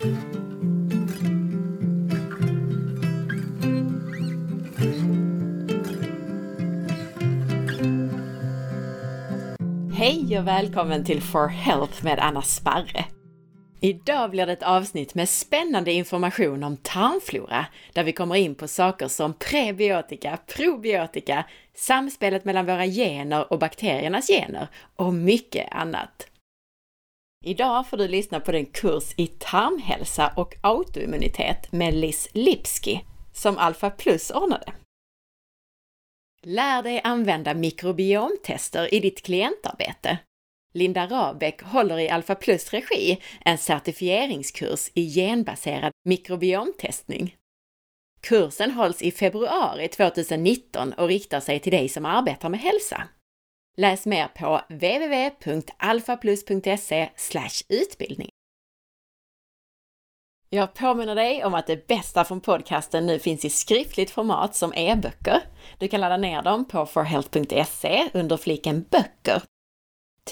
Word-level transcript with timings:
Hej 0.00 0.12
och 10.38 10.46
välkommen 10.46 11.04
till 11.04 11.22
For 11.22 11.48
Health 11.48 12.04
med 12.04 12.18
Anna 12.18 12.42
Sparre. 12.42 13.04
Idag 13.80 14.30
blir 14.30 14.46
det 14.46 14.52
ett 14.52 14.62
avsnitt 14.62 15.14
med 15.14 15.28
spännande 15.28 15.92
information 15.92 16.62
om 16.62 16.76
tarmflora, 16.76 17.66
där 17.92 18.04
vi 18.04 18.12
kommer 18.12 18.36
in 18.36 18.54
på 18.54 18.68
saker 18.68 19.08
som 19.08 19.34
prebiotika, 19.34 20.38
probiotika, 20.56 21.44
samspelet 21.74 22.44
mellan 22.44 22.66
våra 22.66 22.86
gener 22.86 23.52
och 23.52 23.58
bakteriernas 23.58 24.26
gener 24.26 24.68
och 24.96 25.14
mycket 25.14 25.68
annat. 25.70 26.29
Idag 27.44 27.88
får 27.88 27.96
du 27.96 28.08
lyssna 28.08 28.40
på 28.40 28.52
den 28.52 28.66
kurs 28.66 29.14
i 29.16 29.26
tarmhälsa 29.26 30.32
och 30.36 30.54
autoimmunitet 30.60 31.72
med 31.72 31.94
Liz 31.94 32.28
Lipski 32.32 33.04
som 33.32 33.58
Alpha 33.58 33.90
Plus 33.90 34.30
ordnade. 34.30 34.72
Lär 36.42 36.82
dig 36.82 37.00
använda 37.04 37.54
mikrobiomtester 37.54 38.94
i 38.94 39.00
ditt 39.00 39.22
klientarbete. 39.22 40.18
Linda 40.72 41.06
Rabeck 41.06 41.62
håller 41.62 41.98
i 41.98 42.08
Alpha 42.08 42.34
Plus 42.34 42.72
regi 42.72 43.18
en 43.44 43.58
certifieringskurs 43.58 44.90
i 44.94 45.14
genbaserad 45.14 45.92
mikrobiomtestning. 46.04 47.36
Kursen 48.20 48.70
hålls 48.70 49.02
i 49.02 49.10
februari 49.10 49.88
2019 49.88 50.92
och 50.92 51.08
riktar 51.08 51.40
sig 51.40 51.60
till 51.60 51.72
dig 51.72 51.88
som 51.88 52.04
arbetar 52.04 52.48
med 52.48 52.60
hälsa. 52.60 53.08
Läs 53.76 54.06
mer 54.06 54.28
på 54.28 54.60
www.alfaplus.se 54.68 57.10
utbildning. 57.68 58.30
Jag 60.52 60.74
påminner 60.74 61.14
dig 61.14 61.44
om 61.44 61.54
att 61.54 61.66
det 61.66 61.86
bästa 61.86 62.24
från 62.24 62.40
podcasten 62.40 63.06
nu 63.06 63.18
finns 63.18 63.44
i 63.44 63.50
skriftligt 63.50 64.10
format 64.10 64.54
som 64.54 64.74
e-böcker. 64.74 65.42
Du 65.78 65.88
kan 65.88 66.00
ladda 66.00 66.16
ner 66.16 66.42
dem 66.42 66.64
på 66.64 66.86
forhealth.se 66.86 68.10
under 68.14 68.36
fliken 68.36 68.84
böcker. 68.90 69.42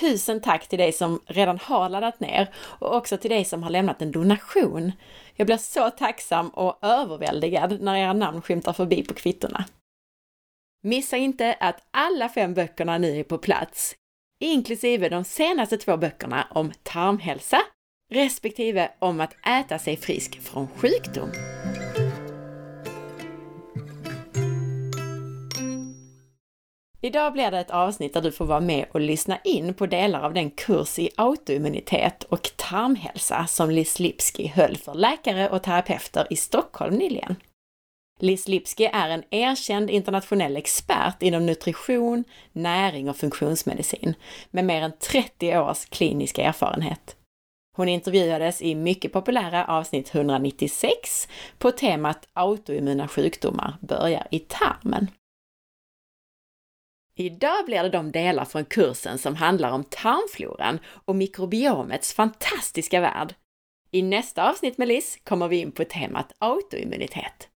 Tusen 0.00 0.40
tack 0.40 0.68
till 0.68 0.78
dig 0.78 0.92
som 0.92 1.20
redan 1.26 1.58
har 1.62 1.88
laddat 1.88 2.20
ner 2.20 2.54
och 2.56 2.96
också 2.96 3.16
till 3.16 3.30
dig 3.30 3.44
som 3.44 3.62
har 3.62 3.70
lämnat 3.70 4.02
en 4.02 4.12
donation. 4.12 4.92
Jag 5.34 5.46
blir 5.46 5.56
så 5.56 5.90
tacksam 5.90 6.48
och 6.48 6.78
överväldigad 6.82 7.80
när 7.80 7.96
era 7.96 8.12
namn 8.12 8.42
skymtar 8.42 8.72
förbi 8.72 9.02
på 9.02 9.14
kvittorna. 9.14 9.64
Missa 10.82 11.16
inte 11.16 11.56
att 11.60 11.88
alla 11.90 12.28
fem 12.28 12.54
böckerna 12.54 12.98
nu 12.98 13.18
är 13.18 13.24
på 13.24 13.38
plats, 13.38 13.94
inklusive 14.40 15.08
de 15.08 15.24
senaste 15.24 15.76
två 15.76 15.96
böckerna 15.96 16.46
om 16.50 16.72
tarmhälsa 16.82 17.60
respektive 18.12 18.90
om 18.98 19.20
att 19.20 19.46
äta 19.46 19.78
sig 19.78 19.96
frisk 19.96 20.40
från 20.40 20.68
sjukdom. 20.68 21.30
Idag 27.00 27.32
blir 27.32 27.50
det 27.50 27.58
ett 27.58 27.70
avsnitt 27.70 28.14
där 28.14 28.22
du 28.22 28.32
får 28.32 28.44
vara 28.44 28.60
med 28.60 28.86
och 28.92 29.00
lyssna 29.00 29.38
in 29.44 29.74
på 29.74 29.86
delar 29.86 30.22
av 30.22 30.34
den 30.34 30.50
kurs 30.50 30.98
i 30.98 31.10
autoimmunitet 31.16 32.22
och 32.22 32.50
tarmhälsa 32.56 33.46
som 33.46 33.70
Liz 33.70 33.98
Lipski 33.98 34.46
höll 34.46 34.76
för 34.76 34.94
läkare 34.94 35.48
och 35.48 35.62
terapeuter 35.62 36.26
i 36.30 36.36
Stockholm 36.36 36.94
nyligen. 36.94 37.36
Liz 38.20 38.48
Lipski 38.48 38.84
är 38.92 39.08
en 39.08 39.24
erkänd 39.30 39.90
internationell 39.90 40.56
expert 40.56 41.22
inom 41.22 41.46
nutrition, 41.46 42.24
näring 42.52 43.10
och 43.10 43.16
funktionsmedicin 43.16 44.14
med 44.50 44.64
mer 44.64 44.82
än 44.82 44.92
30 44.98 45.58
års 45.58 45.84
klinisk 45.84 46.38
erfarenhet. 46.38 47.16
Hon 47.76 47.88
intervjuades 47.88 48.62
i 48.62 48.74
mycket 48.74 49.12
populära 49.12 49.64
avsnitt 49.64 50.14
196 50.14 51.28
på 51.58 51.70
temat 51.70 52.28
autoimmuna 52.32 53.08
sjukdomar 53.08 53.76
börjar 53.80 54.26
i 54.30 54.38
tarmen. 54.38 55.10
Idag 57.14 57.64
blir 57.66 57.82
det 57.82 57.88
de 57.88 58.12
delar 58.12 58.44
från 58.44 58.64
kursen 58.64 59.18
som 59.18 59.36
handlar 59.36 59.70
om 59.70 59.84
tarmfloran 59.84 60.78
och 60.86 61.16
mikrobiomets 61.16 62.14
fantastiska 62.14 63.00
värld. 63.00 63.34
I 63.90 64.02
nästa 64.02 64.50
avsnitt 64.50 64.78
med 64.78 64.88
Liz 64.88 65.18
kommer 65.24 65.48
vi 65.48 65.56
in 65.56 65.72
på 65.72 65.84
temat 65.84 66.32
autoimmunitet. 66.38 67.48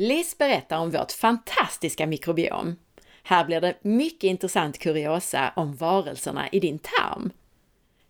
Liz 0.00 0.38
berättar 0.38 0.78
om 0.78 0.90
vårt 0.90 1.12
fantastiska 1.12 2.06
mikrobiom 2.06 2.76
här 3.22 3.44
blir 3.44 3.60
det 3.60 3.74
mycket 3.82 4.24
intressant 4.24 4.78
kuriosa 4.78 5.52
om 5.56 5.76
varelserna 5.76 6.48
i 6.48 6.60
din 6.60 6.78
tarm. 6.78 7.30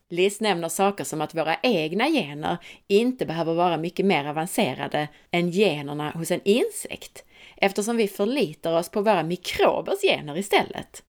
Liz 0.09 0.41
nämner 0.41 0.69
saker 0.69 1.05
som 1.05 1.21
att 1.21 1.35
våra 1.35 1.57
egna 1.63 2.09
gener 2.09 2.57
inte 2.87 3.27
behöver 3.27 3.55
vara 3.55 3.77
mycket 3.77 4.07
mer 4.07 4.25
avancerade 4.25 5.09
än 5.31 5.51
generna 5.51 6.11
hos 6.11 6.31
en 6.31 6.41
insekt, 6.45 7.25
eftersom 7.57 7.97
vi 7.97 8.09
förlitar 8.09 8.79
oss 8.79 8.89
på 8.89 9.03
våra 9.03 9.23
mikrobers 9.23 10.01
gener 10.03 10.39
istället. 10.39 11.03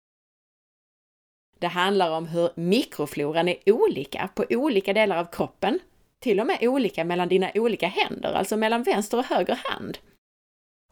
Det 1.60 1.68
handlar 1.68 2.12
om 2.12 2.28
hur 2.28 2.50
mikrofloran 2.56 3.48
är 3.48 3.58
olika 3.66 4.30
på 4.36 4.46
olika 4.50 4.94
delar 4.94 5.18
av 5.18 5.26
kroppen, 5.32 5.80
till 6.20 6.40
och 6.40 6.48
med 6.48 6.58
olika 6.62 7.04
mellan 7.04 7.28
dina 7.28 7.52
olika 7.56 7.88
händer, 7.88 8.34
alltså 8.34 8.58
mellan 8.58 8.84
vänster 8.84 9.18
och 9.18 9.26
höger 9.26 9.60
hand. 9.64 9.98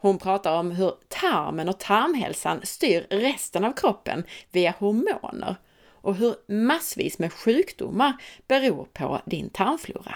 Hon 0.02 0.18
pratar 0.18 0.58
om 0.58 0.70
hur 0.70 0.94
tarmen 1.08 1.68
och 1.68 1.78
tarmhälsan 1.78 2.60
styr 2.62 3.06
resten 3.10 3.64
av 3.64 3.72
kroppen 3.72 4.24
via 4.52 4.74
hormoner 4.78 5.56
och 6.02 6.14
hur 6.14 6.34
massvis 6.46 7.18
med 7.18 7.32
sjukdomar 7.32 8.12
beror 8.48 8.84
på 8.84 9.20
din 9.24 9.50
tarmflora. 9.50 10.14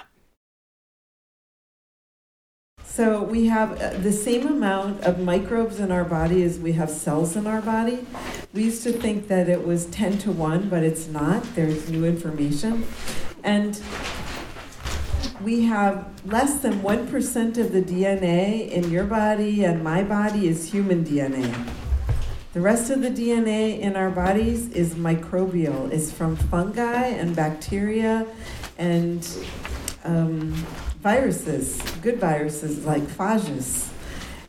So 2.87 3.25
we 3.25 3.49
have 3.49 3.73
uh, 3.73 4.03
the 4.03 4.13
same 4.13 4.47
amount 4.47 5.07
of 5.07 5.19
microbes 5.19 5.81
in 5.81 5.91
our 5.91 6.05
body 6.05 6.45
as 6.45 6.59
we 6.59 6.73
have 6.73 6.91
cells 6.91 7.37
in 7.37 7.47
our 7.47 7.61
body. 7.61 8.07
We 8.53 8.63
used 8.63 8.85
to 8.85 8.93
think 8.93 9.29
that 9.29 9.49
it 9.49 9.67
was 9.67 9.87
10 9.87 10.19
to 10.19 10.31
1, 10.31 10.69
but 10.69 10.83
it's 10.83 11.09
not. 11.09 11.43
There's 11.55 11.91
new 11.91 12.05
information. 12.05 12.85
And 13.43 13.81
we 15.41 15.63
have 15.63 16.09
less 16.25 16.61
than 16.61 16.81
1% 16.81 17.59
of 17.59 17.73
the 17.73 17.83
DNA 17.83 18.71
in 18.71 18.91
your 18.91 19.05
body 19.05 19.65
and 19.65 19.83
my 19.83 20.03
body 20.03 20.49
is 20.49 20.71
human 20.71 21.05
DNA. 21.05 21.53
The 22.53 22.61
rest 22.61 22.91
of 22.91 23.03
the 23.03 23.11
DNA 23.11 23.81
in 23.81 23.97
our 23.97 24.11
bodies 24.11 24.69
is 24.71 24.95
microbial. 24.95 25.91
It's 25.91 26.13
from 26.13 26.37
fungi 26.37 27.07
and 27.07 27.35
bacteria 27.35 28.27
and 28.79 29.29
um, 30.05 30.53
viruses, 31.03 31.81
good 32.01 32.21
viruses 32.21 32.85
like 32.85 33.03
phages. 33.03 33.91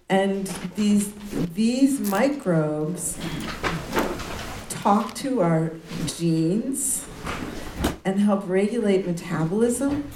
And 0.08 0.46
these, 0.76 1.14
these 1.56 2.00
microbes 2.00 3.18
talk 4.70 5.16
to 5.16 5.42
our 5.42 5.72
genes 6.06 7.08
and 8.06 8.20
help 8.20 8.48
regulate 8.48 9.08
metabolism 9.08 10.12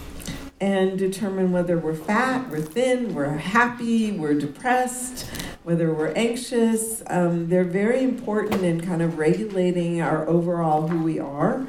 and 0.61 0.97
determine 0.99 1.51
whether 1.51 1.77
we're 1.77 1.95
fat, 1.95 2.49
we're 2.49 2.61
thin, 2.61 3.13
we're 3.13 3.37
happy, 3.37 4.11
we're 4.11 4.33
depressed, 4.33 5.25
whether 5.63 5.93
we're 5.93 6.11
anxious. 6.13 7.01
Um, 7.07 7.47
they're 7.47 7.63
very 7.63 8.03
important 8.03 8.63
in 8.63 8.81
kind 8.81 9.01
of 9.01 9.17
regulating 9.17 10.01
our 10.01 10.27
overall 10.27 10.87
who 10.87 11.01
we 11.01 11.19
are. 11.19 11.65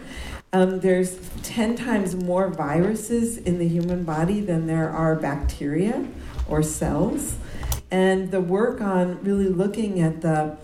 Um, 0.52 0.80
there's 0.80 1.16
10 1.44 1.76
times 1.76 2.16
more 2.16 2.48
viruses 2.48 3.38
in 3.38 3.58
the 3.58 3.68
human 3.68 4.02
body 4.02 4.40
than 4.40 4.66
there 4.66 4.90
are 4.90 5.14
bacteria 5.14 6.08
or 6.48 6.62
cells. 6.62 7.36
And 7.92 8.32
the 8.32 8.40
work 8.40 8.80
on 8.80 9.22
really 9.22 9.48
looking 9.48 10.00
at 10.00 10.22
the 10.22 10.56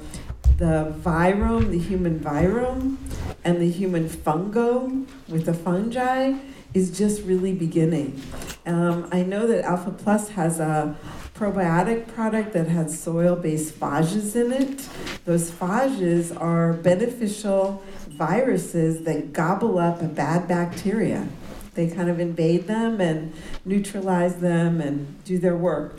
the 0.59 0.95
virome, 1.01 1.71
the 1.71 1.79
human 1.79 2.19
virome, 2.19 2.97
and 3.45 3.61
the 3.61 3.71
human 3.71 4.09
fungo 4.09 5.07
with 5.29 5.45
the 5.45 5.53
fungi 5.53 6.33
is 6.77 6.97
just 6.97 7.23
really 7.23 7.53
beginning. 7.55 8.23
Um, 8.67 9.09
I 9.11 9.23
know 9.23 9.47
that 9.47 9.65
Alpha 9.65 9.91
Plus 9.91 10.29
has 10.31 10.61
a 10.61 10.95
probiotic 11.35 12.07
product 12.07 12.53
that 12.53 12.69
has 12.69 13.01
soil-based 13.01 13.81
phages 13.81 14.37
in 14.37 14.53
it. 14.53 14.87
Those 15.25 15.51
phages 15.51 16.39
are 16.39 16.75
beneficial 16.75 17.83
viruses 18.09 19.05
that 19.05 19.33
gobble 19.33 19.79
up 19.79 20.03
a 20.03 20.07
bad 20.07 20.47
bacteria. 20.47 21.27
They 21.73 21.89
kind 21.89 22.11
of 22.11 22.21
invade 22.21 22.67
them 22.67 23.01
and 23.01 23.33
neutralize 23.65 24.37
them 24.37 24.83
and 24.83 25.25
do 25.25 25.39
their 25.39 25.57
work. 25.57 25.99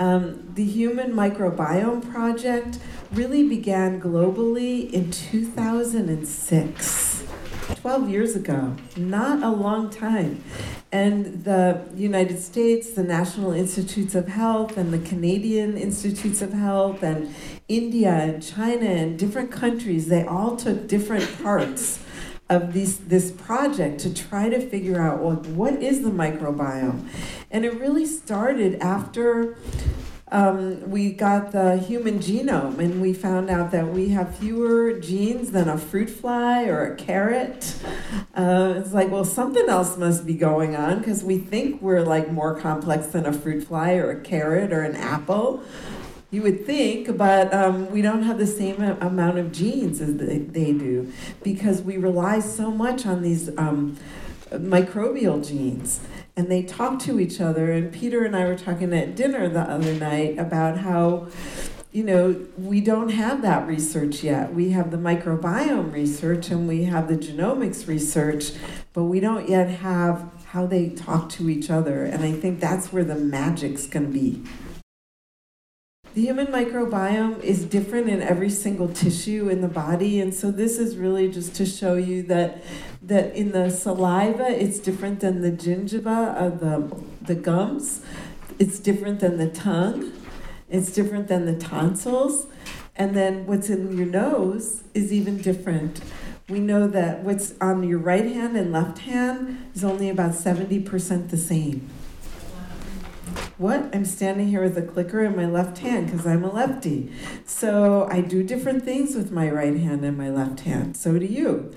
Um, 0.00 0.50
the 0.52 0.64
Human 0.64 1.12
Microbiome 1.12 2.10
Project 2.10 2.80
really 3.12 3.48
began 3.48 4.00
globally 4.00 4.92
in 4.92 5.12
2006. 5.12 7.11
12 7.76 8.10
years 8.10 8.36
ago, 8.36 8.76
not 8.96 9.42
a 9.42 9.50
long 9.50 9.90
time. 9.90 10.42
And 10.90 11.44
the 11.44 11.82
United 11.94 12.40
States, 12.40 12.90
the 12.92 13.02
National 13.02 13.52
Institutes 13.52 14.14
of 14.14 14.28
Health, 14.28 14.76
and 14.76 14.92
the 14.92 14.98
Canadian 14.98 15.76
Institutes 15.76 16.42
of 16.42 16.52
Health, 16.52 17.02
and 17.02 17.34
India 17.68 18.10
and 18.10 18.42
China 18.42 18.86
and 18.86 19.18
different 19.18 19.50
countries, 19.50 20.08
they 20.08 20.24
all 20.24 20.56
took 20.56 20.86
different 20.86 21.42
parts 21.42 22.00
of 22.50 22.72
these 22.74 22.98
this 22.98 23.30
project 23.30 24.00
to 24.00 24.12
try 24.12 24.48
to 24.48 24.60
figure 24.60 25.00
out 25.00 25.22
well, 25.22 25.36
what 25.36 25.82
is 25.82 26.02
the 26.02 26.10
microbiome, 26.10 27.08
and 27.50 27.64
it 27.64 27.72
really 27.80 28.04
started 28.04 28.74
after 28.80 29.56
um, 30.32 30.90
we 30.90 31.12
got 31.12 31.52
the 31.52 31.76
human 31.76 32.18
genome 32.18 32.78
and 32.78 33.02
we 33.02 33.12
found 33.12 33.50
out 33.50 33.70
that 33.72 33.88
we 33.88 34.08
have 34.08 34.34
fewer 34.34 34.94
genes 34.94 35.52
than 35.52 35.68
a 35.68 35.76
fruit 35.76 36.08
fly 36.08 36.64
or 36.64 36.90
a 36.90 36.96
carrot. 36.96 37.76
Uh, 38.34 38.74
it's 38.78 38.94
like, 38.94 39.10
well, 39.10 39.26
something 39.26 39.68
else 39.68 39.98
must 39.98 40.26
be 40.26 40.32
going 40.32 40.74
on 40.74 40.98
because 40.98 41.22
we 41.22 41.36
think 41.36 41.82
we're 41.82 42.00
like 42.00 42.32
more 42.32 42.58
complex 42.58 43.08
than 43.08 43.26
a 43.26 43.32
fruit 43.32 43.62
fly 43.62 43.92
or 43.92 44.10
a 44.10 44.20
carrot 44.20 44.72
or 44.72 44.80
an 44.80 44.96
apple. 44.96 45.62
You 46.30 46.40
would 46.40 46.64
think, 46.64 47.18
but 47.18 47.52
um, 47.52 47.90
we 47.90 48.00
don't 48.00 48.22
have 48.22 48.38
the 48.38 48.46
same 48.46 48.80
amount 48.80 49.36
of 49.36 49.52
genes 49.52 50.00
as 50.00 50.16
they, 50.16 50.38
they 50.38 50.72
do 50.72 51.12
because 51.42 51.82
we 51.82 51.98
rely 51.98 52.40
so 52.40 52.70
much 52.70 53.04
on 53.04 53.20
these 53.20 53.50
um, 53.58 53.98
microbial 54.50 55.46
genes 55.46 56.00
and 56.36 56.50
they 56.50 56.62
talk 56.62 56.98
to 57.00 57.20
each 57.20 57.40
other. 57.40 57.70
And 57.70 57.92
Peter 57.92 58.24
and 58.24 58.34
I 58.34 58.46
were 58.46 58.56
talking 58.56 58.92
at 58.94 59.14
dinner 59.14 59.48
the 59.48 59.60
other 59.60 59.94
night 59.94 60.38
about 60.38 60.78
how, 60.78 61.28
you 61.90 62.04
know, 62.04 62.46
we 62.56 62.80
don't 62.80 63.10
have 63.10 63.42
that 63.42 63.66
research 63.66 64.22
yet. 64.22 64.54
We 64.54 64.70
have 64.70 64.90
the 64.90 64.96
microbiome 64.96 65.92
research 65.92 66.50
and 66.50 66.66
we 66.66 66.84
have 66.84 67.08
the 67.08 67.16
genomics 67.16 67.86
research, 67.86 68.52
but 68.92 69.04
we 69.04 69.20
don't 69.20 69.48
yet 69.48 69.68
have 69.68 70.30
how 70.46 70.66
they 70.66 70.90
talk 70.90 71.28
to 71.30 71.48
each 71.50 71.70
other. 71.70 72.04
And 72.04 72.24
I 72.24 72.32
think 72.32 72.60
that's 72.60 72.92
where 72.92 73.04
the 73.04 73.14
magic's 73.14 73.86
going 73.86 74.06
to 74.06 74.12
be. 74.12 74.42
The 76.14 76.20
human 76.20 76.48
microbiome 76.48 77.40
is 77.42 77.64
different 77.64 78.10
in 78.10 78.20
every 78.20 78.50
single 78.50 78.88
tissue 78.88 79.48
in 79.48 79.62
the 79.62 79.68
body, 79.68 80.20
and 80.20 80.34
so 80.34 80.50
this 80.50 80.78
is 80.78 80.98
really 80.98 81.26
just 81.30 81.54
to 81.54 81.64
show 81.64 81.94
you 81.94 82.22
that 82.24 82.62
that 83.00 83.34
in 83.34 83.52
the 83.52 83.70
saliva 83.70 84.50
it's 84.50 84.78
different 84.78 85.20
than 85.20 85.40
the 85.40 85.50
gingiva 85.50 86.36
of 86.36 86.60
the 86.60 87.02
the 87.22 87.34
gums. 87.34 88.02
It's 88.58 88.78
different 88.78 89.20
than 89.20 89.38
the 89.38 89.48
tongue. 89.48 90.12
It's 90.68 90.92
different 90.92 91.28
than 91.28 91.46
the 91.46 91.58
tonsils. 91.58 92.46
And 92.94 93.16
then 93.16 93.46
what's 93.46 93.70
in 93.70 93.96
your 93.96 94.06
nose 94.06 94.84
is 94.92 95.14
even 95.14 95.38
different. 95.38 96.02
We 96.46 96.58
know 96.58 96.88
that 96.88 97.20
what's 97.20 97.54
on 97.58 97.88
your 97.88 97.98
right 97.98 98.26
hand 98.26 98.54
and 98.54 98.70
left 98.70 98.98
hand 98.98 99.70
is 99.74 99.82
only 99.82 100.10
about 100.10 100.32
70% 100.32 101.30
the 101.30 101.38
same. 101.38 101.88
What? 103.62 103.94
I'm 103.94 104.04
standing 104.04 104.48
here 104.48 104.60
with 104.64 104.76
a 104.76 104.82
clicker 104.82 105.22
in 105.22 105.36
my 105.36 105.46
left 105.46 105.78
hand 105.78 106.06
because 106.06 106.26
I'm 106.26 106.42
a 106.42 106.52
lefty. 106.52 107.12
So 107.46 108.08
I 108.10 108.20
do 108.20 108.42
different 108.42 108.84
things 108.84 109.14
with 109.14 109.30
my 109.30 109.48
right 109.48 109.76
hand 109.76 110.04
and 110.04 110.18
my 110.18 110.30
left 110.30 110.62
hand. 110.62 110.96
So 110.96 111.16
do 111.16 111.26
you. 111.26 111.72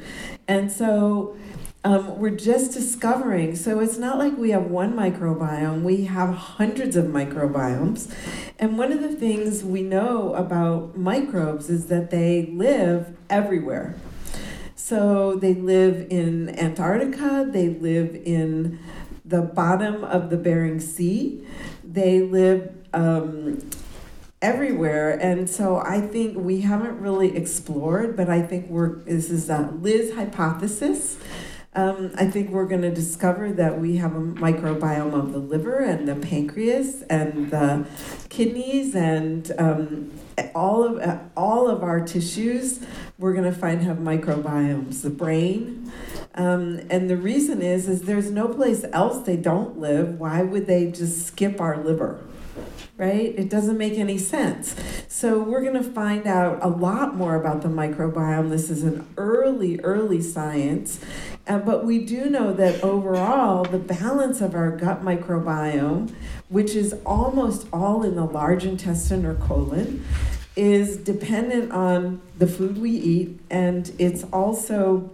And 0.48 0.72
so 0.72 1.38
um, 1.84 2.18
we're 2.18 2.32
just 2.32 2.72
discovering. 2.72 3.56
So 3.56 3.82
it's 3.82 4.00
not 4.00 4.18
like 4.18 4.36
we 4.36 4.50
have 4.50 4.64
one 4.64 4.96
microbiome, 4.96 5.84
we 5.84 6.06
have 6.06 6.34
hundreds 6.34 6.96
of 6.96 7.06
microbiomes. 7.06 8.12
And 8.58 8.80
one 8.80 8.92
of 8.92 9.04
the 9.04 9.14
things 9.14 9.64
we 9.64 9.84
know 9.84 10.34
about 10.34 10.98
microbes 10.98 11.70
is 11.70 11.86
that 11.90 12.10
they 12.10 12.48
live 12.48 13.16
everywhere. 13.30 13.94
So 14.76 15.36
they 15.36 15.54
live 15.54 16.08
in 16.10 16.50
Antarctica, 16.58 17.48
they 17.48 17.70
live 17.70 18.16
in 18.16 18.80
the 19.26 19.42
bottom 19.42 20.04
of 20.04 20.30
the 20.30 20.38
Bering 20.38 20.80
Sea. 20.80 21.46
They 21.96 22.22
live 22.22 22.76
um, 22.94 23.70
everywhere, 24.42 25.12
and 25.12 25.50
so 25.50 25.78
I 25.78 26.02
think 26.02 26.38
we 26.38 26.60
haven't 26.60 27.00
really 27.00 27.38
explored. 27.38 28.18
But 28.18 28.30
I 28.30 28.42
think 28.42 28.70
we're 28.70 28.98
this 29.04 29.30
is 29.30 29.50
a 29.50 29.72
Liz 29.80 30.14
hypothesis. 30.14 31.18
Um, 31.74 32.12
I 32.16 32.28
think 32.28 32.50
we're 32.52 32.68
going 32.68 32.82
to 32.82 32.94
discover 32.94 33.54
that 33.54 33.80
we 33.80 33.96
have 33.98 34.14
a 34.14 34.20
microbiome 34.20 35.14
of 35.14 35.32
the 35.32 35.40
liver 35.40 35.80
and 35.80 36.06
the 36.06 36.16
pancreas 36.16 37.02
and 37.04 37.50
the 37.50 37.86
kidneys 38.28 38.94
and 38.94 39.52
um, 39.58 40.12
all 40.54 40.84
of 40.84 41.20
all 41.36 41.68
of 41.68 41.84
our 41.84 42.06
tissues. 42.06 42.80
We're 43.18 43.34
going 43.34 43.52
to 43.52 43.58
find 43.58 43.82
have 43.82 43.98
microbiomes. 43.98 45.02
The 45.02 45.10
brain, 45.10 45.92
um, 46.36 46.82
and 46.90 47.10
the 47.10 47.18
reason 47.18 47.62
is, 47.62 47.88
is 47.88 48.04
there's 48.04 48.30
no 48.30 48.48
place 48.48 48.84
else 48.92 49.26
they 49.26 49.38
don't 49.38 49.80
live. 49.80 50.20
Why 50.20 50.42
would 50.42 50.68
they 50.68 50.92
just 50.92 51.26
skip 51.28 51.62
our 51.62 51.78
liver? 51.78 52.20
Right? 52.98 53.34
It 53.38 53.50
doesn't 53.50 53.78
make 53.78 53.98
any 53.98 54.18
sense. 54.18 54.74
So 55.10 55.44
we're 55.44 55.62
going 55.62 55.74
to 55.74 55.84
find 55.84 56.26
out 56.28 56.60
a 56.62 56.70
lot 56.70 57.16
more 57.16 57.36
about 57.36 57.62
the 57.62 57.68
microbiome. 57.68 58.50
This 58.50 58.70
is 58.70 58.84
an 58.84 59.06
early, 59.18 59.82
early 59.82 60.22
science. 60.22 61.00
Uh, 61.48 61.60
but 61.60 61.86
we 61.86 62.00
do 62.00 62.30
know 62.30 62.52
that 62.54 62.84
overall, 62.84 63.64
the 63.64 63.78
balance 63.78 64.42
of 64.42 64.56
our 64.56 64.72
gut 64.72 65.04
microbiome, 65.04 66.12
which 66.50 66.74
is 66.76 66.96
almost 67.06 67.68
all 67.72 68.04
in 68.04 68.16
the 68.16 68.26
large 68.26 68.66
intestine 68.66 69.26
or 69.26 69.36
colon, 69.36 70.04
is 70.56 70.98
dependent 70.98 71.72
on 71.72 72.22
the 72.38 72.48
food 72.48 72.78
we 72.78 72.92
eat, 72.92 73.40
and 73.50 73.92
it's 74.00 74.24
also 74.34 75.10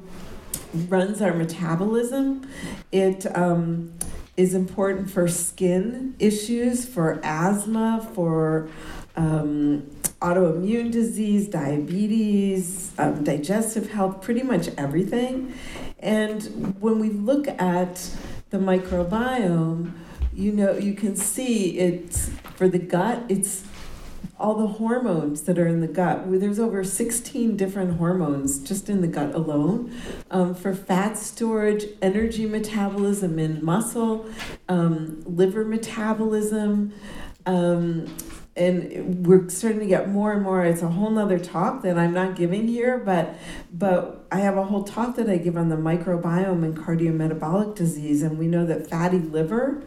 runs 0.88 1.22
our 1.22 1.34
metabolism. 1.34 2.48
It 2.92 3.26
um, 3.36 3.92
is 4.38 4.54
important 4.54 5.10
for 5.10 5.28
skin 5.28 6.16
issues, 6.20 6.86
for 6.86 7.20
asthma, 7.24 8.10
for 8.14 8.70
um, 9.16 9.90
autoimmune 10.22 10.92
disease, 10.92 11.48
diabetes, 11.48 12.92
um, 12.98 13.24
digestive 13.24 13.92
health, 13.92 14.22
pretty 14.22 14.44
much 14.44 14.70
everything. 14.78 15.54
And 16.02 16.76
when 16.82 17.00
we 17.00 17.10
look 17.10 17.48
at 17.48 18.10
the 18.50 18.58
microbiome, 18.58 19.94
you 20.34 20.52
know, 20.52 20.74
you 20.74 20.94
can 20.94 21.16
see 21.16 21.78
it's 21.78 22.30
for 22.56 22.68
the 22.68 22.80
gut, 22.80 23.24
it's 23.30 23.64
all 24.40 24.56
the 24.56 24.68
hormones 24.68 25.44
that 25.44 25.60
are 25.60 25.68
in 25.68 25.82
the 25.82 25.88
gut. 25.88 26.24
There's 26.26 26.60
over 26.60 26.84
16 26.84 27.56
different 27.58 27.98
hormones 27.98 28.60
just 28.60 28.90
in 28.90 29.02
the 29.02 29.08
gut 29.08 29.36
alone 29.36 29.96
um, 30.32 30.56
for 30.56 30.74
fat 30.74 31.18
storage, 31.18 31.86
energy 32.02 32.48
metabolism 32.48 33.38
in 33.38 33.64
muscle, 33.64 34.26
um, 34.68 35.22
liver 35.26 35.64
metabolism. 35.64 36.92
Um, 37.46 38.08
and 38.56 39.26
we're 39.26 39.48
starting 39.50 39.80
to 39.80 39.86
get 39.86 40.10
more 40.10 40.34
and 40.34 40.44
more 40.44 40.66
it's 40.66 40.82
a 40.82 40.88
whole 40.88 41.10
nother 41.10 41.40
talk 41.40 41.84
that 41.84 41.98
i'm 41.98 42.14
not 42.14 42.36
giving 42.36 42.68
here 42.68 42.98
but 42.98 43.36
but 43.72 44.26
i 44.32 44.40
have 44.40 44.58
a 44.58 44.64
whole 44.66 44.84
talk 44.84 45.16
that 45.16 45.30
i 45.30 45.38
give 45.38 45.56
on 45.56 45.70
the 45.70 45.76
microbiome 45.76 46.64
and 46.64 46.78
cardiometabolic 46.78 47.76
disease 47.76 48.22
and 48.22 48.38
we 48.38 48.48
know 48.48 48.66
that 48.66 48.90
fatty 48.90 49.20
liver 49.20 49.84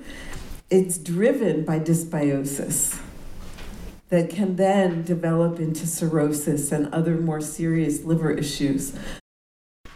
it's 0.70 0.96
driven 0.96 1.64
by 1.64 1.78
dysbiosis 1.78 2.98
that 4.08 4.30
can 4.30 4.56
then 4.56 5.02
develop 5.02 5.58
into 5.58 5.86
cirrhosis 5.86 6.70
and 6.72 6.92
other 6.94 7.16
more 7.16 7.40
serious 7.40 8.04
liver 8.04 8.30
issues. 8.30 8.94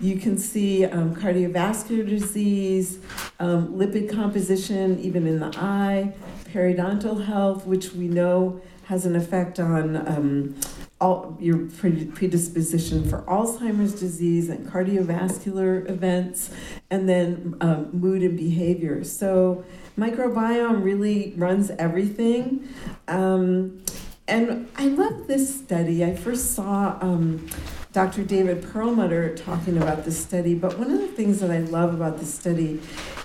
You 0.01 0.17
can 0.17 0.39
see 0.39 0.85
um, 0.85 1.15
cardiovascular 1.15 2.09
disease, 2.09 2.99
um, 3.41 3.75
lipid 3.75 4.11
composition, 4.11 4.99
even 5.01 5.27
in 5.27 5.41
the 5.41 5.53
eye, 5.57 6.15
periodontal 6.53 7.25
health, 7.25 7.67
which 7.67 7.93
we 7.93 8.07
know 8.07 8.61
has 8.85 9.05
an 9.05 9.17
effect 9.17 9.59
on 9.59 9.97
um, 9.97 10.55
all, 11.01 11.37
your 11.41 11.67
predisposition 11.67 13.09
for 13.09 13.23
Alzheimer's 13.23 13.99
disease 13.99 14.49
and 14.49 14.67
cardiovascular 14.69 15.89
events, 15.91 16.51
and 16.91 17.09
then 17.09 17.57
um, 17.61 17.91
mood 17.93 18.23
and 18.23 18.37
behavior. 18.37 19.03
So, 19.05 19.65
microbiome 19.99 20.83
really 20.83 21.35
runs 21.37 21.71
everything. 21.73 22.69
Um, 23.09 23.83
and 24.29 24.69
I 24.77 24.87
love 24.87 25.27
this 25.27 25.59
study. 25.59 26.05
I 26.05 26.15
first 26.15 26.55
saw 26.55 26.99
um, 27.01 27.49
Dr. 27.93 28.23
David 28.23 28.63
Perlmutter 28.63 29.35
talking 29.35 29.79
about 29.79 30.05
this 30.05 30.23
study, 30.23 30.55
but 30.55 30.79
one 30.79 30.91
of 30.91 31.01
the 31.01 31.09
things 31.09 31.41
that 31.41 31.51
I 31.51 31.61
love 31.61 31.95
about 31.95 32.19
this 32.19 32.33
study 32.33 32.83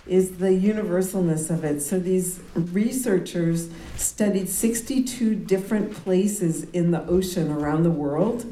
is 0.07 0.37
the 0.37 0.47
universalness 0.47 1.49
of 1.49 1.65
it. 1.65 1.81
So 1.81 1.99
these 1.99 2.39
researchers 2.55 3.69
studied 3.97 4.47
62 4.47 5.35
different 5.35 5.91
places 5.91 6.63
in 6.71 6.91
the 6.91 7.05
ocean 7.07 7.51
around 7.51 7.83
the 7.83 7.91
world. 7.91 8.45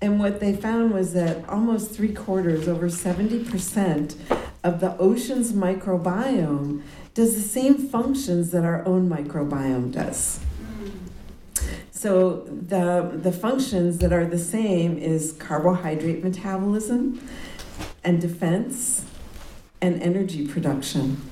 And 0.00 0.18
what 0.18 0.40
they 0.40 0.56
found 0.56 0.94
was 0.94 1.12
that 1.12 1.46
almost 1.50 1.90
three 1.90 2.14
quarters, 2.14 2.66
over 2.66 2.88
70% 2.88 4.16
of 4.64 4.80
the 4.80 4.96
ocean's 4.96 5.52
microbiome 5.52 6.82
does 7.12 7.34
the 7.34 7.42
same 7.42 7.74
functions 7.74 8.52
that 8.52 8.64
our 8.64 8.82
own 8.86 9.06
microbiome 9.06 9.92
does. 9.92 10.40
So 12.02 12.40
the, 12.40 13.12
the 13.14 13.30
functions 13.30 13.98
that 13.98 14.12
are 14.12 14.26
the 14.26 14.36
same 14.36 14.98
is 14.98 15.34
carbohydrate 15.38 16.24
metabolism 16.24 17.24
and 18.02 18.20
defense 18.20 19.04
and 19.80 20.02
energy 20.02 20.48
production. 20.48 21.22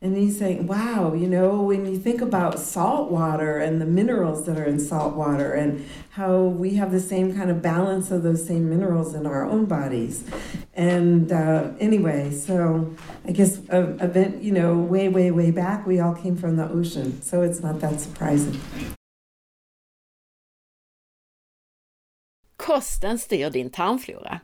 And 0.00 0.16
he's 0.16 0.38
saying, 0.38 0.68
wow, 0.68 1.14
you 1.14 1.26
know, 1.26 1.60
when 1.62 1.84
you 1.84 1.98
think 1.98 2.20
about 2.20 2.60
salt 2.60 3.10
water 3.10 3.58
and 3.58 3.80
the 3.80 3.86
minerals 3.86 4.46
that 4.46 4.56
are 4.56 4.64
in 4.64 4.78
salt 4.78 5.16
water 5.16 5.52
and 5.52 5.84
how 6.10 6.42
we 6.42 6.74
have 6.74 6.92
the 6.92 7.00
same 7.00 7.34
kind 7.36 7.50
of 7.50 7.60
balance 7.60 8.12
of 8.12 8.22
those 8.22 8.46
same 8.46 8.70
minerals 8.70 9.14
in 9.14 9.26
our 9.26 9.44
own 9.44 9.64
bodies. 9.64 10.22
And 10.74 11.32
uh, 11.32 11.72
anyway, 11.80 12.30
so 12.30 12.94
I 13.26 13.32
guess 13.32 13.58
uh, 13.68 13.96
event, 14.00 14.44
you 14.44 14.52
know, 14.52 14.78
way, 14.78 15.08
way, 15.08 15.32
way 15.32 15.50
back, 15.50 15.88
we 15.88 15.98
all 15.98 16.14
came 16.14 16.36
from 16.36 16.54
the 16.54 16.68
ocean. 16.68 17.20
So 17.20 17.42
it's 17.42 17.58
not 17.58 17.80
that 17.80 17.98
surprising. 17.98 18.60
Kosten 22.68 23.18
styr 23.18 23.50
din 23.50 23.70
tarmflora. 23.70 24.40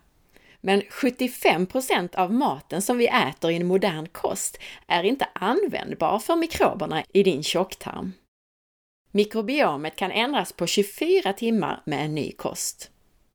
Men 0.60 0.82
75% 0.82 2.16
av 2.16 2.32
maten 2.32 2.82
som 2.82 2.98
vi 2.98 3.06
äter 3.06 3.50
i 3.50 3.56
en 3.56 3.66
modern 3.66 4.06
kost 4.06 4.58
är 4.86 5.02
inte 5.02 5.28
användbar 5.34 6.18
för 6.18 6.36
mikroberna 6.36 7.04
i 7.12 7.22
din 7.22 7.42
tjocktarm. 7.42 8.12
Mikrobiomet 9.10 9.96
kan 9.96 10.10
ändras 10.10 10.52
på 10.52 10.66
24 10.66 11.32
timmar 11.32 11.82
med 11.86 12.04
en 12.04 12.14
ny 12.14 12.32
kost. 12.32 12.90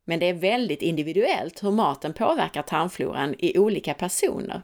Men 0.05 0.19
det 0.19 0.25
är 0.25 0.33
väldigt 0.33 0.81
individuellt 0.81 1.63
hur 1.63 1.71
maten 1.71 2.13
påverkar 2.13 2.61
tarmfloran 2.61 3.35
i 3.37 3.57
olika 3.57 3.93
personer. 3.93 4.61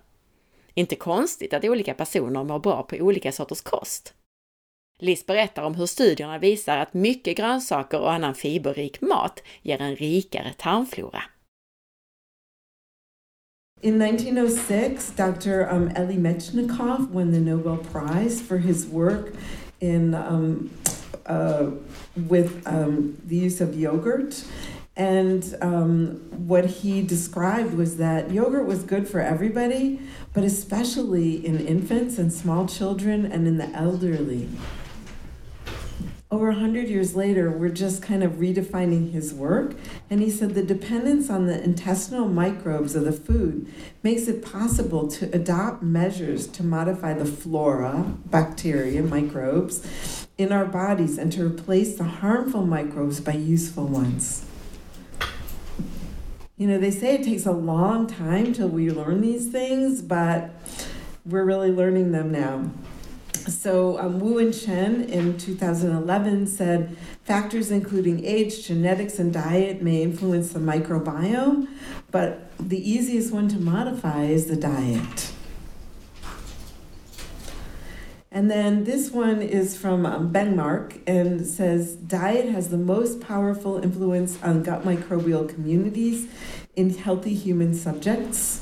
Inte 0.74 0.96
konstigt 0.96 1.54
att 1.54 1.66
olika 1.66 1.94
personer 1.94 2.44
mår 2.44 2.60
bra 2.60 2.84
på 2.84 2.96
olika 2.96 3.32
sorters 3.32 3.62
kost. 3.62 4.14
Berättar 5.28 5.64
om 5.64 5.76
hur 5.76 5.86
studierna 5.86 6.38
visar 6.38 6.78
att 6.78 6.94
mycket 6.94 7.38
grönsaker 7.38 8.00
och 8.00 8.14
annan 8.14 8.36
fiberrik 8.36 9.02
mat 9.02 9.44
ger 9.62 9.82
en 9.82 9.96
rikare 9.96 10.54
tarmflora. 10.58 11.22
In 13.82 14.02
1906, 14.02 15.14
Dr. 15.16 15.68
Um, 15.72 15.92
Elie 15.96 16.18
Metchnikoff 16.18 17.10
won 17.12 17.32
the 17.32 17.40
Nobel 17.40 17.78
Prize 17.78 18.42
for 18.42 18.58
his 18.58 18.88
work 18.88 19.34
in 19.80 20.16
um, 20.16 20.70
uh, 21.26 21.72
with 22.16 22.66
um, 22.66 23.18
the 23.28 23.36
use 23.36 23.62
of 23.62 23.76
yogurt. 23.76 24.46
And 24.98 25.44
um, 25.62 26.22
what 26.48 26.66
he 26.66 27.02
described 27.02 27.74
was 27.74 27.98
that 27.98 28.32
yogurt 28.32 28.66
was 28.66 28.84
good 28.84 29.08
for 29.10 29.20
everybody, 29.20 30.00
but 30.34 30.44
especially 30.44 31.46
in 31.46 31.60
infants 31.68 32.18
and 32.18 32.32
small 32.32 32.66
children 32.66 33.26
and 33.26 33.46
in 33.46 33.58
the 33.58 33.70
elderly 33.76 34.48
over 36.32 36.48
100 36.48 36.90
years 36.90 37.16
later, 37.16 37.52
we're 37.52 37.70
just 37.70 38.02
kind 38.02 38.24
of 38.24 38.34
redefining 38.34 39.12
his 39.12 39.34
work. 39.34 39.76
And 40.10 40.22
he 40.22 40.32
said 40.32 40.56
the 40.56 40.64
dependence 40.64 41.30
on 41.30 41.46
the 41.46 41.64
intestinal 41.64 42.28
microbes 42.28 42.96
of 42.96 43.06
the 43.06 43.12
food 43.12 43.72
makes 44.02 44.28
it 44.28 44.44
possible 44.44 45.08
to 45.10 45.26
adopt 45.36 45.84
measures 45.84 46.48
to 46.48 46.64
modify 46.64 47.14
the 47.14 47.26
flora, 47.26 48.16
bacteria, 48.26 49.04
microbes 49.04 50.28
in 50.38 50.52
our 50.52 50.66
bodies 50.66 51.18
and 51.18 51.32
to 51.32 51.46
replace 51.46 51.96
the 51.98 52.04
harmful 52.04 52.66
microbes 52.66 53.20
by 53.20 53.34
useful 53.34 53.86
ones. 53.86 54.46
You 56.58 56.68
know, 56.68 56.80
they 56.80 56.92
say 56.92 57.16
it 57.16 57.24
takes 57.24 57.46
a 57.46 57.52
long 57.52 58.08
time 58.08 58.54
till 58.54 58.70
we 58.70 58.90
learn 58.90 59.22
these 59.22 59.50
things, 59.50 60.02
but 60.02 60.52
we're 61.26 61.44
really 61.44 61.72
learning 61.72 62.14
them 62.14 62.32
now. 62.32 62.72
So 63.48 64.00
um, 64.00 64.20
Wu 64.20 64.40
and 64.40 64.54
Chen 64.54 65.04
in 65.04 65.38
2011 65.38 66.48
said 66.48 66.98
factors 67.24 67.70
including 67.70 68.26
age, 68.26 68.66
genetics, 68.66 69.20
and 69.20 69.32
diet 69.32 69.82
may 69.84 70.02
influence 70.02 70.52
the 70.52 70.60
microbiome, 70.60 71.68
but 72.10 72.52
the 72.58 72.90
easiest 72.90 73.32
one 73.32 73.48
to 73.50 73.60
modify 73.60 74.24
is 74.24 74.48
the 74.48 74.56
diet. 74.56 75.32
And 78.32 78.52
then 78.52 78.84
this 78.84 79.12
one 79.12 79.42
is 79.42 79.78
from 79.78 80.06
um, 80.06 80.34
Bengmark 80.34 81.00
and 81.08 81.46
says 81.46 81.96
diet 81.96 82.50
has 82.50 82.70
the 82.70 82.78
most 82.78 83.22
powerful 83.22 83.78
influence 83.78 84.42
on 84.44 84.62
gut 84.64 84.84
microbial 84.84 85.48
communities 85.48 86.28
in 86.76 86.94
healthy 86.96 87.34
human 87.34 87.74
subjects. 87.74 88.62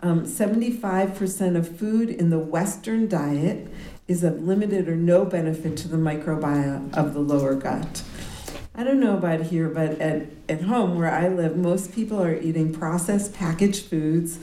Um, 0.00 0.24
75% 0.26 1.56
of 1.56 1.78
food 1.78 2.10
in 2.10 2.28
the 2.28 2.38
Western 2.38 3.08
diet 3.08 3.68
is 4.08 4.22
of 4.22 4.42
limited 4.42 4.88
or 4.88 4.96
no 4.96 5.24
benefit 5.24 5.76
to 5.78 5.88
the 5.88 5.96
microbiome 5.96 6.94
of 6.94 7.14
the 7.14 7.20
lower 7.20 7.54
gut. 7.54 8.02
I 8.74 8.84
don't 8.84 9.00
know 9.00 9.16
about 9.16 9.40
here, 9.40 9.68
but 9.68 9.98
at, 10.00 10.26
at 10.48 10.62
home 10.62 10.96
where 10.96 11.10
I 11.10 11.28
live, 11.28 11.56
most 11.56 11.94
people 11.94 12.22
are 12.22 12.34
eating 12.34 12.74
processed 12.74 13.34
packaged 13.34 13.86
foods 13.86 14.38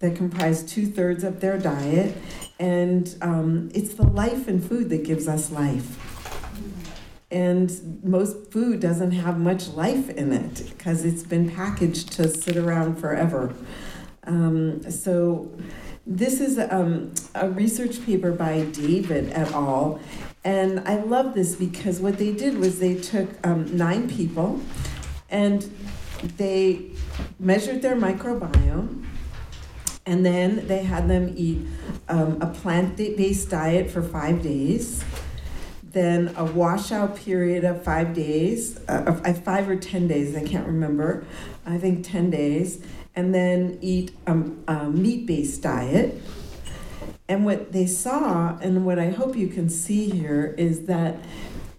that 0.00 0.16
comprise 0.16 0.62
two 0.64 0.86
thirds 0.86 1.24
of 1.24 1.40
their 1.40 1.56
diet, 1.56 2.16
and 2.58 3.16
um, 3.22 3.70
it's 3.74 3.94
the 3.94 4.02
life 4.02 4.48
in 4.48 4.60
food 4.60 4.90
that 4.90 5.04
gives 5.04 5.28
us 5.28 5.50
life. 5.50 6.02
And 7.30 8.02
most 8.04 8.52
food 8.52 8.80
doesn't 8.80 9.12
have 9.12 9.38
much 9.38 9.68
life 9.68 10.10
in 10.10 10.32
it 10.32 10.70
because 10.70 11.04
it's 11.04 11.22
been 11.22 11.50
packaged 11.50 12.12
to 12.12 12.28
sit 12.28 12.56
around 12.56 12.96
forever. 12.96 13.54
Um, 14.24 14.88
so, 14.90 15.56
this 16.06 16.40
is 16.40 16.58
um, 16.70 17.12
a 17.34 17.50
research 17.50 18.04
paper 18.06 18.30
by 18.30 18.62
David 18.66 19.32
et 19.32 19.50
al. 19.52 20.00
And 20.44 20.80
I 20.88 21.02
love 21.02 21.34
this 21.34 21.56
because 21.56 21.98
what 21.98 22.18
they 22.18 22.32
did 22.32 22.58
was 22.58 22.78
they 22.78 22.94
took 22.94 23.28
um, 23.44 23.76
nine 23.76 24.08
people 24.08 24.60
and 25.28 25.68
they 26.36 26.92
measured 27.40 27.82
their 27.82 27.96
microbiome 27.96 29.04
and 30.06 30.24
then 30.24 30.68
they 30.68 30.84
had 30.84 31.08
them 31.08 31.34
eat 31.36 31.66
um, 32.08 32.40
a 32.40 32.46
plant 32.46 32.96
based 32.96 33.50
diet 33.50 33.90
for 33.90 34.02
five 34.02 34.40
days, 34.40 35.04
then 35.82 36.32
a 36.36 36.44
washout 36.44 37.16
period 37.16 37.64
of 37.64 37.82
five 37.82 38.14
days, 38.14 38.78
uh, 38.88 39.12
five 39.44 39.68
or 39.68 39.74
10 39.74 40.06
days, 40.06 40.36
I 40.36 40.44
can't 40.44 40.66
remember, 40.68 41.26
I 41.66 41.78
think 41.78 42.06
10 42.06 42.30
days, 42.30 42.80
and 43.16 43.34
then 43.34 43.78
eat 43.80 44.12
a, 44.26 44.42
a 44.68 44.90
meat 44.90 45.26
based 45.26 45.62
diet. 45.62 46.20
And 47.28 47.44
what 47.44 47.72
they 47.72 47.86
saw, 47.86 48.56
and 48.58 48.86
what 48.86 48.98
I 49.00 49.10
hope 49.10 49.34
you 49.34 49.48
can 49.48 49.68
see 49.68 50.08
here, 50.10 50.54
is 50.56 50.86
that 50.86 51.16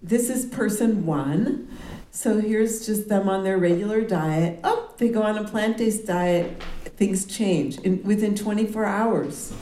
this 0.01 0.29
is 0.29 0.45
person 0.45 1.05
one. 1.05 1.69
So 2.11 2.41
here's 2.41 2.85
just 2.85 3.07
them 3.07 3.29
on 3.29 3.43
their 3.43 3.57
regular 3.57 4.01
diet. 4.01 4.59
Oh, 4.63 4.91
they 4.97 5.09
go 5.09 5.21
on 5.21 5.37
a 5.37 5.47
plant 5.47 5.77
based 5.77 6.07
diet, 6.07 6.61
things 6.97 7.25
change. 7.25 7.77
In, 7.79 8.03
within 8.03 8.35
24 8.35 8.85
hours, 8.85 9.53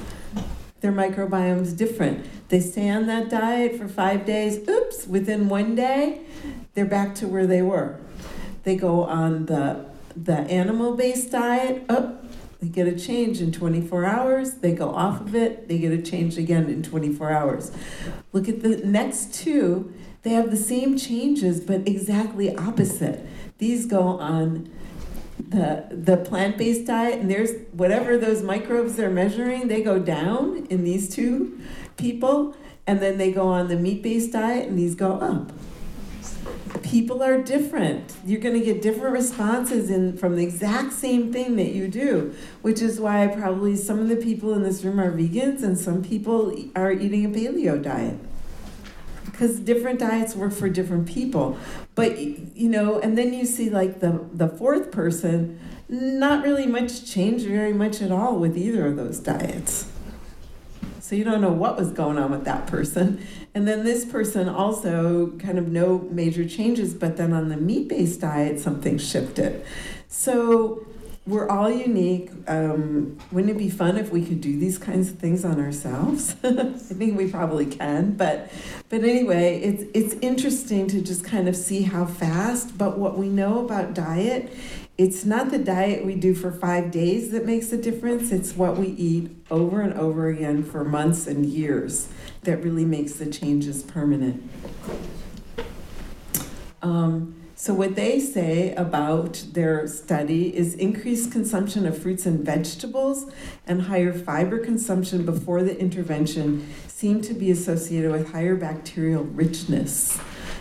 their 0.80 0.94
microbiome's 0.94 1.74
different. 1.74 2.26
They 2.50 2.62
stay 2.62 2.90
on 2.90 3.08
that 3.08 3.30
diet 3.30 3.78
for 3.78 3.88
five 3.88 4.26
days. 4.26 4.68
Oops, 4.68 5.08
within 5.08 5.50
one 5.50 5.76
day, 5.76 6.22
they're 6.74 6.86
back 6.86 7.16
to 7.16 7.28
where 7.28 7.46
they 7.46 7.62
were. 7.62 8.00
They 8.64 8.76
go 8.76 9.04
on 9.04 9.48
the 9.48 9.86
the 10.16 10.40
animal 10.42 10.96
based 10.96 11.32
diet, 11.32 11.86
oh, 11.90 12.18
they 12.62 12.68
get 12.70 12.88
a 12.88 12.98
change 12.98 13.42
in 13.42 13.52
24 13.52 14.06
hours. 14.06 14.56
They 14.56 14.74
go 14.74 14.90
off 14.90 15.22
of 15.22 15.36
it, 15.36 15.68
they 15.68 15.78
get 15.78 15.92
a 15.92 16.02
change 16.02 16.38
again 16.38 16.70
in 16.70 16.84
24 16.84 17.32
hours. 17.32 17.72
Look 18.32 18.48
at 18.48 18.62
the 18.62 18.78
next 18.78 19.34
two, 19.34 19.94
they 20.24 20.32
have 20.32 20.50
the 20.50 20.58
same 20.58 20.98
changes 20.98 21.60
but 21.60 21.88
exactly 21.88 22.56
opposite. 22.56 23.28
These 23.58 23.86
go 23.86 24.02
on 24.02 24.72
the 25.38 25.86
the 25.92 26.18
plant-based 26.18 26.88
diet 26.88 27.20
and 27.20 27.30
there's 27.30 27.52
whatever 27.74 28.18
those 28.18 28.42
microbes 28.42 28.96
they're 28.96 29.10
measuring, 29.10 29.68
they 29.68 29.84
go 29.84 30.00
down 30.00 30.66
in 30.70 30.84
these 30.84 31.14
two 31.14 31.60
people 31.98 32.56
and 32.88 33.02
then 33.02 33.18
they 33.18 33.32
go 33.32 33.48
on 33.48 33.68
the 33.68 33.76
meat-based 33.76 34.32
diet 34.32 34.68
and 34.68 34.80
these 34.80 34.96
go 34.96 35.14
up 35.14 35.52
people 36.84 37.24
are 37.24 37.42
different. 37.42 38.14
You're 38.26 38.40
going 38.40 38.58
to 38.58 38.66
get 38.66 38.82
different 38.82 39.14
responses 39.14 39.90
in 39.90 40.18
from 40.18 40.36
the 40.36 40.44
exact 40.44 40.94
same 40.94 41.34
thing 41.34 41.56
that 41.56 41.74
you 41.74 41.88
do, 41.88 42.34
which 42.62 42.82
is 42.82 43.00
why 43.00 43.28
probably 43.28 43.76
some 43.76 44.00
of 44.00 44.10
the 44.10 44.16
people 44.16 44.54
in 44.54 44.64
this 44.64 44.84
room 44.84 45.00
are 45.00 45.12
vegans 45.12 45.64
and 45.64 45.78
some 45.78 46.04
people 46.04 46.56
are 46.76 46.92
eating 46.92 47.26
a 47.26 47.30
paleo 47.30 47.82
diet. 47.82 48.18
Because 49.26 49.60
different 49.60 50.00
diets 50.00 50.36
work 50.36 50.54
for 50.54 50.70
different 50.70 51.08
people. 51.08 51.58
But 51.94 52.18
you 52.18 52.70
know, 52.70 53.00
and 53.00 53.18
then 53.18 53.34
you 53.34 53.46
see 53.46 53.70
like 53.70 54.00
the 54.00 54.26
the 54.32 54.48
fourth 54.48 54.92
person, 54.92 55.60
not 55.90 56.44
really 56.44 56.66
much 56.66 57.06
change 57.06 57.44
very 57.44 57.74
much 57.74 58.02
at 58.02 58.12
all 58.12 58.38
with 58.38 58.58
either 58.58 58.88
of 58.88 58.96
those 58.96 59.20
diets. 59.20 59.92
So 61.06 61.16
you 61.16 61.24
don't 61.24 61.40
know 61.40 61.52
what 61.52 61.78
was 61.78 61.92
going 61.92 62.18
on 62.18 62.32
with 62.32 62.46
that 62.46 62.66
person. 62.66 63.24
And 63.54 63.68
then 63.68 63.86
this 63.86 64.06
person 64.06 64.50
also 64.50 65.38
kind 65.38 65.60
of 65.60 65.68
no 65.68 66.00
major 66.10 66.50
changes, 66.50 66.96
but 66.96 67.16
then 67.16 67.32
on 67.32 67.50
the 67.50 67.58
meat 67.58 67.90
based 67.90 68.22
diet, 68.22 68.60
something 68.60 68.98
shifted. 68.98 69.64
So 70.08 70.88
we're 71.28 71.48
all 71.48 71.70
unique. 71.70 72.32
Um, 72.48 73.20
wouldn't 73.32 73.52
it 73.52 73.58
be 73.60 73.70
fun 73.70 73.98
if 73.98 74.12
we 74.12 74.26
could 74.26 74.42
do 74.42 74.58
these 74.60 74.80
kinds 74.80 75.12
of 75.12 75.20
things 75.20 75.46
on 75.46 75.60
ourselves? 75.60 76.36
I 76.44 76.72
think 76.74 77.16
we 77.16 77.30
probably 77.30 77.68
can, 77.68 78.16
but 78.16 78.52
but 78.90 79.04
anyway, 79.04 79.60
it's 79.62 79.84
it's 79.94 80.16
interesting 80.22 80.88
to 80.88 81.02
just 81.02 81.24
kind 81.24 81.48
of 81.48 81.56
see 81.56 81.84
how 81.84 82.08
fast. 82.08 82.80
But 82.80 82.98
what 82.98 83.16
we 83.16 83.30
know 83.30 83.64
about 83.64 83.94
diet 83.94 84.52
it's 84.98 85.26
not 85.26 85.52
the 85.52 85.60
diet 85.60 86.06
we 86.06 86.16
do 86.16 86.34
for 86.34 86.52
five 86.52 86.90
days 86.90 87.32
that 87.32 87.46
makes 87.46 87.72
a 87.74 87.78
difference, 87.78 88.32
it's 88.32 88.56
what 88.56 88.78
we 88.78 88.88
eat 88.88 89.30
over 89.52 89.82
and 89.82 89.94
over 89.94 90.30
again 90.30 90.64
for 90.64 90.86
months 90.86 91.28
and 91.28 91.46
years 91.46 92.08
that 92.44 92.64
really 92.64 92.86
makes 92.86 93.14
the 93.14 93.26
changes 93.26 93.84
permanent. 93.84 94.50
Um, 96.82 97.36
so, 97.58 97.74
what 97.74 97.96
they 97.96 98.20
say 98.20 98.74
about 98.76 99.44
their 99.54 99.88
study 99.88 100.56
is 100.56 100.76
increased 100.76 101.32
consumption 101.32 101.86
of 101.86 101.98
fruits 101.98 102.26
and 102.26 102.46
vegetables 102.46 103.32
and 103.66 103.84
higher 103.84 104.14
fiber 104.14 104.60
consumption 104.60 105.26
before 105.26 105.64
the 105.64 105.78
intervention 105.80 106.72
seem 106.88 107.22
to 107.22 107.34
be 107.34 107.52
associated 107.52 108.12
with 108.12 108.32
higher 108.32 108.56
bacterial 108.56 109.24
richness. 109.24 110.20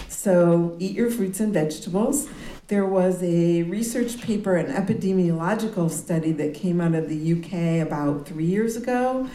So, 0.08 0.76
eat 0.78 0.92
your 0.92 1.10
fruits 1.10 1.40
and 1.40 1.52
vegetables. 1.52 2.28
There 2.68 2.86
was 2.86 3.22
a 3.22 3.62
research 3.64 4.22
paper, 4.22 4.56
an 4.56 4.72
epidemiological 4.72 5.90
study 5.90 6.32
that 6.32 6.54
came 6.54 6.80
out 6.80 6.94
of 6.94 7.10
the 7.10 7.32
UK 7.34 7.86
about 7.86 8.26
three 8.26 8.46
years 8.46 8.74
ago 8.76 9.28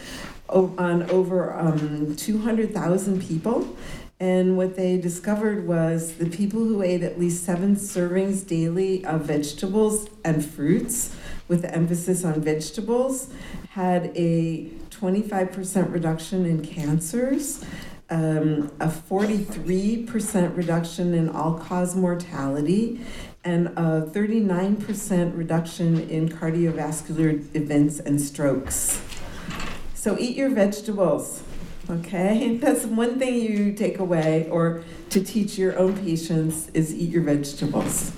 on 0.49 1.07
over 1.11 1.53
um, 1.53 2.15
200,000 2.15 3.21
people. 3.21 3.77
And 4.19 4.57
what 4.57 4.75
they 4.75 4.97
discovered 4.97 5.67
was 5.67 6.15
the 6.15 6.27
people 6.27 6.59
who 6.61 6.81
ate 6.81 7.03
at 7.03 7.19
least 7.19 7.45
seven 7.45 7.75
servings 7.75 8.45
daily 8.45 9.05
of 9.05 9.21
vegetables 9.25 10.09
and 10.25 10.43
fruits, 10.43 11.15
with 11.47 11.61
the 11.61 11.73
emphasis 11.73 12.25
on 12.25 12.41
vegetables, 12.41 13.29
had 13.69 14.11
a 14.15 14.71
25% 14.89 15.93
reduction 15.93 16.45
in 16.45 16.65
cancers, 16.65 17.63
um, 18.09 18.71
a 18.79 18.87
43% 18.87 20.57
reduction 20.57 21.13
in 21.13 21.29
all 21.29 21.59
cause 21.59 21.95
mortality, 21.95 23.01
and 23.43 23.67
a 23.67 24.09
39% 24.11 25.37
reduction 25.37 26.09
in 26.09 26.27
cardiovascular 26.27 27.55
events 27.55 27.99
and 27.99 28.19
strokes. 28.19 29.01
So 29.93 30.17
eat 30.19 30.35
your 30.35 30.49
vegetables, 30.49 31.43
okay? 31.89 32.57
That's 32.61 32.85
one 32.85 33.19
thing 33.19 33.35
you 33.35 33.73
take 33.73 33.99
away, 33.99 34.47
or 34.49 34.83
to 35.11 35.23
teach 35.23 35.57
your 35.57 35.77
own 35.77 35.97
patients 35.97 36.69
is 36.73 36.93
eat 36.93 37.09
your 37.09 37.23
vegetables. 37.23 38.11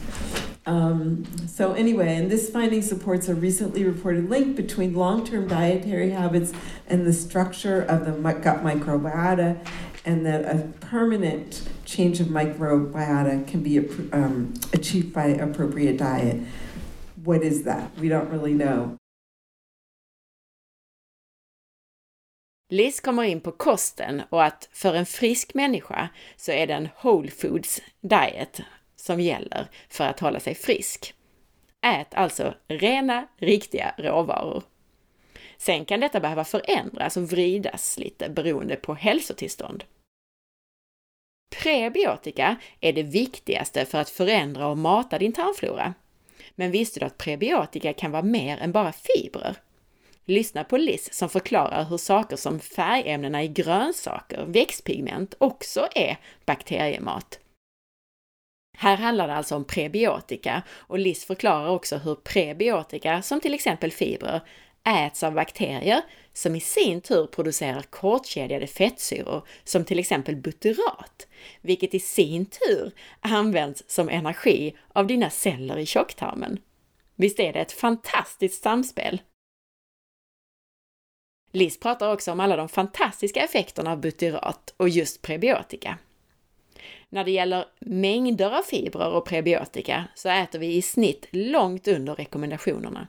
Um, 0.66 1.26
so 1.48 1.74
anyway, 1.74 2.16
and 2.16 2.30
this 2.30 2.50
finding 2.50 2.82
supports 2.82 3.28
a 3.28 3.34
recently 3.36 3.84
reported 3.84 4.30
link 4.30 4.56
between 4.56 4.94
long-term 4.94 5.48
dietary 5.48 6.12
habits 6.12 6.54
and 6.88 7.06
the 7.06 7.14
structure 7.14 7.82
of 7.82 8.06
the 8.06 8.12
gut 8.34 8.64
microbiota, 8.64 9.58
and 10.06 10.26
that 10.26 10.46
a 10.46 10.68
permanent 10.80 11.68
change 11.86 12.20
of 12.20 12.28
microbiota 12.28 13.48
can 13.48 13.64
be 13.64 13.80
um, 14.12 14.54
achieved 14.74 15.14
by 15.14 15.26
appropriate 15.26 15.98
diet. 15.98 16.42
What 17.24 17.42
is 17.42 17.64
that? 17.64 17.92
We 18.00 18.10
don't 18.10 18.30
really 18.30 18.54
know. 18.54 18.98
Liz 22.74 23.00
kommer 23.00 23.24
in 23.24 23.42
på 23.42 23.52
kosten 23.52 24.22
och 24.30 24.44
att 24.44 24.70
för 24.72 24.94
en 24.94 25.06
frisk 25.06 25.54
människa 25.54 26.10
så 26.38 26.52
är 26.52 26.68
det 26.68 26.74
en 26.74 26.90
whole 27.04 27.32
foods 27.32 27.82
diet 28.02 28.62
som 29.02 29.20
gäller 29.20 29.68
för 29.90 30.04
att 30.04 30.20
hålla 30.20 30.40
sig 30.40 30.56
frisk. 30.56 31.14
Ät 31.82 32.14
alltså 32.14 32.54
rena, 32.68 33.28
riktiga 33.38 33.96
råvaror. 33.98 34.64
Sen 35.58 35.86
kan 35.86 36.00
detta 36.00 36.20
behöva 36.20 36.44
förändras 36.44 37.18
och 37.18 37.24
vridas 37.24 37.98
lite 37.98 38.30
beroende 38.30 38.76
på 38.76 38.94
hälsotillstånd. 38.94 39.84
Prebiotika 41.64 42.56
är 42.80 42.94
det 42.94 43.04
viktigaste 43.04 43.86
för 43.86 43.98
att 43.98 44.10
förändra 44.10 44.68
och 44.68 44.78
mata 44.78 45.20
din 45.20 45.34
tarmflora. 45.34 45.94
Men 46.56 46.72
visste 46.72 47.00
du 47.00 47.06
att 47.06 47.18
prebiotika 47.18 47.94
kan 47.94 48.12
vara 48.12 48.24
mer 48.24 48.58
än 48.58 48.72
bara 48.72 48.92
fibrer? 48.92 49.56
Lyssna 50.26 50.64
på 50.64 50.78
Liz 50.78 51.14
som 51.14 51.30
förklarar 51.30 51.84
hur 51.84 51.98
saker 51.98 52.36
som 52.36 52.60
färgämnena 52.60 53.44
i 53.44 53.48
grönsaker, 53.48 54.46
växtpigment, 54.46 55.36
också 55.38 55.88
är 55.96 56.18
bakteriemat. 56.46 57.40
Här 58.82 58.98
handlar 58.98 59.28
det 59.28 59.34
alltså 59.34 59.56
om 59.56 59.64
prebiotika 59.64 60.64
och 60.70 61.00
Liz 61.00 61.26
förklarar 61.26 61.70
också 61.70 61.98
hur 61.98 62.16
prebiotika, 62.16 63.22
som 63.22 63.40
till 63.40 63.54
exempel 63.54 63.92
fibrer, 63.92 64.42
äts 64.84 65.24
av 65.24 65.34
bakterier 65.34 66.02
som 66.34 66.56
i 66.56 66.60
sin 66.60 67.02
tur 67.02 67.28
producerar 67.28 67.82
kortkedjade 67.82 68.68
fettsyror 68.68 69.48
som 69.64 69.86
till 69.86 70.00
exempel 70.00 70.36
butyrat, 70.36 71.28
vilket 71.62 71.94
i 71.94 72.00
sin 72.00 72.46
tur 72.46 72.92
används 73.20 73.84
som 73.88 74.10
energi 74.10 74.76
av 74.94 75.08
dina 75.08 75.30
celler 75.30 75.78
i 75.78 75.86
tjocktarmen. 75.86 76.60
Visst 77.16 77.40
är 77.40 77.54
det 77.54 77.60
ett 77.60 77.72
fantastiskt 77.72 78.64
samspel? 78.64 79.22
Liz 81.52 81.80
pratar 81.80 82.14
också 82.14 82.32
om 82.32 82.40
alla 82.40 82.56
de 82.56 82.70
fantastiska 82.70 83.44
effekterna 83.44 83.92
av 83.92 84.02
butyrat 84.02 84.74
och 84.78 84.90
just 84.90 85.22
prebiotika. 85.22 85.98
När 87.14 87.24
det 87.24 87.32
gäller 87.32 87.66
mängder 87.80 88.58
av 88.58 88.62
fibrer 88.62 89.10
och 89.10 89.26
prebiotika 89.26 90.08
så 90.16 90.30
äter 90.30 90.60
vi 90.60 90.76
i 90.76 90.82
snitt 90.82 91.28
långt 91.32 91.88
under 91.88 92.16
rekommendationerna. 92.16 93.08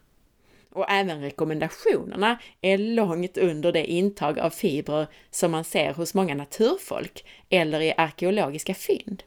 Och 0.72 0.90
även 0.90 1.20
rekommendationerna 1.20 2.38
är 2.60 2.78
långt 2.78 3.38
under 3.38 3.72
det 3.72 3.90
intag 3.90 4.38
av 4.38 4.50
fibrer 4.50 5.06
som 5.30 5.50
man 5.50 5.64
ser 5.64 5.94
hos 5.94 6.14
många 6.14 6.34
naturfolk 6.34 7.24
eller 7.48 7.80
i 7.80 7.94
arkeologiska 7.96 8.74
fynd. 8.74 9.22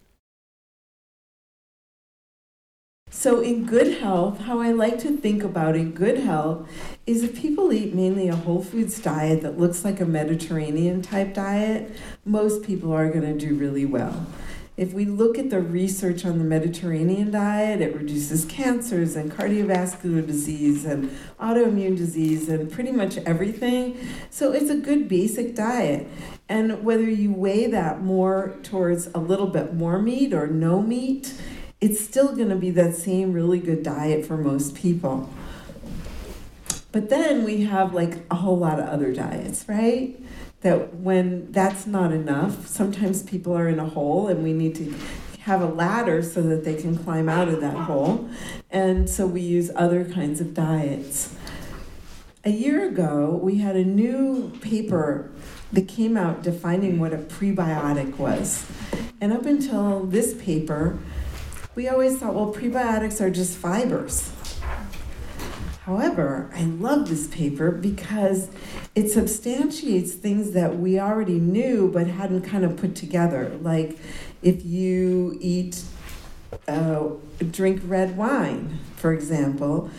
So, 3.11 3.43
in 3.43 3.65
good 3.65 3.93
health, 4.01 4.41
how 4.41 4.59
I 4.59 4.73
like 4.73 4.99
to 4.99 5.17
think 5.21 5.43
about 5.43 5.75
in 5.75 5.91
good 5.91 6.19
health 6.19 6.67
is 7.05 7.23
if 7.23 7.41
people 7.41 7.71
eat 7.71 7.95
mainly 7.95 8.27
a 8.27 8.35
whole 8.35 8.63
foods 8.63 9.01
diet 9.01 9.41
that 9.41 9.59
looks 9.59 9.85
like 9.85 10.01
a 10.01 10.05
Mediterranean 10.05 11.01
type 11.01 11.33
diet, 11.33 11.91
most 12.25 12.65
people 12.65 12.93
are 12.93 13.09
going 13.09 13.39
to 13.39 13.47
do 13.47 13.55
really 13.55 13.85
well. 13.85 14.25
If 14.77 14.91
we 14.91 15.05
look 15.05 15.37
at 15.37 15.51
the 15.51 15.61
research 15.61 16.25
on 16.25 16.37
the 16.37 16.43
Mediterranean 16.43 17.31
diet, 17.31 17.79
it 17.79 17.95
reduces 17.95 18.43
cancers 18.43 19.15
and 19.15 19.31
cardiovascular 19.31 20.25
disease 20.27 20.83
and 20.83 21.17
autoimmune 21.39 21.95
disease 21.95 22.49
and 22.49 22.69
pretty 22.69 22.91
much 22.91 23.17
everything. 23.19 23.97
So 24.29 24.51
it's 24.51 24.69
a 24.69 24.75
good 24.75 25.07
basic 25.07 25.55
diet. 25.55 26.07
And 26.49 26.83
whether 26.83 27.09
you 27.09 27.31
weigh 27.31 27.67
that 27.67 28.01
more 28.01 28.57
towards 28.63 29.07
a 29.07 29.19
little 29.19 29.47
bit 29.47 29.73
more 29.73 30.01
meat 30.01 30.33
or 30.33 30.47
no 30.47 30.81
meat, 30.81 31.33
it's 31.79 32.01
still 32.01 32.35
going 32.35 32.49
to 32.49 32.57
be 32.57 32.71
that 32.71 32.95
same 32.95 33.31
really 33.31 33.59
good 33.59 33.81
diet 33.81 34.25
for 34.25 34.35
most 34.35 34.75
people. 34.75 35.29
But 36.91 37.09
then 37.09 37.45
we 37.45 37.63
have 37.63 37.93
like 37.93 38.25
a 38.29 38.35
whole 38.35 38.57
lot 38.57 38.79
of 38.79 38.89
other 38.89 39.13
diets, 39.13 39.63
right? 39.69 40.19
That 40.65 40.95
when 40.95 41.51
that's 41.51 41.85
not 41.85 42.11
enough, 42.11 42.65
sometimes 42.65 43.21
people 43.21 43.55
are 43.55 43.69
in 43.69 43.77
a 43.77 43.85
hole 43.85 44.27
and 44.27 44.43
we 44.43 44.51
need 44.51 44.73
to 44.73 44.91
have 45.41 45.61
a 45.61 45.67
ladder 45.67 46.23
so 46.23 46.41
that 46.41 46.65
they 46.65 46.73
can 46.73 46.97
climb 46.97 47.29
out 47.29 47.47
of 47.47 47.61
that 47.61 47.75
hole. 47.75 48.27
And 48.71 49.07
so 49.07 49.27
we 49.27 49.41
use 49.41 49.69
other 49.75 50.03
kinds 50.03 50.41
of 50.41 50.55
diets. 50.55 51.35
A 52.43 52.49
year 52.49 52.89
ago, 52.89 53.39
we 53.43 53.59
had 53.59 53.75
a 53.75 53.83
new 53.85 54.49
paper 54.61 55.29
that 55.71 55.87
came 55.87 56.17
out 56.17 56.41
defining 56.41 56.97
what 56.97 57.13
a 57.13 57.17
prebiotic 57.17 58.17
was. 58.17 58.65
And 59.21 59.31
up 59.31 59.45
until 59.45 60.03
this 60.03 60.33
paper, 60.33 60.97
we 61.75 61.87
always 61.87 62.17
thought, 62.17 62.33
well, 62.33 62.51
prebiotics 62.51 63.21
are 63.21 63.29
just 63.29 63.55
fibers. 63.55 64.31
However, 65.85 66.49
I 66.55 66.63
love 66.63 67.09
this 67.09 67.27
paper 67.27 67.69
because 67.69 68.49
it 68.95 69.11
substantiates 69.11 70.13
things 70.13 70.53
that 70.53 70.79
we 70.79 70.99
already 70.99 71.37
knew 71.37 71.91
but 71.91 72.07
hadn't 72.07 72.41
kind 72.41 72.65
of 72.65 72.75
put 72.75 72.95
together. 72.95 73.55
Like 73.61 73.99
if 74.41 74.65
you 74.65 75.37
eat, 75.39 75.83
uh, 76.67 77.09
drink 77.51 77.81
red 77.85 78.17
wine, 78.17 78.79
for 78.95 79.13
example, 79.13 79.91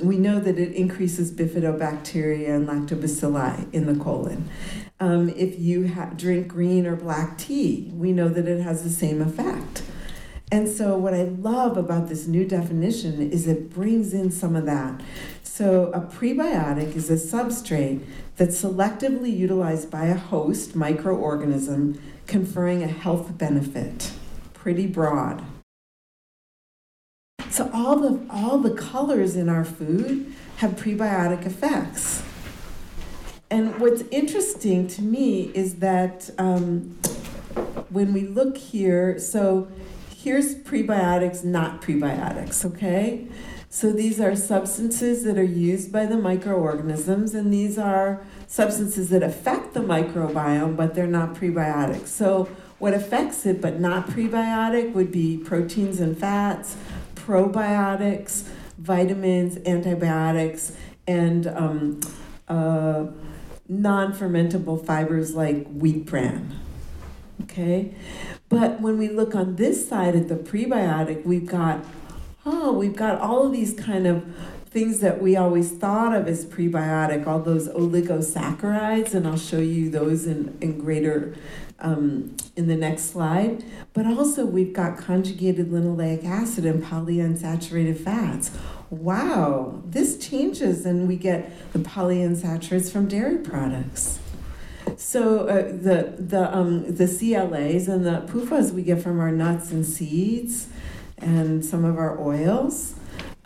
we 0.00 0.16
know 0.16 0.40
that 0.40 0.58
it 0.58 0.72
increases 0.72 1.32
bifidobacteria 1.32 2.48
and 2.48 2.66
lactobacilli 2.66 3.70
in 3.74 3.84
the 3.84 4.02
colon. 4.02 4.48
Um, 5.00 5.28
if 5.28 5.58
you 5.58 5.88
ha- 5.88 6.12
drink 6.16 6.48
green 6.48 6.86
or 6.86 6.96
black 6.96 7.36
tea, 7.36 7.90
we 7.94 8.12
know 8.12 8.30
that 8.30 8.48
it 8.48 8.62
has 8.62 8.84
the 8.84 8.90
same 8.90 9.20
effect. 9.20 9.82
And 10.50 10.66
so, 10.66 10.96
what 10.96 11.12
I 11.12 11.24
love 11.24 11.76
about 11.76 12.08
this 12.08 12.26
new 12.26 12.46
definition 12.46 13.20
is 13.30 13.46
it 13.46 13.68
brings 13.68 14.14
in 14.14 14.30
some 14.30 14.56
of 14.56 14.64
that. 14.64 15.02
So, 15.42 15.92
a 15.92 16.00
prebiotic 16.00 16.96
is 16.96 17.10
a 17.10 17.14
substrate 17.14 18.02
that's 18.36 18.62
selectively 18.62 19.36
utilized 19.36 19.90
by 19.90 20.06
a 20.06 20.16
host 20.16 20.72
microorganism, 20.72 22.00
conferring 22.26 22.82
a 22.82 22.86
health 22.86 23.36
benefit. 23.36 24.12
Pretty 24.54 24.86
broad. 24.86 25.44
So, 27.50 27.70
all 27.74 27.96
the, 27.96 28.24
all 28.30 28.58
the 28.58 28.74
colors 28.74 29.36
in 29.36 29.50
our 29.50 29.66
food 29.66 30.32
have 30.58 30.72
prebiotic 30.72 31.44
effects. 31.44 32.22
And 33.50 33.78
what's 33.80 34.02
interesting 34.10 34.86
to 34.88 35.02
me 35.02 35.50
is 35.54 35.76
that 35.76 36.30
um, 36.38 36.98
when 37.90 38.14
we 38.14 38.22
look 38.22 38.56
here, 38.56 39.18
so 39.18 39.68
here's 40.28 40.56
prebiotics, 40.56 41.42
not 41.42 41.80
prebiotics, 41.80 42.62
okay? 42.62 43.26
So 43.70 43.90
these 43.92 44.20
are 44.20 44.36
substances 44.36 45.24
that 45.24 45.38
are 45.38 45.42
used 45.42 45.90
by 45.90 46.04
the 46.04 46.18
microorganisms, 46.18 47.34
and 47.34 47.50
these 47.50 47.78
are 47.78 48.22
substances 48.46 49.08
that 49.08 49.22
affect 49.22 49.72
the 49.72 49.80
microbiome, 49.80 50.76
but 50.76 50.94
they're 50.94 51.06
not 51.06 51.34
prebiotics. 51.34 52.08
So 52.08 52.44
what 52.78 52.92
affects 52.92 53.46
it 53.46 53.62
but 53.62 53.80
not 53.80 54.06
prebiotic 54.08 54.92
would 54.92 55.10
be 55.10 55.38
proteins 55.38 55.98
and 55.98 56.16
fats, 56.16 56.76
probiotics, 57.14 58.46
vitamins, 58.76 59.56
antibiotics, 59.66 60.76
and 61.06 61.46
um, 61.46 62.00
uh, 62.48 63.06
non 63.66 64.12
fermentable 64.12 64.84
fibers 64.84 65.34
like 65.34 65.66
wheat 65.68 66.04
bran. 66.04 66.60
Okay? 67.44 67.94
But 68.48 68.80
when 68.80 68.98
we 68.98 69.08
look 69.08 69.34
on 69.34 69.56
this 69.56 69.88
side 69.88 70.16
at 70.16 70.28
the 70.28 70.36
prebiotic, 70.36 71.24
we've 71.24 71.46
got, 71.46 71.84
oh, 72.46 72.72
we've 72.72 72.96
got 72.96 73.20
all 73.20 73.46
of 73.46 73.52
these 73.52 73.74
kind 73.74 74.06
of 74.06 74.24
things 74.70 75.00
that 75.00 75.20
we 75.20 75.36
always 75.36 75.72
thought 75.72 76.14
of 76.14 76.26
as 76.26 76.44
prebiotic, 76.44 77.26
all 77.26 77.40
those 77.40 77.68
oligosaccharides, 77.68 79.14
and 79.14 79.26
I'll 79.26 79.38
show 79.38 79.58
you 79.58 79.90
those 79.90 80.26
in, 80.26 80.56
in 80.60 80.78
greater 80.78 81.34
um, 81.80 82.36
in 82.56 82.68
the 82.68 82.76
next 82.76 83.10
slide. 83.10 83.64
But 83.92 84.06
also, 84.06 84.44
we've 84.44 84.72
got 84.72 84.98
conjugated 84.98 85.68
linoleic 85.70 86.24
acid 86.24 86.64
and 86.64 86.82
polyunsaturated 86.82 87.98
fats. 87.98 88.50
Wow, 88.90 89.82
this 89.84 90.18
changes, 90.18 90.86
and 90.86 91.06
we 91.06 91.16
get 91.16 91.72
the 91.72 91.78
polyunsaturates 91.78 92.90
from 92.90 93.08
dairy 93.08 93.38
products. 93.38 94.20
So 95.08 95.48
uh, 95.48 95.62
the 95.68 96.12
the 96.18 96.54
um, 96.54 96.84
the 96.84 97.06
CLAs 97.06 97.88
and 97.88 98.04
the 98.04 98.30
PUFAs 98.30 98.72
we 98.72 98.82
get 98.82 99.00
from 99.00 99.20
our 99.20 99.30
nuts 99.30 99.70
and 99.70 99.86
seeds, 99.86 100.68
and 101.16 101.64
some 101.64 101.86
of 101.86 101.96
our 101.96 102.20
oils, 102.20 102.94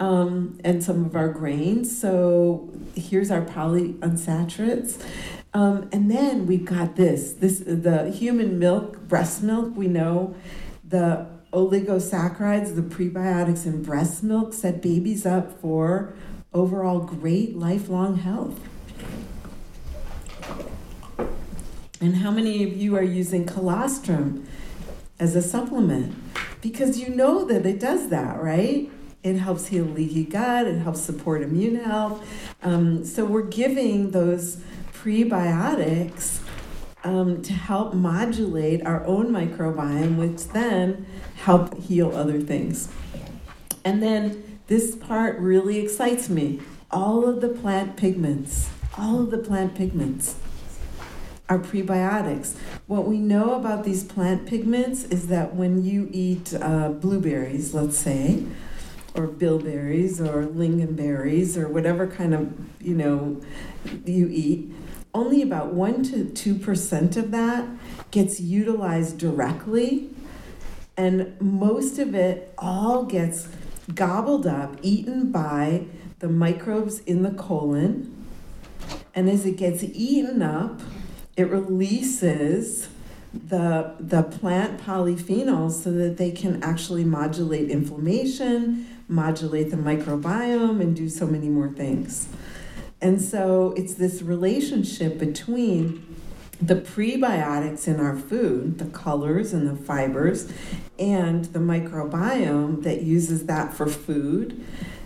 um, 0.01 0.59
and 0.65 0.83
some 0.83 1.05
of 1.05 1.15
our 1.15 1.29
grains. 1.29 1.97
So 1.97 2.69
here's 2.97 3.31
our 3.31 3.43
polyunsaturates. 3.43 5.01
Um, 5.55 5.89
and 5.93 6.11
then 6.11 6.49
we've 6.49 6.65
got 6.65 6.97
this, 6.97 7.35
this 7.35 7.61
the 7.61 8.11
human 8.11 8.59
milk, 8.59 8.99
breast 9.07 9.45
milk. 9.45 9.77
We 9.77 9.87
know 9.87 10.35
the 10.83 11.29
oligosaccharides, 11.53 12.75
the 12.75 12.83
prebiotics 12.83 13.67
in 13.67 13.85
breast 13.85 14.25
milk 14.25 14.53
set 14.53 14.83
babies 14.83 15.25
up 15.25 15.61
for 15.61 16.13
overall 16.53 16.99
great 16.99 17.57
lifelong 17.57 18.17
health. 18.17 18.59
And 22.03 22.17
how 22.17 22.33
many 22.33 22.65
of 22.65 22.77
you 22.77 22.97
are 22.97 23.03
using 23.03 23.47
colostrum 23.47 24.45
as 25.21 25.37
a 25.37 25.41
supplement? 25.41 26.13
Because 26.61 26.99
you 26.99 27.11
know 27.11 27.45
that 27.45 27.65
it 27.65 27.79
does 27.79 28.09
that, 28.09 28.43
right? 28.43 28.91
It 29.23 29.37
helps 29.37 29.69
heal 29.69 29.85
leaky 29.85 30.25
gut, 30.25 30.67
it 30.67 30.81
helps 30.81 31.01
support 31.01 31.43
immune 31.43 31.77
health. 31.77 32.29
Um, 32.61 33.05
so 33.05 33.25
we're 33.25 33.43
giving 33.43 34.11
those 34.11 34.61
prebiotics 34.93 36.41
um, 37.05 37.41
to 37.43 37.53
help 37.53 37.95
modulate 37.95 38.85
our 38.85 39.07
own 39.07 39.29
microbiome, 39.29 40.17
which 40.17 40.49
then 40.49 41.07
help 41.37 41.79
heal 41.79 42.17
other 42.17 42.41
things. 42.41 42.89
And 43.85 44.03
then 44.03 44.59
this 44.67 44.97
part 44.97 45.39
really 45.39 45.79
excites 45.79 46.29
me. 46.29 46.63
All 46.91 47.29
of 47.29 47.41
the 47.41 47.49
plant 47.49 47.97
pigments, 47.97 48.71
all 48.99 49.21
of 49.21 49.31
the 49.31 49.39
plant 49.39 49.77
pigments 49.77 50.35
are 51.53 51.59
prebiotics. 51.59 52.55
What 52.87 53.07
we 53.07 53.19
know 53.19 53.55
about 53.55 53.85
these 53.85 54.05
plant 54.05 54.47
pigments 54.47 55.05
is 55.05 55.27
that 55.27 55.55
when 55.55 55.85
you 55.85 56.09
eat 56.11 56.55
uh, 56.55 56.89
blueberries, 56.89 57.75
let's 57.75 57.99
say, 57.99 58.45
or 59.15 59.27
bilberries 59.27 60.19
or 60.19 60.47
lingonberries 60.47 61.59
or 61.59 61.69
whatever 61.69 62.07
kind 62.07 62.33
of, 62.33 62.55
you 62.81 62.95
know, 62.95 63.39
you 64.07 64.29
eat, 64.33 64.73
only 65.13 65.43
about 65.43 65.75
1 65.75 66.03
to 66.05 66.55
2% 66.55 67.17
of 67.19 67.31
that 67.33 67.69
gets 68.11 68.41
utilized 68.41 69.19
directly, 69.19 70.09
and 70.97 71.39
most 71.39 71.99
of 71.99 72.15
it 72.15 72.55
all 72.57 73.05
gets 73.05 73.49
gobbled 73.95 74.47
up, 74.47 74.79
eaten 74.81 75.31
by 75.31 75.85
the 76.21 76.29
microbes 76.29 77.01
in 77.01 77.23
the 77.23 77.33
colon. 77.33 78.09
And 79.15 79.29
as 79.29 79.45
it 79.45 79.59
gets 79.59 79.83
eaten 79.83 80.41
up, 80.41 80.81
it 81.37 81.49
releases 81.49 82.89
the, 83.33 83.95
the 83.99 84.23
plant 84.23 84.81
polyphenols 84.81 85.83
so 85.83 85.91
that 85.93 86.19
they 86.19 86.31
can 86.31 86.63
actually 86.63 87.05
modulate 87.05 87.71
inflammation, 87.71 88.87
modulate 89.09 89.71
the 89.71 89.77
microbiome, 89.77 90.81
and 90.81 90.95
do 90.95 91.09
so 91.09 91.27
many 91.27 91.49
more 91.49 91.71
things. 91.71 92.29
And 93.01 93.21
so 93.21 93.73
it's 93.77 93.95
this 93.95 94.23
relationship 94.23 95.19
between 95.19 96.07
the 96.61 96.77
prebiotics 96.77 97.89
in 97.89 97.99
our 97.99 98.17
food, 98.17 98.79
the 98.79 98.85
colors 98.85 99.53
and 99.53 99.67
the 99.67 99.75
fibers, 99.75 100.53
and 100.99 101.47
the 101.47 101.59
microbiome 101.59 102.85
that 102.85 103.03
uses 103.03 103.47
that 103.47 103.73
for 103.75 103.89
food. 103.89 104.65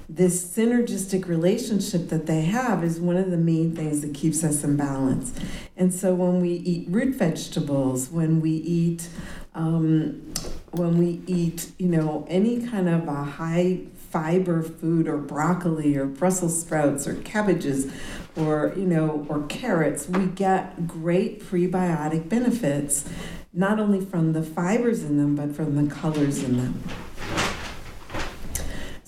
This 0.08 0.46
synergistic 0.56 1.26
relationship 1.26 2.08
that 2.10 2.26
they 2.26 2.42
have 2.42 2.84
is 2.84 3.00
one 3.00 3.16
of 3.16 3.30
the 3.30 3.36
main 3.36 3.74
things 3.74 4.02
that 4.02 4.14
keeps 4.14 4.44
us 4.44 4.62
in 4.62 4.76
balance. 4.76 5.32
And 5.76 5.92
so 5.92 6.14
when 6.14 6.40
we 6.40 6.50
eat 6.50 6.86
root 6.88 7.16
vegetables, 7.16 8.08
when 8.10 8.40
we 8.40 8.50
eat 8.50 9.08
um, 9.56 10.34
when 10.72 10.98
we 10.98 11.22
eat, 11.26 11.72
you 11.78 11.88
know, 11.88 12.26
any 12.28 12.66
kind 12.66 12.88
of 12.88 13.08
a 13.08 13.24
high 13.24 13.80
fiber 14.10 14.62
food 14.62 15.08
or 15.08 15.16
broccoli 15.16 15.96
or 15.96 16.06
Brussels 16.06 16.60
sprouts 16.60 17.06
or 17.06 17.14
cabbages 17.22 17.90
or 18.36 18.72
you 18.76 18.84
know 18.84 19.26
or 19.28 19.42
carrots, 19.46 20.08
we 20.08 20.26
get 20.26 20.86
great 20.86 21.42
prebiotic 21.42 22.28
benefits 22.28 23.08
not 23.52 23.80
only 23.80 24.04
from 24.04 24.34
the 24.34 24.42
fibers 24.42 25.02
in 25.02 25.16
them 25.16 25.34
but 25.34 25.54
from 25.56 25.74
the 25.76 25.92
colors 25.92 26.42
in 26.42 26.58
them. 26.58 26.82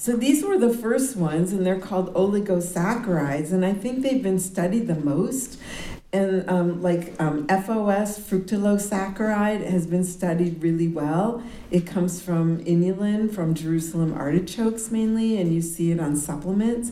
So 0.08 0.16
these 0.16 0.42
were 0.42 0.56
the 0.56 0.72
first 0.72 1.16
ones, 1.16 1.52
and 1.52 1.66
they're 1.66 1.78
called 1.78 2.14
oligosaccharides, 2.14 3.52
and 3.52 3.62
I 3.62 3.74
think 3.74 4.00
they've 4.00 4.22
been 4.22 4.40
studied 4.40 4.86
the 4.86 4.94
most 4.94 5.60
and 6.14 6.48
um, 6.48 6.82
like 6.82 7.12
um, 7.20 7.46
FOS, 7.48 8.18
fructooligosaccharides, 8.18 9.68
has 9.68 9.86
been 9.86 10.04
studied 10.04 10.62
really 10.62 10.88
well. 10.88 11.42
It 11.70 11.86
comes 11.86 12.22
from 12.22 12.64
inulin, 12.64 13.30
from 13.30 13.52
Jerusalem 13.52 14.14
artichokes 14.14 14.90
mainly, 14.90 15.38
and 15.38 15.52
you 15.52 15.60
see 15.60 15.90
it 15.90 16.00
on 16.00 16.16
supplements. 16.16 16.90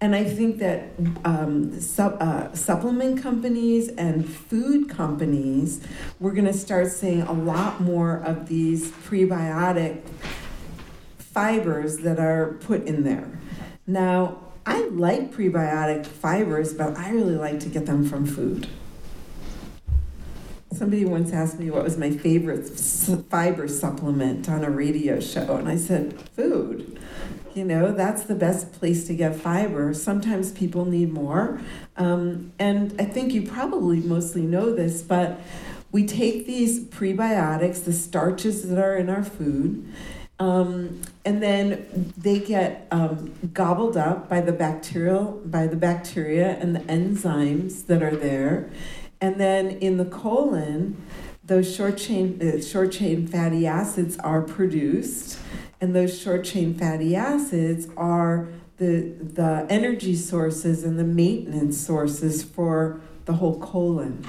And 0.00 0.16
I 0.16 0.24
think 0.24 0.58
that 0.58 0.88
um, 1.24 1.78
uh, 1.96 2.52
supplement 2.52 3.22
companies 3.22 3.90
and 3.90 4.28
food 4.28 4.88
companies, 4.88 5.86
we're 6.18 6.32
going 6.32 6.46
to 6.46 6.52
start 6.52 6.88
seeing 6.88 7.22
a 7.22 7.32
lot 7.32 7.80
more 7.80 8.16
of 8.16 8.48
these 8.48 8.90
prebiotic 8.90 10.02
fibers 11.36 11.98
that 11.98 12.18
are 12.18 12.54
put 12.60 12.86
in 12.86 13.04
there. 13.04 13.38
Now, 13.86 14.38
I 14.64 14.88
like 14.88 15.34
prebiotic 15.34 16.06
fibers, 16.06 16.72
but 16.72 16.96
I 16.96 17.10
really 17.10 17.36
like 17.36 17.60
to 17.60 17.68
get 17.68 17.84
them 17.84 18.08
from 18.08 18.24
food. 18.24 18.66
Somebody 20.72 21.04
once 21.04 21.34
asked 21.34 21.58
me 21.58 21.70
what 21.70 21.84
was 21.84 21.98
my 21.98 22.10
favorite 22.10 22.66
fiber 23.28 23.68
supplement 23.68 24.48
on 24.48 24.64
a 24.64 24.70
radio 24.70 25.20
show, 25.20 25.56
and 25.56 25.68
I 25.68 25.76
said, 25.76 26.18
food. 26.30 26.98
You 27.54 27.66
know, 27.66 27.92
that's 27.92 28.22
the 28.24 28.34
best 28.34 28.72
place 28.72 29.06
to 29.06 29.14
get 29.14 29.36
fiber. 29.36 29.92
Sometimes 29.92 30.52
people 30.52 30.86
need 30.86 31.12
more. 31.12 31.60
Um, 31.98 32.52
and 32.58 32.98
I 32.98 33.04
think 33.04 33.34
you 33.34 33.42
probably 33.42 34.00
mostly 34.00 34.42
know 34.42 34.74
this, 34.74 35.02
but 35.02 35.38
we 35.92 36.06
take 36.06 36.46
these 36.46 36.80
prebiotics, 36.80 37.84
the 37.84 37.92
starches 37.92 38.66
that 38.66 38.78
are 38.82 38.96
in 38.96 39.10
our 39.10 39.22
food, 39.22 39.86
um, 40.38 41.00
and 41.26 41.42
then 41.42 42.12
they 42.16 42.38
get 42.38 42.86
um, 42.92 43.34
gobbled 43.52 43.96
up 43.96 44.28
by 44.28 44.40
the 44.40 44.52
bacterial 44.52 45.42
by 45.44 45.66
the 45.66 45.76
bacteria 45.76 46.56
and 46.60 46.74
the 46.74 46.80
enzymes 46.80 47.86
that 47.86 48.00
are 48.02 48.14
there, 48.14 48.70
and 49.20 49.38
then 49.40 49.70
in 49.70 49.96
the 49.96 50.04
colon, 50.04 51.04
those 51.44 51.74
short 51.74 51.98
chain 51.98 52.40
uh, 52.40 52.62
short 52.62 52.92
chain 52.92 53.26
fatty 53.26 53.66
acids 53.66 54.16
are 54.18 54.40
produced, 54.40 55.40
and 55.80 55.96
those 55.96 56.16
short 56.16 56.44
chain 56.44 56.72
fatty 56.72 57.16
acids 57.16 57.88
are 57.96 58.48
the 58.76 59.16
the 59.20 59.66
energy 59.68 60.14
sources 60.14 60.84
and 60.84 60.96
the 60.96 61.04
maintenance 61.04 61.76
sources 61.76 62.44
for 62.44 63.00
the 63.24 63.32
whole 63.34 63.58
colon. 63.58 64.24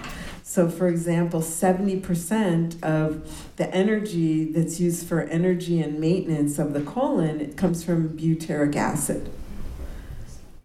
So, 0.58 0.68
for 0.68 0.88
example, 0.88 1.42
70% 1.42 2.82
of 2.84 3.54
the 3.58 3.72
energy 3.72 4.52
that's 4.52 4.80
used 4.80 5.06
for 5.06 5.22
energy 5.22 5.80
and 5.80 6.00
maintenance 6.00 6.58
of 6.58 6.74
the 6.74 6.82
colon 6.82 7.40
it 7.40 7.56
comes 7.56 7.84
from 7.84 8.18
butyric 8.18 8.76
acid. 8.76 9.30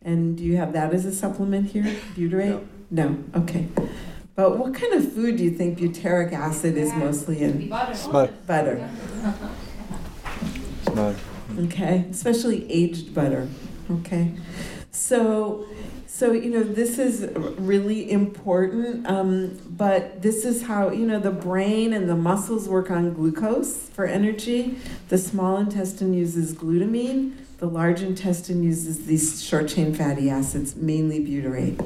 And 0.00 0.35
do 0.38 0.44
you 0.44 0.57
have 0.57 0.72
that 0.72 0.94
as 0.94 1.05
a 1.05 1.12
supplement 1.12 1.72
here, 1.72 1.94
butyrate? 2.16 2.64
No. 2.90 3.11
no. 3.11 3.42
Okay. 3.42 3.68
But 4.35 4.57
what 4.57 4.72
kind 4.74 4.94
of 4.94 5.12
food 5.12 5.37
do 5.37 5.44
you 5.44 5.50
think 5.50 5.78
butyric 5.78 6.33
acid 6.33 6.78
is 6.78 6.90
mostly 6.94 7.42
in? 7.42 7.68
Butter. 7.68 8.33
Butter. 8.46 8.90
No. 10.94 11.14
okay 11.59 12.07
especially 12.11 12.70
aged 12.72 13.14
butter 13.14 13.46
okay 13.90 14.33
so 14.90 15.66
so 16.22 16.30
you 16.30 16.50
know 16.50 16.62
this 16.62 17.00
is 17.00 17.28
really 17.58 18.08
important 18.08 19.04
um, 19.08 19.58
but 19.70 20.22
this 20.22 20.44
is 20.44 20.62
how 20.62 20.88
you 20.88 21.04
know 21.04 21.18
the 21.18 21.32
brain 21.32 21.92
and 21.92 22.08
the 22.08 22.14
muscles 22.14 22.68
work 22.68 22.92
on 22.92 23.12
glucose 23.12 23.88
for 23.88 24.04
energy. 24.04 24.78
The 25.08 25.18
small 25.18 25.56
intestine 25.56 26.14
uses 26.14 26.54
glutamine. 26.54 27.32
The 27.58 27.66
large 27.66 28.02
intestine 28.02 28.62
uses 28.62 29.06
these 29.06 29.42
short 29.42 29.66
chain 29.66 29.96
fatty 29.96 30.30
acids 30.30 30.76
mainly 30.76 31.18
butyrate. 31.18 31.85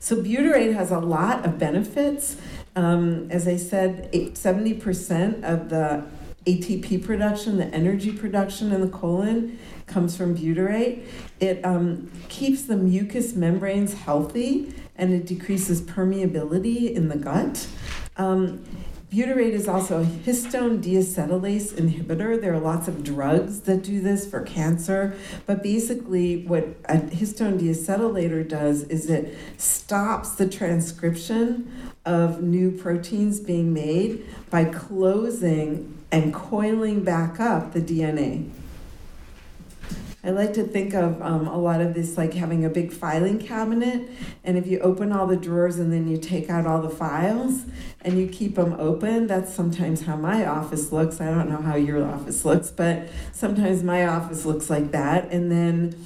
So 0.00 0.16
butyrate 0.16 0.74
has 0.74 0.90
a 0.90 0.98
lot 0.98 1.46
of 1.46 1.60
benefits. 1.60 2.38
Um, 2.74 3.30
as 3.30 3.46
i 3.46 3.56
said 3.56 4.10
70% 4.12 5.44
of 5.44 5.68
the 5.68 6.04
ATP 6.46 7.04
production, 7.04 7.58
the 7.58 7.66
energy 7.66 8.10
production 8.10 8.72
in 8.72 8.80
the 8.80 8.88
colon 8.88 9.60
comes 9.92 10.16
from 10.16 10.36
butyrate. 10.36 11.04
It 11.40 11.64
um, 11.64 12.10
keeps 12.28 12.62
the 12.62 12.76
mucous 12.76 13.34
membranes 13.34 13.94
healthy 13.94 14.74
and 14.96 15.12
it 15.12 15.26
decreases 15.26 15.80
permeability 15.82 16.92
in 16.94 17.08
the 17.08 17.16
gut. 17.16 17.66
Um, 18.16 18.64
butyrate 19.12 19.52
is 19.52 19.68
also 19.68 20.02
a 20.02 20.04
histone 20.04 20.82
deacetylase 20.82 21.72
inhibitor. 21.74 22.40
There 22.40 22.54
are 22.54 22.60
lots 22.60 22.88
of 22.88 23.04
drugs 23.04 23.60
that 23.62 23.82
do 23.82 24.00
this 24.00 24.28
for 24.28 24.40
cancer, 24.40 25.14
but 25.46 25.62
basically, 25.62 26.46
what 26.46 26.64
a 26.86 26.96
histone 26.96 27.58
deacetylator 27.58 28.46
does 28.48 28.84
is 28.84 29.10
it 29.10 29.36
stops 29.56 30.32
the 30.32 30.48
transcription 30.48 31.70
of 32.04 32.42
new 32.42 32.70
proteins 32.70 33.40
being 33.40 33.72
made 33.72 34.24
by 34.50 34.64
closing 34.64 35.98
and 36.10 36.34
coiling 36.34 37.02
back 37.02 37.40
up 37.40 37.72
the 37.72 37.80
DNA. 37.80 38.50
I 40.24 40.30
like 40.30 40.54
to 40.54 40.62
think 40.62 40.94
of 40.94 41.20
um, 41.20 41.48
a 41.48 41.58
lot 41.58 41.80
of 41.80 41.94
this 41.94 42.16
like 42.16 42.34
having 42.34 42.64
a 42.64 42.70
big 42.70 42.92
filing 42.92 43.40
cabinet, 43.40 44.08
and 44.44 44.56
if 44.56 44.68
you 44.68 44.78
open 44.78 45.10
all 45.10 45.26
the 45.26 45.36
drawers 45.36 45.80
and 45.80 45.92
then 45.92 46.06
you 46.06 46.16
take 46.16 46.48
out 46.48 46.64
all 46.64 46.80
the 46.80 46.90
files 46.90 47.64
and 48.02 48.16
you 48.16 48.28
keep 48.28 48.54
them 48.54 48.74
open, 48.78 49.26
that's 49.26 49.52
sometimes 49.52 50.02
how 50.02 50.16
my 50.16 50.46
office 50.46 50.92
looks. 50.92 51.20
I 51.20 51.26
don't 51.26 51.50
know 51.50 51.60
how 51.60 51.74
your 51.74 52.04
office 52.04 52.44
looks, 52.44 52.70
but 52.70 53.08
sometimes 53.32 53.82
my 53.82 54.06
office 54.06 54.44
looks 54.44 54.70
like 54.70 54.92
that. 54.92 55.32
And 55.32 55.50
then 55.50 55.96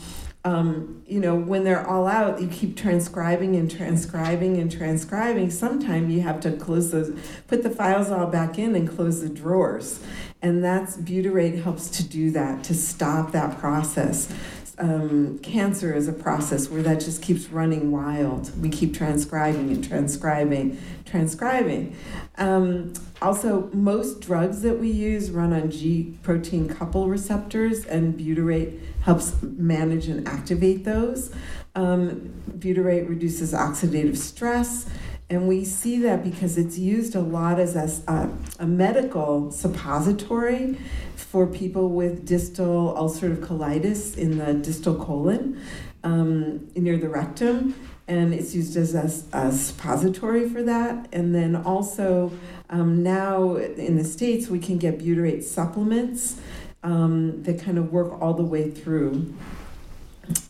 um, 0.47 1.03
you 1.09 1.19
know, 1.19 1.35
when 1.35 1.65
they're 1.65 1.85
all 1.85 2.07
out, 2.07 2.41
you 2.41 2.47
keep 2.47 2.77
transcribing 2.77 3.57
and 3.57 3.69
transcribing 3.69 4.59
and 4.59 4.71
transcribing. 4.71 5.51
Sometimes 5.51 6.15
you 6.15 6.21
have 6.21 6.39
to 6.43 6.53
close 6.53 6.93
those, 6.93 7.11
put 7.49 7.65
the 7.65 7.71
files 7.71 8.13
all 8.13 8.29
back 8.29 8.57
in 8.57 8.77
and 8.77 8.89
close 8.89 9.23
the 9.23 9.29
drawers. 9.29 9.99
And 10.41 10.63
that's 10.63 10.99
butyrate 10.99 11.65
helps 11.65 11.91
to 11.97 12.05
do 12.05 12.31
that, 12.31 12.63
to 12.63 12.75
stop 12.75 13.33
that 13.33 13.59
process. 13.59 14.33
Um, 14.79 15.39
cancer 15.39 15.95
is 15.95 16.07
a 16.07 16.13
process 16.13 16.69
where 16.69 16.83
that 16.83 17.01
just 17.01 17.23
keeps 17.23 17.49
running 17.49 17.91
wild. 17.91 18.61
We 18.61 18.69
keep 18.69 18.95
transcribing 18.95 19.71
and 19.71 19.83
transcribing, 19.83 20.79
transcribing. 21.07 21.97
Um, 22.37 22.93
also, 23.23 23.71
most 23.73 24.21
drugs 24.21 24.61
that 24.63 24.79
we 24.79 24.91
use 24.91 25.31
run 25.31 25.55
on 25.55 25.71
G 25.71 26.19
protein 26.23 26.69
couple 26.69 27.09
receptors, 27.09 27.87
and 27.87 28.19
butyrate 28.19 28.79
helps 29.01 29.41
manage 29.43 30.09
and 30.09 30.29
activate 30.29 30.85
those. 30.85 31.33
Um, 31.75 32.35
butyrate 32.51 33.09
reduces 33.09 33.55
oxidative 33.55 34.19
stress, 34.19 34.87
and 35.29 35.49
we 35.49 35.65
see 35.65 35.99
that 36.01 36.23
because 36.23 36.57
it's 36.57 36.79
used 36.79 37.15
a 37.15 37.21
lot 37.21 37.59
as 37.59 37.75
a, 37.77 38.31
a 38.59 38.67
medical 38.67 39.51
suppository 39.51 40.79
for 41.17 41.47
people 41.47 41.89
with 41.89 42.25
distal 42.25 42.95
ulcerative 42.97 43.45
colitis 43.45 44.17
in 44.17 44.39
the 44.39 44.55
distal 44.55 44.95
colon 44.95 45.61
um, 46.05 46.69
near 46.75 46.97
the 46.97 47.09
rectum 47.09 47.75
and 48.09 48.33
it's 48.33 48.55
used 48.55 48.77
as 48.77 48.95
a, 48.95 49.37
a 49.37 49.53
suppository 49.53 50.49
for 50.49 50.63
that. 50.63 51.09
And 51.13 51.35
then 51.35 51.57
also 51.57 52.33
um, 52.71 53.03
now 53.03 53.57
in 53.57 53.97
the 53.97 54.05
States, 54.05 54.49
we 54.49 54.59
can 54.59 54.79
get 54.79 54.99
butyrate 54.99 55.43
supplements 55.43 56.41
um, 56.83 57.43
that 57.43 57.61
kind 57.61 57.79
of 57.79 57.93
work 57.93 58.21
all 58.21 58.35
the 58.35 58.45
way 58.45 58.71
through. 58.71 59.35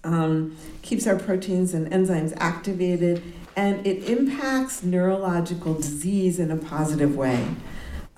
Um, 0.05 0.57
keeps 0.83 1.07
our 1.07 1.17
proteins 1.17 1.75
and 1.75 1.91
enzymes 1.91 2.35
activated, 2.37 3.23
and 3.57 3.87
it 3.87 4.05
impacts 4.05 4.83
neurological 4.83 5.75
disease 5.75 6.39
in 6.39 6.51
a 6.51 6.57
positive 6.57 7.17
way. 7.17 7.49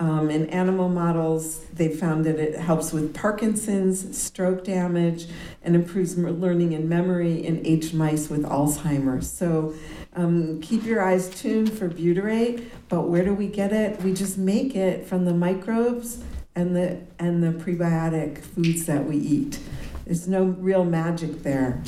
Um, 0.00 0.30
in 0.30 0.48
animal 0.50 0.88
models, 0.88 1.64
they 1.72 1.88
found 1.88 2.24
that 2.24 2.38
it 2.38 2.56
helps 2.56 2.92
with 2.92 3.14
Parkinson's, 3.14 4.16
stroke 4.16 4.64
damage, 4.64 5.26
and 5.62 5.74
improves 5.74 6.16
learning 6.16 6.74
and 6.74 6.88
memory 6.88 7.44
in 7.44 7.64
aged 7.66 7.94
mice 7.94 8.28
with 8.28 8.44
Alzheimer's. 8.44 9.28
So 9.30 9.74
um, 10.14 10.60
keep 10.60 10.84
your 10.84 11.02
eyes 11.02 11.28
tuned 11.30 11.72
for 11.72 11.88
butyrate, 11.88 12.68
but 12.88 13.02
where 13.08 13.24
do 13.24 13.34
we 13.34 13.48
get 13.48 13.72
it? 13.72 14.00
We 14.02 14.14
just 14.14 14.38
make 14.38 14.76
it 14.76 15.06
from 15.06 15.24
the 15.24 15.34
microbes 15.34 16.22
and 16.54 16.76
the, 16.76 17.00
and 17.18 17.42
the 17.42 17.52
prebiotic 17.52 18.38
foods 18.38 18.86
that 18.86 19.04
we 19.04 19.16
eat. 19.16 19.58
There's 20.04 20.28
no 20.28 20.44
real 20.44 20.84
magic 20.84 21.42
there. 21.42 21.82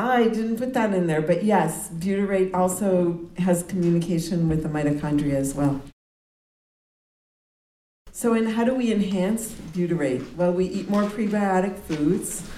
I 0.00 0.28
didn't 0.28 0.56
put 0.56 0.72
that 0.72 0.94
in 0.94 1.06
there, 1.06 1.20
but 1.20 1.44
yes, 1.44 1.90
butyrate 1.90 2.54
also 2.54 3.28
has 3.36 3.62
communication 3.64 4.48
with 4.48 4.62
the 4.62 4.68
mitochondria 4.68 5.34
as 5.34 5.54
well. 5.54 5.82
So, 8.10 8.32
and 8.32 8.48
how 8.48 8.64
do 8.64 8.74
we 8.74 8.92
enhance 8.92 9.52
butyrate? 9.74 10.36
Well, 10.36 10.52
we 10.52 10.64
eat 10.64 10.88
more 10.88 11.02
prebiotic 11.02 11.78
foods. 11.78 12.48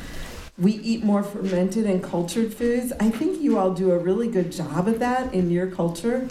We 0.57 0.74
eat 0.74 1.02
more 1.02 1.24
fermented 1.24 1.85
and 1.87 2.00
cultured 2.00 2.55
foods. 2.55 2.92
I 3.00 3.11
think 3.11 3.40
you 3.40 3.59
all 3.59 3.74
do 3.74 3.90
a 3.90 3.98
really 3.98 4.28
good 4.28 4.52
job 4.52 4.87
of 4.87 5.00
that 5.00 5.35
in 5.35 5.50
your 5.50 5.66
culture. 5.66 6.28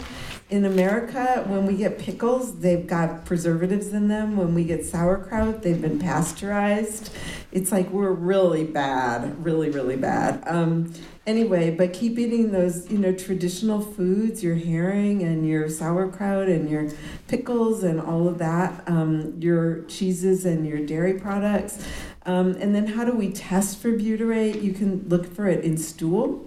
In 0.52 0.66
America, 0.66 1.44
when 1.46 1.64
we 1.64 1.76
get 1.76 1.98
pickles, 1.98 2.58
they've 2.58 2.86
got 2.86 3.24
preservatives 3.24 3.94
in 3.94 4.08
them. 4.08 4.36
When 4.36 4.52
we 4.52 4.64
get 4.64 4.84
sauerkraut, 4.84 5.62
they've 5.62 5.80
been 5.80 5.98
pasteurized. 5.98 7.10
It's 7.52 7.72
like 7.72 7.88
we're 7.88 8.12
really 8.12 8.64
bad, 8.64 9.42
really, 9.42 9.70
really 9.70 9.96
bad. 9.96 10.42
Um, 10.46 10.92
anyway, 11.26 11.74
but 11.74 11.94
keep 11.94 12.18
eating 12.18 12.52
those, 12.52 12.90
you 12.90 12.98
know, 12.98 13.14
traditional 13.14 13.80
foods, 13.80 14.44
your 14.44 14.56
herring 14.56 15.22
and 15.22 15.48
your 15.48 15.70
sauerkraut 15.70 16.48
and 16.48 16.68
your 16.68 16.90
pickles 17.28 17.82
and 17.82 17.98
all 17.98 18.28
of 18.28 18.36
that, 18.36 18.86
um, 18.86 19.40
your 19.40 19.84
cheeses 19.84 20.44
and 20.44 20.66
your 20.66 20.84
dairy 20.84 21.14
products. 21.14 21.82
Um, 22.26 22.48
and 22.60 22.74
then 22.74 22.88
how 22.88 23.06
do 23.06 23.12
we 23.12 23.32
test 23.32 23.78
for 23.80 23.88
butyrate? 23.88 24.62
You 24.62 24.74
can 24.74 25.08
look 25.08 25.24
for 25.24 25.48
it 25.48 25.64
in 25.64 25.78
stool, 25.78 26.46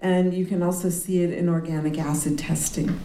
and 0.00 0.34
you 0.34 0.46
can 0.46 0.64
also 0.64 0.90
see 0.90 1.22
it 1.22 1.32
in 1.32 1.48
organic 1.48 1.96
acid 1.96 2.38
testing. 2.38 2.98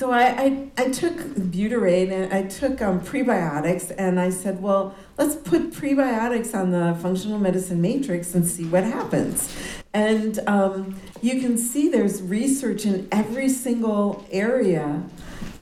So 0.00 0.12
I, 0.12 0.28
I, 0.28 0.68
I 0.78 0.88
took 0.88 1.14
butyrate 1.18 2.10
and 2.10 2.32
I 2.32 2.44
took 2.44 2.80
um, 2.80 3.02
prebiotics 3.02 3.94
and 3.98 4.18
I 4.18 4.30
said, 4.30 4.62
well, 4.62 4.94
let's 5.18 5.36
put 5.36 5.72
prebiotics 5.72 6.54
on 6.54 6.70
the 6.70 6.98
functional 7.02 7.38
medicine 7.38 7.82
matrix 7.82 8.34
and 8.34 8.46
see 8.46 8.64
what 8.64 8.84
happens. 8.84 9.54
And 9.92 10.40
um, 10.46 10.98
you 11.20 11.38
can 11.42 11.58
see 11.58 11.90
there's 11.90 12.22
research 12.22 12.86
in 12.86 13.08
every 13.12 13.50
single 13.50 14.24
area. 14.30 15.02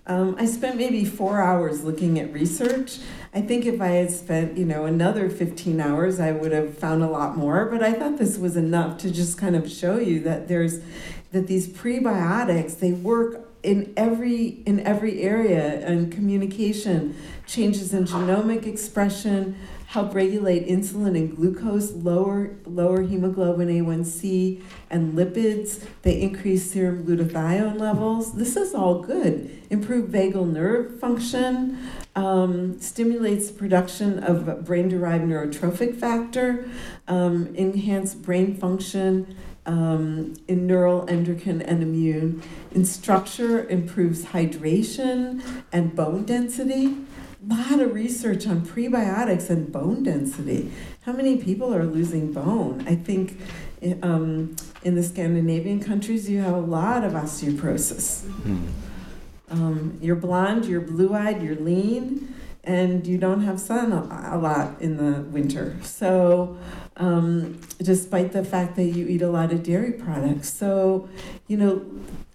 Um, 0.07 0.37
I 0.39 0.47
spent 0.47 0.77
maybe 0.77 1.05
four 1.05 1.43
hours 1.43 1.83
looking 1.83 2.21
at 2.21 2.33
research. 2.33 3.01
I 3.35 3.41
think 3.41 3.67
if 3.67 3.81
I 3.81 3.89
had 3.89 4.13
spent, 4.13 4.57
you 4.57 4.65
know, 4.65 4.85
another 4.85 5.29
15 5.31 5.81
hours, 5.81 6.21
I 6.21 6.31
would 6.31 6.53
have 6.53 6.79
found 6.79 7.03
a 7.03 7.11
lot 7.11 7.37
more. 7.37 7.67
But 7.67 7.83
I 7.83 7.93
thought 7.93 8.19
this 8.19 8.39
was 8.39 8.57
enough 8.57 8.99
to 8.99 9.11
just 9.11 9.37
kind 9.37 9.57
of 9.57 9.69
show 9.69 9.99
you 9.99 10.21
that 10.21 10.47
there's 10.47 10.79
that 11.33 11.49
these 11.49 11.69
prebiotics 11.69 12.79
they 12.79 12.93
work 12.93 13.48
in 13.69 13.93
every 13.99 14.63
in 14.65 14.81
every 14.81 15.21
area 15.21 15.87
and 15.87 16.11
communication 16.11 17.15
changes 17.47 17.93
in 17.93 18.07
genomic 18.07 18.67
expression 18.67 19.55
help 19.89 20.15
regulate 20.15 20.67
insulin 20.67 21.15
and 21.17 21.37
glucose 21.37 21.93
lower 21.93 22.57
lower 22.65 23.03
hemoglobin 23.03 23.69
a1c 23.69 24.63
and 24.89 25.13
lipids. 25.13 25.85
They 26.01 26.19
increase 26.19 26.71
serum 26.71 27.05
glutathione 27.05 27.79
levels. 27.79 28.33
This 28.33 28.57
is 28.57 28.75
all 28.75 29.03
good. 29.03 29.51
Improve 29.69 30.09
vagal 30.09 30.51
nerve 30.51 30.99
function 30.99 31.79
um, 32.17 32.81
stimulates 32.81 33.51
production 33.51 34.19
of 34.25 34.65
brain-derived 34.65 35.25
neurotrophic 35.25 35.95
factor 35.95 36.69
um, 37.07 37.55
enhance 37.55 38.15
brain 38.15 38.57
function 38.57 39.37
um, 39.69 40.35
in 40.49 40.67
neural, 40.67 41.09
endocrine, 41.09 41.63
and 41.63 41.83
immune. 41.83 42.43
In 42.73 42.85
structure, 42.85 43.69
improves 43.69 44.25
hydration 44.25 45.43
and 45.71 45.95
bone 45.95 46.25
density. 46.25 46.97
A 47.49 47.55
lot 47.55 47.79
of 47.79 47.95
research 47.95 48.47
on 48.47 48.63
prebiotics 48.63 49.51
and 49.51 49.71
bone 49.71 50.03
density. 50.03 50.73
How 51.03 51.13
many 51.13 51.37
people 51.37 51.73
are 51.73 51.85
losing 51.85 52.33
bone? 52.33 52.85
I 52.89 52.97
think 52.97 53.39
um, 54.03 54.57
in 54.83 54.95
the 54.95 55.03
Scandinavian 55.03 55.81
countries, 55.81 56.29
you 56.29 56.41
have 56.41 56.55
a 56.55 56.61
lot 56.61 57.05
of 57.05 57.13
osteoporosis. 57.13 58.25
Mm. 58.25 58.69
Um, 59.51 59.99
you're 60.01 60.17
blonde, 60.17 60.65
you're 60.65 60.81
blue 60.81 61.15
eyed, 61.15 61.43
you're 61.43 61.57
lean, 61.57 62.35
and 62.65 63.07
you 63.07 63.19
don't 63.19 63.43
have 63.43 63.59
sun 63.61 63.93
a, 63.93 64.37
lot 64.39 64.81
in 64.81 64.97
the 64.97 65.23
winter. 65.23 65.77
So, 65.83 66.59
um, 66.97 67.61
despite 67.81 68.33
the 68.33 68.45
fact 68.45 68.77
that 68.77 68.85
you 68.85 69.07
eat 69.07 69.23
a 69.23 69.31
lot 69.31 69.53
of 69.53 69.63
dairy 69.63 69.93
products. 69.93 70.53
So, 70.53 71.09
you 71.47 71.57
know, 71.57 71.87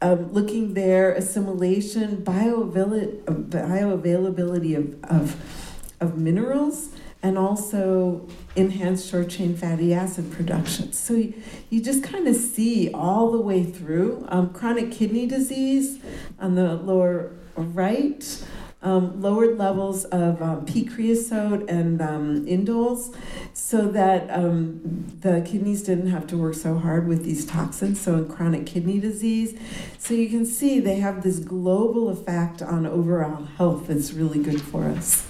um, 0.01 0.31
looking 0.33 0.73
there, 0.73 1.13
assimilation, 1.13 2.17
bioavail- 2.17 3.23
bioavailability 3.25 4.75
of, 4.77 5.03
of, 5.03 5.95
of 5.99 6.17
minerals, 6.17 6.89
and 7.21 7.37
also 7.37 8.27
enhanced 8.55 9.09
short 9.09 9.29
chain 9.29 9.55
fatty 9.55 9.93
acid 9.93 10.29
production. 10.29 10.91
So 10.91 11.13
you, 11.13 11.33
you 11.69 11.81
just 11.81 12.03
kind 12.03 12.27
of 12.27 12.35
see 12.35 12.91
all 12.93 13.31
the 13.31 13.39
way 13.39 13.63
through 13.63 14.25
um, 14.27 14.49
chronic 14.53 14.91
kidney 14.91 15.25
disease 15.25 15.99
on 16.37 16.55
the 16.55 16.75
lower 16.75 17.31
right. 17.55 18.45
Um, 18.83 19.21
lowered 19.21 19.57
levels 19.57 20.03
of 20.05 20.41
um, 20.41 20.65
P 20.65 20.83
creosote 20.83 21.69
and 21.69 22.01
um, 22.01 22.45
indoles 22.45 23.15
so 23.53 23.87
that 23.87 24.29
um, 24.29 25.05
the 25.21 25.41
kidneys 25.47 25.83
didn't 25.83 26.07
have 26.07 26.27
to 26.27 26.37
work 26.37 26.55
so 26.55 26.77
hard 26.77 27.07
with 27.07 27.23
these 27.23 27.45
toxins. 27.45 28.01
So, 28.01 28.15
in 28.15 28.27
chronic 28.27 28.65
kidney 28.65 28.99
disease, 28.99 29.57
so 29.97 30.13
you 30.13 30.27
can 30.27 30.45
see 30.45 30.81
they 30.81 30.97
have 30.99 31.23
this 31.23 31.39
global 31.39 32.09
effect 32.09 32.61
on 32.61 32.85
overall 32.85 33.45
health 33.57 33.87
that's 33.87 34.11
really 34.11 34.43
good 34.43 34.61
for 34.61 34.83
us. 34.83 35.25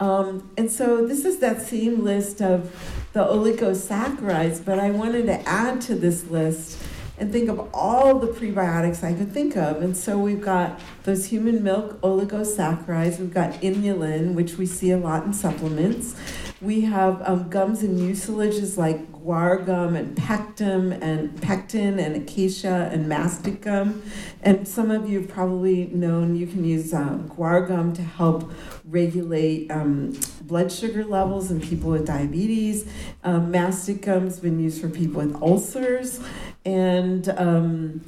Um, 0.00 0.50
and 0.56 0.70
so 0.70 1.06
this 1.06 1.26
is 1.26 1.40
that 1.40 1.60
same 1.60 2.02
list 2.02 2.40
of 2.40 2.74
the 3.12 3.20
oligosaccharides, 3.20 4.64
but 4.64 4.78
I 4.78 4.90
wanted 4.90 5.26
to 5.26 5.46
add 5.46 5.82
to 5.82 5.94
this 5.94 6.26
list 6.28 6.82
and 7.20 7.30
think 7.30 7.50
of 7.50 7.68
all 7.74 8.18
the 8.18 8.28
prebiotics 8.28 9.04
I 9.04 9.12
could 9.12 9.30
think 9.30 9.56
of. 9.56 9.82
And 9.82 9.94
so 9.94 10.18
we've 10.18 10.40
got 10.40 10.80
those 11.04 11.26
human 11.26 11.62
milk 11.62 12.00
oligosaccharides, 12.00 13.20
we've 13.20 13.34
got 13.34 13.52
inulin, 13.60 14.34
which 14.34 14.56
we 14.56 14.64
see 14.64 14.90
a 14.90 14.98
lot 14.98 15.24
in 15.24 15.34
supplements. 15.34 16.16
We 16.60 16.82
have 16.82 17.22
um, 17.26 17.48
gums 17.48 17.82
and 17.82 17.98
mucilages 17.98 18.76
like 18.76 19.10
guar 19.12 19.64
gum 19.64 19.96
and 19.96 20.14
pectin 20.14 20.92
and 20.92 21.40
pectin 21.40 21.98
and 21.98 22.16
acacia 22.16 22.90
and 22.92 23.08
mastic 23.08 23.62
gum. 23.62 24.02
And 24.42 24.68
some 24.68 24.90
of 24.90 25.08
you 25.08 25.20
have 25.20 25.30
probably 25.30 25.86
known 25.86 26.36
you 26.36 26.46
can 26.46 26.62
use 26.66 26.92
uh, 26.92 27.16
guar 27.28 27.66
gum 27.66 27.94
to 27.94 28.02
help 28.02 28.52
regulate 28.84 29.70
um, 29.70 30.20
blood 30.42 30.70
sugar 30.70 31.02
levels 31.02 31.50
in 31.50 31.62
people 31.62 31.92
with 31.92 32.06
diabetes. 32.06 32.86
Um, 33.24 33.50
mastic 33.50 34.02
gum's 34.02 34.38
been 34.38 34.60
used 34.60 34.82
for 34.82 34.90
people 34.90 35.22
with 35.22 35.40
ulcers. 35.40 36.20
And 36.66 37.26
um, 37.38 38.02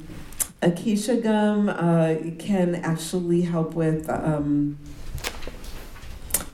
acacia 0.61 1.17
gum 1.17 1.69
uh, 1.69 2.17
can 2.37 2.75
actually 2.75 3.41
help 3.41 3.73
with. 3.73 4.07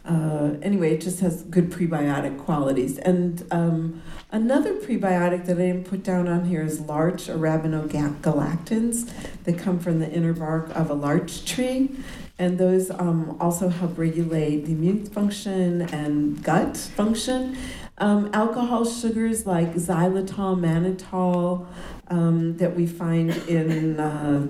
Uh, 0.09 0.55
anyway, 0.63 0.95
it 0.95 1.01
just 1.01 1.19
has 1.19 1.43
good 1.43 1.69
prebiotic 1.69 2.39
qualities. 2.39 2.97
And 2.97 3.45
um, 3.51 4.01
another 4.31 4.73
prebiotic 4.73 5.45
that 5.45 5.57
I 5.57 5.67
didn't 5.67 5.85
put 5.85 6.03
down 6.03 6.27
on 6.27 6.45
here 6.45 6.63
is 6.63 6.79
larch 6.79 7.27
arabinogalactans 7.27 9.07
that 9.43 9.59
come 9.59 9.79
from 9.79 9.99
the 9.99 10.11
inner 10.11 10.33
bark 10.33 10.75
of 10.75 10.89
a 10.89 10.95
larch 10.95 11.45
tree. 11.45 11.95
And 12.39 12.57
those 12.57 12.89
um, 12.89 13.37
also 13.39 13.69
help 13.69 13.99
regulate 13.99 14.65
the 14.65 14.71
immune 14.71 15.05
function 15.05 15.83
and 15.93 16.43
gut 16.43 16.75
function. 16.75 17.55
Um, 17.99 18.31
alcohol 18.33 18.85
sugars 18.85 19.45
like 19.45 19.75
xylitol, 19.75 20.57
mannitol, 20.57 21.67
um, 22.07 22.57
that 22.57 22.75
we 22.75 22.87
find 22.87 23.29
in. 23.47 23.99
Uh, 23.99 24.47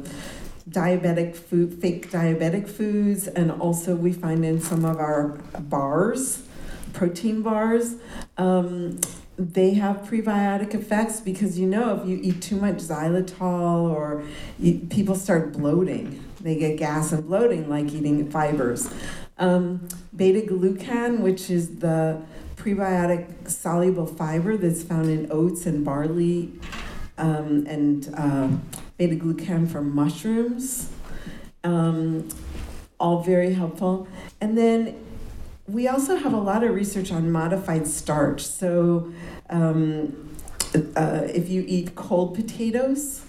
diabetic 0.70 1.36
food, 1.36 1.82
fake 1.82 2.12
diabetic 2.12 2.68
foods, 2.68 3.28
and 3.28 3.52
also 3.52 3.96
we 3.96 4.14
find 4.14 4.46
in 4.46 4.62
some 4.62 4.86
of 4.86 4.98
our 4.98 5.40
bars, 5.60 6.44
protein 6.94 7.42
bars. 7.42 7.96
Um, 8.38 9.00
they 9.38 9.74
have 9.76 9.98
prebiotic 10.02 10.74
effects 10.74 11.22
because 11.22 11.58
you 11.58 11.66
know 11.66 11.96
if 11.96 12.08
you 12.08 12.20
eat 12.22 12.42
too 12.42 12.58
much 12.58 12.76
xylitol 12.76 13.90
or 13.90 14.24
you, 14.60 14.80
people 14.90 15.16
start 15.16 15.54
bloating, 15.54 16.24
they 16.42 16.56
get 16.56 16.78
gas 16.78 17.14
and 17.14 17.26
bloating 17.26 17.70
like 17.70 17.92
eating 17.94 18.30
fibers. 18.30 18.94
Um, 19.38 19.88
beta 20.14 20.42
glucan, 20.42 21.20
which 21.20 21.50
is 21.50 21.80
the 21.80 22.22
prebiotic 22.58 23.50
soluble 23.50 24.06
fiber 24.06 24.58
that's 24.58 24.84
found 24.84 25.10
in 25.10 25.32
oats 25.32 25.66
and 25.66 25.86
barley 25.86 26.52
um, 27.18 27.66
and 27.68 28.14
uh, 28.18 28.50
beta 29.00 29.16
glucan 29.16 29.68
from 29.68 29.96
mushrooms. 29.96 30.90
Um, 31.64 32.28
all 33.00 33.24
very 33.24 33.54
helpful. 33.54 34.08
And 34.42 34.58
then 34.58 35.04
we 35.68 35.88
also 35.88 36.18
have 36.18 36.34
a 36.34 36.40
lot 36.40 36.64
of 36.64 36.76
research 36.76 37.12
on 37.12 37.32
modified 37.32 37.88
starch. 37.88 38.46
So 38.46 39.12
um, 39.50 40.36
uh, 40.96 41.22
if 41.26 41.50
you 41.50 41.64
eat 41.66 41.96
cold 41.96 42.36
potatoes, 42.36 43.24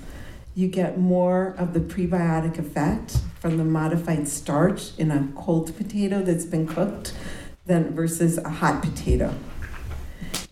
you 0.57 0.67
get 0.67 0.99
more 0.99 1.55
of 1.57 1.73
the 1.73 1.81
prebiotic 1.81 2.59
effect 2.59 3.19
from 3.39 3.57
the 3.57 3.65
modified 3.65 4.27
starch 4.27 4.99
in 4.99 5.13
a 5.13 5.29
cold 5.37 5.75
potato 5.77 6.21
that's 6.21 6.45
been 6.45 6.67
cooked 6.67 7.15
than 7.67 7.95
versus 7.95 8.39
a 8.39 8.49
hot 8.49 8.83
potato. 8.83 9.33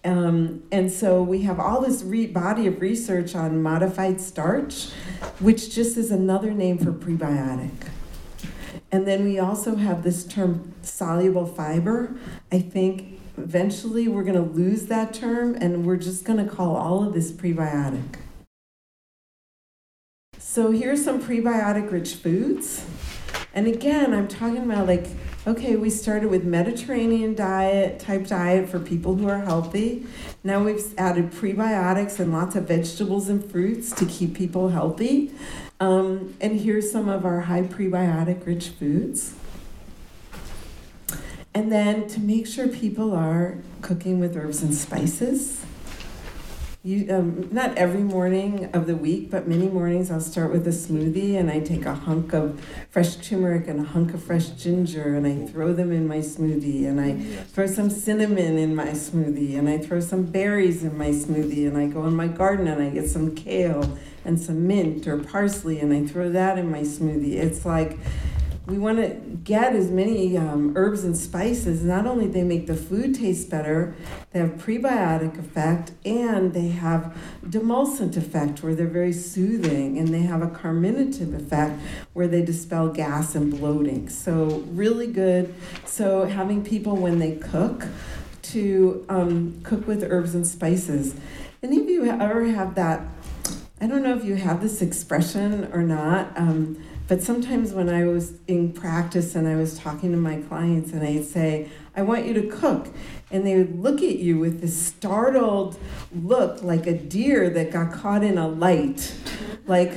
Um, 0.09 0.63
and 0.73 0.91
so 0.91 1.23
we 1.23 1.43
have 1.43 1.61
all 1.61 1.83
this 1.83 2.03
re- 2.03 2.27
body 2.27 2.67
of 2.67 2.81
research 2.81 3.35
on 3.35 3.63
modified 3.63 4.23
starch, 4.23 4.89
which 5.39 5.75
just 5.75 5.99
is 5.99 6.11
another 6.11 6.53
name 6.53 6.79
for 6.79 6.93
prebiotic. 6.93 7.91
And 8.91 9.07
then 9.07 9.23
we 9.23 9.39
also 9.39 9.77
have 9.77 10.05
this 10.05 10.25
term 10.25 10.73
soluble 10.81 11.45
fiber. 11.45 12.17
I 12.51 12.61
think 12.61 13.21
eventually 13.37 14.09
we're 14.09 14.23
going 14.23 14.43
to 14.43 14.51
lose 14.51 14.87
that 14.87 15.13
term 15.13 15.55
and 15.57 15.85
we're 15.85 15.99
just 15.99 16.25
going 16.25 16.43
to 16.43 16.51
call 16.51 16.75
all 16.75 17.07
of 17.07 17.13
this 17.13 17.31
prebiotic. 17.31 18.17
So 20.39 20.71
here's 20.71 21.05
some 21.05 21.21
prebiotic 21.21 21.93
rich 21.93 22.15
foods. 22.15 22.87
And 23.53 23.67
again, 23.67 24.15
I'm 24.15 24.27
talking 24.27 24.65
about 24.65 24.87
like 24.87 25.09
okay, 25.49 25.77
we 25.77 25.89
started 25.89 26.29
with 26.29 26.45
Mediterranean 26.45 27.35
diet, 27.35 27.99
type 27.99 28.27
diet 28.27 28.69
for 28.69 28.79
people 28.79 29.17
who 29.17 29.27
are 29.29 29.39
healthy. 29.39 30.07
Now 30.45 30.63
we've 30.63 30.95
added 30.99 31.31
prebiotics 31.31 32.21
and 32.21 32.33
lots 32.33 32.55
of 32.55 32.69
vegetables 32.69 33.31
and 33.31 33.43
fruits 33.51 33.91
to 33.93 34.05
keep 34.05 34.35
people 34.35 34.69
healthy. 34.69 35.33
Um, 35.81 36.35
and 36.39 36.61
here's 36.61 36.93
some 36.93 37.09
of 37.09 37.25
our 37.25 37.41
high 37.41 37.63
prebiotic 37.63 38.45
rich 38.45 38.69
foods. 38.69 39.35
And 41.55 41.73
then 41.73 42.09
to 42.09 42.21
make 42.21 42.47
sure 42.47 42.69
people 42.69 43.15
are 43.15 43.57
cooking 43.81 44.21
with 44.21 44.37
herbs 44.37 44.63
and 44.63 44.75
spices. 44.75 45.65
You, 46.85 47.13
um, 47.13 47.49
not 47.51 47.77
every 47.77 48.03
morning 48.03 48.71
of 48.73 48.87
the 48.87 48.95
week, 48.95 49.33
but 49.33 49.49
many 49.49 49.67
mornings 49.67 50.13
I'll 50.13 50.21
start 50.21 50.53
with 50.53 50.65
a 50.69 50.71
smoothie 50.71 51.35
and 51.35 51.51
I 51.51 51.59
take 51.59 51.85
a 51.85 51.93
hunk 51.93 52.33
of 52.33 52.65
fresh 52.89 53.17
turmeric 53.17 53.67
and 53.67 53.81
a 53.81 53.83
hunk 53.83 54.15
of 54.15 54.23
fresh 54.23 54.51
ginger 54.51 55.17
and 55.17 55.27
I 55.27 55.51
throw 55.51 55.73
them 55.73 55.91
in 55.91 56.07
my 56.07 56.19
smoothie 56.19 56.87
and 56.87 57.01
I 57.01 57.17
throw 57.47 57.67
some 57.67 57.91
cinnamon 57.91 58.57
in 58.57 58.77
my 58.77 58.91
smoothie 58.91 59.59
and 59.59 59.69
I 59.69 59.79
throw 59.79 59.99
some 59.99 60.23
berries 60.23 60.85
in 60.85 60.97
my 60.97 61.09
smoothie 61.09 61.67
and 61.67 61.77
I 61.77 61.89
go 61.89 62.07
in 62.07 62.15
my 62.15 62.29
garden 62.29 62.69
and 62.69 62.81
I 62.81 62.91
get 62.91 63.11
some 63.11 63.35
kale 63.35 63.99
and 64.25 64.41
some 64.41 64.69
mint 64.69 65.09
or 65.09 65.19
parsley 65.19 65.81
and 65.81 65.93
I 65.93 66.07
throw 66.07 66.31
that 66.31 66.59
in 66.59 66.71
my 66.71 66.83
smoothie. 66.83 67.35
It's 67.35 67.65
like 67.65 67.99
we 68.69 68.77
want 68.79 68.99
to 68.99 69.09
get 69.45 69.75
as 69.75 69.91
many 69.91 70.37
um, 70.37 70.75
herbs 70.77 71.03
and 71.03 71.17
spices. 71.17 71.83
Not 71.83 72.07
only 72.07 72.27
they 72.27 72.43
make 72.43 72.67
the 72.67 72.77
food 72.77 73.15
taste 73.15 73.49
better, 73.49 73.95
they 74.33 74.41
have 74.41 74.51
prebiotic 74.53 75.39
effect 75.39 75.93
and 76.05 76.53
they 76.53 76.69
have 76.69 77.17
demulcent 77.47 78.19
effect 78.19 78.63
where 78.63 78.75
they're 78.75 78.87
very 78.87 79.15
soothing 79.15 79.97
and 79.97 80.09
they 80.09 80.21
have 80.21 80.43
a 80.43 80.49
carminative 80.49 81.33
effect 81.33 81.81
where 82.13 82.29
they 82.29 82.43
dispel 82.43 82.91
gas 82.91 83.35
and 83.35 83.51
bloating. 83.59 84.11
So 84.11 84.63
really 84.69 85.07
good. 85.07 85.55
So 85.87 86.27
having 86.27 86.63
people 86.63 86.95
when 86.95 87.19
they 87.19 87.37
cook 87.37 87.87
to 88.43 89.05
um, 89.09 89.61
cook 89.63 89.87
with 89.87 90.05
herbs 90.05 90.35
and 90.35 90.47
spices. 90.47 91.15
Any 91.63 91.81
of 91.81 91.89
you 91.89 92.05
ever 92.05 92.45
have 92.47 92.75
that? 92.75 93.03
I 93.81 93.87
don't 93.87 94.03
know 94.03 94.17
if 94.17 94.25
you 94.25 94.37
have 94.37 94.61
this 94.61 94.83
expression 94.83 95.71
or 95.73 95.83
not. 95.83 96.37
Um, 96.37 96.83
but 97.09 97.23
sometimes 97.23 97.73
when 97.73 97.89
I 97.89 98.05
was 98.05 98.35
in 98.47 98.73
practice 98.73 99.35
and 99.35 99.49
I 99.49 99.57
was 99.57 99.79
talking 99.79 100.13
to 100.13 100.19
my 100.19 100.37
clients 100.43 100.93
and 100.93 101.03
I'd 101.03 101.25
say, 101.25 101.71
I 101.97 102.03
want 102.03 102.27
you 102.27 102.35
to 102.35 102.47
cook. 102.49 102.89
And 103.31 103.47
they 103.47 103.57
would 103.57 103.81
look 103.81 104.03
at 104.03 104.19
you 104.19 104.39
with 104.39 104.61
this 104.61 104.81
startled 104.81 105.79
look 106.15 106.63
like 106.63 106.87
a 106.87 106.93
deer 106.93 107.49
that 107.49 107.73
got 107.73 107.93
caught 107.93 108.23
in 108.23 108.37
a 108.37 108.47
light. 108.47 109.17
Like, 109.67 109.95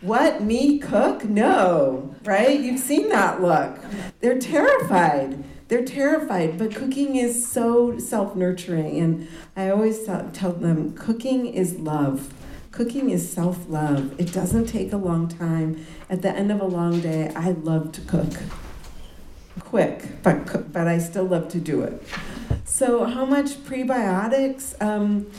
what, 0.00 0.42
me 0.42 0.80
cook? 0.80 1.24
No, 1.24 2.16
right? 2.24 2.58
You've 2.58 2.80
seen 2.80 3.08
that 3.10 3.40
look. 3.40 3.78
They're 4.18 4.38
terrified. 4.38 5.44
They're 5.68 5.84
terrified, 5.84 6.58
but 6.58 6.74
cooking 6.74 7.14
is 7.14 7.46
so 7.46 7.96
self 7.98 8.34
nurturing. 8.34 8.98
And 8.98 9.28
I 9.54 9.68
always 9.68 10.04
tell 10.04 10.52
them 10.52 10.96
cooking 10.96 11.46
is 11.46 11.78
love. 11.78 12.34
Cooking 12.80 13.10
is 13.10 13.30
self 13.30 13.68
love. 13.68 14.18
It 14.18 14.32
doesn't 14.32 14.64
take 14.64 14.94
a 14.94 14.96
long 14.96 15.28
time. 15.28 15.84
At 16.08 16.22
the 16.22 16.30
end 16.30 16.50
of 16.50 16.62
a 16.62 16.64
long 16.64 17.02
day, 17.02 17.30
I 17.36 17.50
love 17.50 17.92
to 17.92 18.00
cook. 18.00 18.32
Quick, 19.58 20.22
but, 20.22 20.72
but 20.72 20.88
I 20.88 20.96
still 20.96 21.26
love 21.26 21.50
to 21.50 21.58
do 21.58 21.82
it. 21.82 22.02
So, 22.64 23.04
how 23.04 23.26
much 23.26 23.62
prebiotics? 23.64 24.80
Um, 24.80 25.30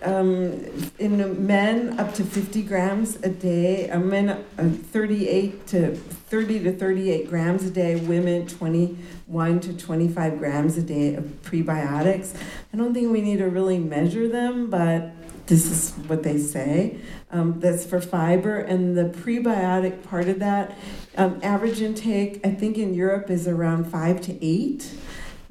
um, 0.00 0.64
in 0.98 1.46
men, 1.46 2.00
up 2.00 2.14
to 2.14 2.24
50 2.24 2.62
grams 2.62 3.16
a 3.16 3.28
day. 3.28 3.90
Uh, 3.90 3.98
men, 3.98 4.30
uh, 4.30 4.36
38 4.56 5.66
to 5.66 5.94
30 5.94 6.60
to 6.60 6.72
38 6.72 7.28
grams 7.28 7.64
a 7.64 7.70
day. 7.70 7.96
Women, 7.96 8.46
21 8.46 9.60
to 9.60 9.76
25 9.76 10.38
grams 10.38 10.78
a 10.78 10.82
day 10.82 11.16
of 11.16 11.24
prebiotics. 11.42 12.34
I 12.72 12.78
don't 12.78 12.94
think 12.94 13.12
we 13.12 13.20
need 13.20 13.40
to 13.40 13.50
really 13.50 13.78
measure 13.78 14.26
them, 14.26 14.70
but 14.70 15.12
this 15.48 15.66
is 15.66 15.90
what 16.06 16.22
they 16.22 16.38
say. 16.38 16.98
Um, 17.30 17.58
that's 17.58 17.84
for 17.84 18.00
fiber, 18.00 18.58
and 18.58 18.96
the 18.96 19.04
prebiotic 19.04 20.02
part 20.04 20.28
of 20.28 20.38
that, 20.38 20.78
um, 21.16 21.40
average 21.42 21.80
intake, 21.80 22.46
I 22.46 22.50
think 22.50 22.78
in 22.78 22.94
Europe 22.94 23.30
is 23.30 23.48
around 23.48 23.90
five 23.90 24.20
to 24.22 24.44
eight 24.44 24.94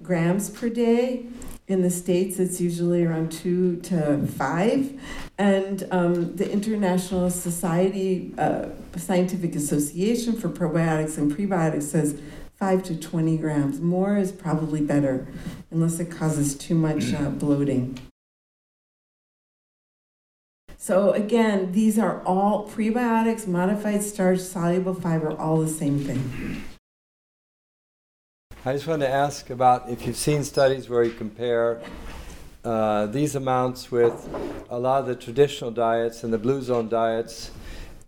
grams 0.02 0.50
per 0.50 0.70
day. 0.70 1.26
In 1.68 1.82
the 1.82 1.90
States, 1.90 2.40
it's 2.40 2.62
usually 2.62 3.04
around 3.04 3.32
two 3.32 3.76
to 3.82 4.26
five. 4.26 4.98
And 5.38 5.86
um, 5.92 6.36
the 6.38 6.50
International 6.50 7.30
Society, 7.30 8.34
uh, 8.38 8.70
Scientific 8.96 9.54
Association 9.54 10.34
for 10.34 10.48
Probiotics 10.48 11.18
and 11.18 11.30
Prebiotics 11.36 11.84
says 11.84 12.22
five 12.56 12.84
to 12.84 12.96
20 12.96 13.38
grams. 13.38 13.82
More 13.82 14.16
is 14.18 14.32
probably 14.32 14.82
better, 14.82 15.28
unless 15.70 16.00
it 16.00 16.10
causes 16.10 16.56
too 16.56 16.76
much 16.76 17.14
uh, 17.14 17.30
bloating. 17.30 18.00
So 20.88 21.12
again, 21.12 21.74
these 21.74 22.00
are 22.00 22.22
all 22.24 22.66
prebiotics, 22.66 23.46
modified 23.46 24.02
starch, 24.04 24.40
soluble 24.40 24.94
fiber, 24.94 25.38
all 25.38 25.58
the 25.58 25.68
same 25.68 26.00
thing. 26.00 26.64
I 28.64 28.72
just 28.72 28.88
want 28.88 29.02
to 29.02 29.10
ask 29.10 29.50
about 29.50 29.90
if 29.90 30.08
you've 30.08 30.16
seen 30.16 30.46
studies 30.46 30.88
where 30.88 31.04
you 31.04 31.12
compare 31.12 31.82
uh, 32.64 33.08
these 33.08 33.36
amounts 33.36 33.92
with 33.92 34.30
a 34.70 34.80
lot 34.80 35.02
of 35.02 35.08
the 35.08 35.16
traditional 35.18 35.72
diets 35.72 36.24
and 36.24 36.32
the 36.32 36.38
blue 36.38 36.62
zone 36.62 36.88
diets, 36.88 37.52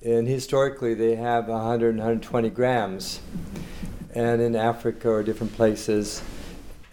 and 0.02 0.26
historically 0.26 0.94
they 0.94 1.16
have 1.16 1.50
100 1.50 1.90
and 1.90 1.98
120 1.98 2.50
grams, 2.50 3.20
and 4.16 4.42
in 4.42 4.56
Africa 4.56 5.10
or 5.10 5.22
different 5.22 5.52
places. 5.52 6.24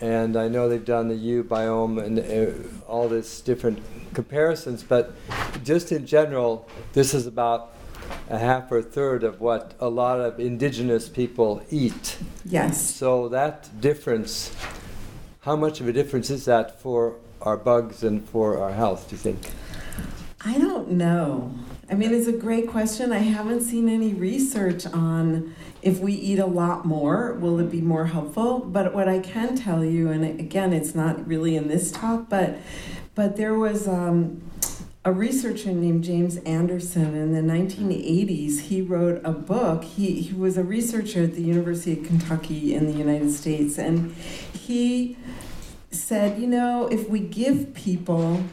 And 0.01 0.37
I 0.37 0.49
know 0.49 0.69
they've 0.69 0.85
done 0.85 1.07
the 1.07 1.15
uBiome 1.15 2.03
and 2.05 2.19
uh, 2.19 2.89
all 2.89 3.09
this 3.09 3.41
different 3.41 3.79
comparisons, 4.17 4.83
but 4.83 5.13
just 5.63 5.93
in 5.93 6.07
general, 6.07 6.67
this 6.95 7.13
is 7.13 7.27
about 7.27 7.75
a 8.31 8.39
half 8.39 8.73
or 8.73 8.79
a 8.79 8.83
third 8.83 9.23
of 9.23 9.43
what 9.43 9.75
a 9.79 9.89
lot 9.89 10.19
of 10.21 10.41
indigenous 10.41 11.07
people 11.09 11.63
eat. 11.71 12.17
Yes. 12.45 12.81
So 12.81 13.29
that 13.29 13.81
difference, 13.81 14.57
how 15.41 15.55
much 15.55 15.81
of 15.81 15.87
a 15.87 15.93
difference 15.93 16.31
is 16.31 16.47
that 16.47 16.81
for 16.81 17.17
our 17.43 17.59
bugs 17.59 18.03
and 18.03 18.27
for 18.27 18.59
our 18.59 18.73
health, 18.73 19.11
do 19.11 19.17
you 19.17 19.19
think? 19.19 19.51
I 20.41 20.57
don't 20.57 20.93
know. 20.93 21.53
I 21.91 21.95
mean, 21.95 22.15
it's 22.15 22.27
a 22.27 22.33
great 22.33 22.69
question. 22.69 23.13
I 23.13 23.19
haven't 23.19 23.61
seen 23.61 23.87
any 23.89 24.15
research 24.15 24.87
on 24.87 25.55
if 25.83 25.99
we 26.01 26.15
eat 26.15 26.39
a 26.39 26.47
lot 26.47 26.87
more, 26.87 27.35
will 27.35 27.61
it 27.61 27.71
be 27.71 27.83
more 27.83 28.07
helpful? 28.07 28.61
But 28.61 28.95
what 28.95 29.09
I 29.09 29.19
can 29.19 29.57
tell 29.57 29.85
you, 29.85 30.11
and 30.11 30.25
again, 30.25 30.73
it's 30.73 30.95
not 30.95 31.29
really 31.29 31.55
in 31.55 31.69
this 31.69 31.93
talk, 31.93 32.29
but 32.31 32.57
but 33.17 33.37
there 33.37 33.55
was 33.55 33.89
um, 33.89 34.43
a 35.03 35.11
researcher 35.11 35.73
named 35.73 36.05
James 36.05 36.37
Anderson 36.39 37.17
in 37.17 37.33
the 37.33 37.41
1980s. 37.41 38.61
He 38.61 38.83
wrote 38.83 39.23
a 39.25 39.33
book. 39.33 39.83
He, 39.85 40.21
he 40.21 40.35
was 40.35 40.59
a 40.59 40.63
researcher 40.63 41.25
at 41.25 41.35
the 41.35 41.43
University 41.43 41.99
of 41.99 42.07
Kentucky 42.07 42.75
in 42.75 42.87
the 42.87 42.93
United 42.93 43.33
States, 43.33 43.79
and 43.79 44.13
he 44.13 45.17
said, 45.91 46.39
you 46.39 46.47
know, 46.47 46.87
if 46.89 47.09
we 47.09 47.19
give 47.19 47.75
people 47.75 48.45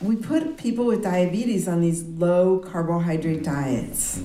we 0.00 0.14
put 0.14 0.58
people 0.58 0.84
with 0.84 1.02
diabetes 1.02 1.66
on 1.66 1.80
these 1.80 2.04
low 2.04 2.58
carbohydrate 2.58 3.42
diets. 3.42 4.20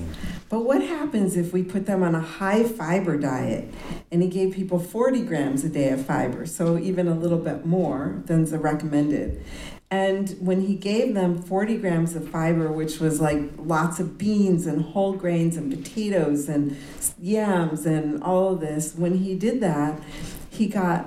But 0.52 0.66
what 0.66 0.82
happens 0.82 1.38
if 1.38 1.54
we 1.54 1.62
put 1.62 1.86
them 1.86 2.02
on 2.02 2.14
a 2.14 2.20
high 2.20 2.64
fiber 2.64 3.16
diet 3.16 3.72
and 4.10 4.20
he 4.20 4.28
gave 4.28 4.54
people 4.54 4.78
40 4.78 5.22
grams 5.22 5.64
a 5.64 5.70
day 5.70 5.88
of 5.88 6.04
fiber, 6.04 6.44
so 6.44 6.76
even 6.76 7.08
a 7.08 7.14
little 7.14 7.38
bit 7.38 7.64
more 7.64 8.22
than 8.26 8.44
the 8.44 8.58
recommended? 8.58 9.42
And 9.90 10.36
when 10.40 10.60
he 10.60 10.74
gave 10.74 11.14
them 11.14 11.40
40 11.40 11.78
grams 11.78 12.14
of 12.14 12.28
fiber, 12.28 12.70
which 12.70 13.00
was 13.00 13.18
like 13.18 13.40
lots 13.56 13.98
of 13.98 14.18
beans 14.18 14.66
and 14.66 14.82
whole 14.82 15.14
grains 15.14 15.56
and 15.56 15.72
potatoes 15.72 16.50
and 16.50 16.76
yams 17.18 17.86
and 17.86 18.22
all 18.22 18.52
of 18.52 18.60
this, 18.60 18.94
when 18.94 19.16
he 19.16 19.34
did 19.34 19.62
that, 19.62 20.02
he 20.50 20.66
got 20.66 21.06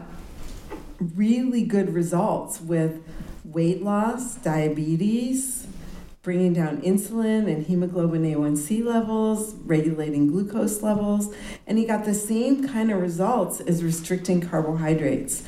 really 0.99 1.61
good 1.61 1.93
results 1.93 2.59
with 2.59 2.99
weight 3.43 3.83
loss, 3.83 4.37
diabetes, 4.37 5.64
bringing 6.25 6.53
down 6.53 6.81
insulin 6.81 7.47
and 7.47 7.67
hemoglobin 7.67 8.23
A1C 8.23 8.83
levels, 8.83 9.53
regulating 9.63 10.25
glucose 10.25 10.81
levels, 10.81 11.31
and 11.67 11.77
he 11.77 11.85
got 11.85 12.03
the 12.03 12.15
same 12.15 12.67
kind 12.67 12.91
of 12.91 12.99
results 12.99 13.59
as 13.61 13.83
restricting 13.83 14.41
carbohydrates. 14.41 15.43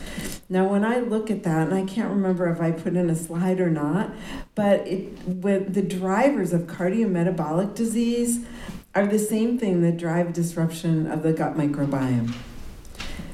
Now, 0.48 0.68
when 0.68 0.86
I 0.86 1.00
look 1.00 1.32
at 1.32 1.42
that, 1.44 1.68
and 1.68 1.74
I 1.74 1.84
can't 1.84 2.12
remember 2.12 2.48
if 2.50 2.62
I 2.62 2.70
put 2.70 2.96
in 2.96 3.10
a 3.10 3.16
slide 3.16 3.60
or 3.60 3.72
not, 3.72 4.14
but 4.54 4.88
it, 4.88 5.18
with 5.28 5.74
the 5.74 5.82
drivers 5.82 6.54
of 6.54 6.62
cardiometabolic 6.68 7.74
disease 7.74 8.46
are 8.94 9.08
the 9.08 9.20
same 9.20 9.58
thing 9.58 9.82
that 9.82 9.98
drive 9.98 10.32
disruption 10.32 11.12
of 11.12 11.24
the 11.24 11.34
gut 11.34 11.58
microbiome. 11.58 12.36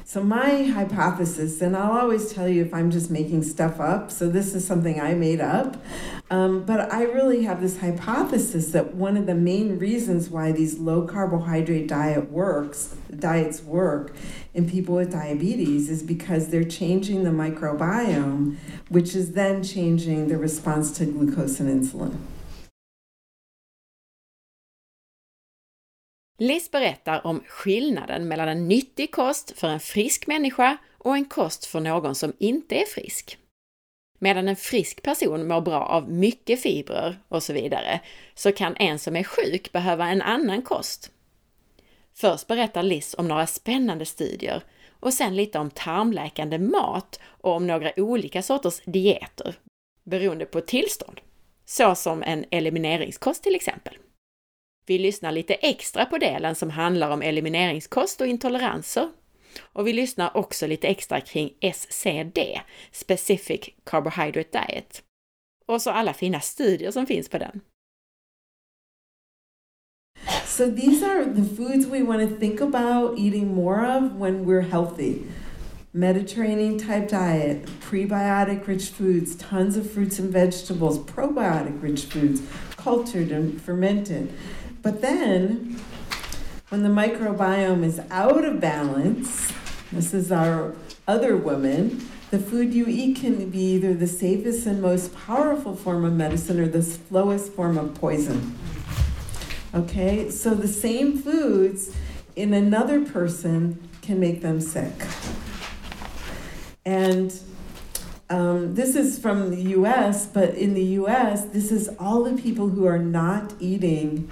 So, 0.06 0.22
my 0.22 0.62
hypothesis, 0.62 1.60
and 1.60 1.76
I'll 1.76 1.98
always 1.98 2.32
tell 2.32 2.48
you 2.48 2.62
if 2.64 2.72
I'm 2.72 2.90
just 2.90 3.10
making 3.10 3.42
stuff 3.42 3.80
up, 3.80 4.10
so 4.10 4.28
this 4.28 4.54
is 4.54 4.66
something 4.66 5.00
I 5.00 5.12
made 5.12 5.40
up, 5.40 5.76
um, 6.30 6.64
but 6.64 6.92
I 6.92 7.02
really 7.04 7.44
have 7.44 7.60
this 7.60 7.80
hypothesis 7.80 8.72
that 8.72 8.94
one 8.94 9.16
of 9.16 9.26
the 9.26 9.34
main 9.34 9.78
reasons 9.78 10.30
why 10.30 10.52
these 10.52 10.78
low 10.78 11.06
carbohydrate 11.06 11.86
diet 11.86 12.30
works, 12.30 12.96
diets 13.18 13.62
work 13.62 14.12
in 14.54 14.68
people 14.68 14.94
with 14.94 15.12
diabetes 15.12 15.90
is 15.90 16.02
because 16.02 16.48
they're 16.48 16.64
changing 16.64 17.24
the 17.24 17.30
microbiome, 17.30 18.56
which 18.88 19.14
is 19.14 19.32
then 19.32 19.62
changing 19.62 20.28
the 20.28 20.38
response 20.38 20.96
to 20.98 21.04
glucose 21.04 21.60
and 21.60 21.68
insulin. 21.68 22.16
Liz 26.38 26.70
berättar 26.70 27.26
om 27.26 27.42
skillnaden 27.46 28.28
mellan 28.28 28.48
en 28.48 28.68
nyttig 28.68 29.10
kost 29.10 29.58
för 29.58 29.68
en 29.68 29.80
frisk 29.80 30.26
människa 30.26 30.76
och 30.98 31.16
en 31.16 31.24
kost 31.24 31.64
för 31.64 31.80
någon 31.80 32.14
som 32.14 32.32
inte 32.38 32.74
är 32.74 32.86
frisk. 32.86 33.38
Medan 34.18 34.48
en 34.48 34.56
frisk 34.56 35.02
person 35.02 35.48
mår 35.48 35.60
bra 35.60 35.80
av 35.80 36.10
mycket 36.10 36.62
fibrer 36.62 37.18
och 37.28 37.42
så 37.42 37.52
vidare, 37.52 38.00
så 38.34 38.52
kan 38.52 38.76
en 38.76 38.98
som 38.98 39.16
är 39.16 39.24
sjuk 39.24 39.72
behöva 39.72 40.08
en 40.08 40.22
annan 40.22 40.62
kost. 40.62 41.10
Först 42.14 42.46
berättar 42.46 42.82
Liz 42.82 43.14
om 43.18 43.28
några 43.28 43.46
spännande 43.46 44.06
studier 44.06 44.62
och 45.00 45.14
sen 45.14 45.36
lite 45.36 45.58
om 45.58 45.70
tarmläkande 45.70 46.58
mat 46.58 47.20
och 47.24 47.52
om 47.52 47.66
några 47.66 47.92
olika 47.96 48.42
sorters 48.42 48.80
dieter, 48.84 49.54
beroende 50.04 50.44
på 50.44 50.60
tillstånd. 50.60 51.20
Så 51.66 51.94
som 51.94 52.22
en 52.22 52.44
elimineringskost 52.50 53.42
till 53.42 53.54
exempel. 53.54 53.94
Vi 54.86 54.98
lyssnar 54.98 55.32
lite 55.32 55.54
extra 55.54 56.06
på 56.06 56.18
delen 56.18 56.54
som 56.54 56.70
handlar 56.70 57.10
om 57.10 57.22
elimineringskost 57.22 58.20
och 58.20 58.26
intoleranser. 58.26 59.08
Och 59.62 59.86
vi 59.86 59.92
lyssnar 59.92 60.36
också 60.36 60.66
lite 60.66 60.88
extra 60.88 61.20
kring 61.20 61.50
SCD, 61.60 62.38
Specific 62.92 63.68
Carbohydrate 63.84 64.64
Diet. 64.66 65.02
Och 65.66 65.82
så 65.82 65.90
alla 65.90 66.14
fina 66.14 66.40
studier 66.40 66.90
som 66.90 67.06
finns 67.06 67.28
på 67.28 67.38
den. 67.38 67.60
So 70.46 70.70
these 70.70 71.02
are 71.02 71.24
the 71.24 71.42
foods 71.42 71.86
we 71.86 72.02
want 72.02 72.30
to 72.30 72.36
think 72.36 72.60
about 72.60 73.18
eating 73.18 73.54
more 73.54 73.84
of 73.86 74.12
when 74.12 74.46
we're 74.46 74.70
healthy. 74.70 75.24
Mediterranean 75.92 76.78
type 76.78 77.08
diet, 77.08 77.66
prebiotic 77.80 78.66
rich 78.66 78.88
foods, 78.90 79.36
tons 79.36 79.76
of 79.76 79.90
fruits 79.90 80.18
and 80.18 80.32
vegetables, 80.32 80.98
probiotic 80.98 81.80
rich 81.80 82.04
foods, 82.04 82.42
cultured 82.76 83.30
and 83.30 83.60
fermented. 83.62 84.32
But 84.82 85.00
then, 85.00 85.80
when 86.74 86.82
the 86.82 86.88
microbiome 86.88 87.84
is 87.84 88.00
out 88.10 88.44
of 88.44 88.58
balance, 88.58 89.52
this 89.92 90.12
is 90.12 90.32
our 90.32 90.74
other 91.06 91.36
woman, 91.36 92.04
the 92.32 92.38
food 92.40 92.74
you 92.74 92.84
eat 92.88 93.16
can 93.18 93.48
be 93.48 93.74
either 93.74 93.94
the 93.94 94.08
safest 94.08 94.66
and 94.66 94.82
most 94.82 95.14
powerful 95.14 95.76
form 95.76 96.04
of 96.04 96.12
medicine 96.14 96.58
or 96.58 96.66
the 96.66 96.82
slowest 96.82 97.52
form 97.52 97.78
of 97.78 97.94
poison. 97.94 98.58
Okay, 99.72 100.28
so 100.30 100.52
the 100.52 100.66
same 100.66 101.16
foods 101.16 101.94
in 102.34 102.52
another 102.52 103.04
person 103.04 103.88
can 104.02 104.18
make 104.18 104.42
them 104.42 104.60
sick. 104.60 105.06
And 106.84 107.38
um, 108.28 108.74
this 108.74 108.96
is 108.96 109.20
from 109.20 109.50
the 109.50 109.62
US, 109.78 110.26
but 110.26 110.56
in 110.56 110.74
the 110.74 110.84
US, 110.98 111.44
this 111.44 111.70
is 111.70 111.88
all 112.00 112.24
the 112.24 112.34
people 112.34 112.70
who 112.70 112.84
are 112.84 112.98
not 112.98 113.52
eating 113.60 114.28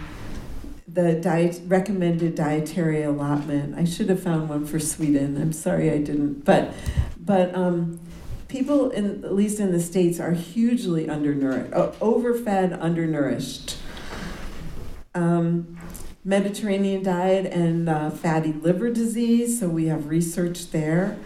the 0.92 1.14
diet 1.14 1.60
recommended 1.66 2.34
dietary 2.34 3.02
allotment. 3.02 3.76
I 3.78 3.84
should 3.84 4.08
have 4.08 4.22
found 4.22 4.48
one 4.48 4.66
for 4.66 4.78
Sweden. 4.78 5.40
I'm 5.40 5.52
sorry 5.52 5.90
I 5.90 5.98
didn't. 5.98 6.44
But 6.44 6.74
but 7.18 7.54
um, 7.54 8.00
people 8.48 8.90
in 8.90 9.24
at 9.24 9.34
least 9.34 9.60
in 9.60 9.72
the 9.72 9.80
states 9.80 10.20
are 10.20 10.32
hugely 10.32 11.08
undernourished, 11.08 11.72
overfed, 12.00 12.78
undernourished. 12.80 13.76
Um, 15.14 15.78
Mediterranean 16.24 17.02
diet 17.02 17.52
and 17.52 17.88
uh, 17.88 18.08
fatty 18.08 18.52
liver 18.52 18.90
disease, 18.90 19.58
so 19.58 19.68
we 19.68 19.86
have 19.86 20.06
research 20.06 20.70
there. 20.70 21.18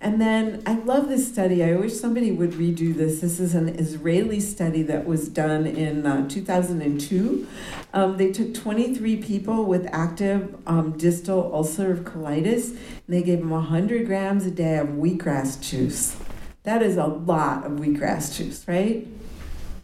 And 0.00 0.20
then 0.20 0.62
I 0.64 0.74
love 0.74 1.08
this 1.08 1.26
study. 1.26 1.64
I 1.64 1.74
wish 1.74 1.94
somebody 1.94 2.30
would 2.30 2.52
redo 2.52 2.94
this. 2.94 3.20
This 3.20 3.40
is 3.40 3.56
an 3.56 3.68
Israeli 3.68 4.38
study 4.38 4.82
that 4.84 5.06
was 5.06 5.28
done 5.28 5.66
in 5.66 6.06
uh, 6.06 6.28
2002. 6.28 7.48
Um, 7.92 8.16
they 8.16 8.30
took 8.30 8.54
23 8.54 9.16
people 9.16 9.64
with 9.64 9.88
active 9.90 10.56
um, 10.68 10.96
distal 10.96 11.50
ulcerative 11.50 12.04
colitis, 12.04 12.70
and 12.70 13.08
they 13.08 13.22
gave 13.22 13.40
them 13.40 13.50
100 13.50 14.06
grams 14.06 14.46
a 14.46 14.52
day 14.52 14.78
of 14.78 14.88
wheatgrass 14.88 15.60
juice. 15.60 16.16
That 16.62 16.80
is 16.80 16.96
a 16.96 17.06
lot 17.06 17.66
of 17.66 17.72
wheatgrass 17.72 18.36
juice, 18.36 18.68
right? 18.68 19.04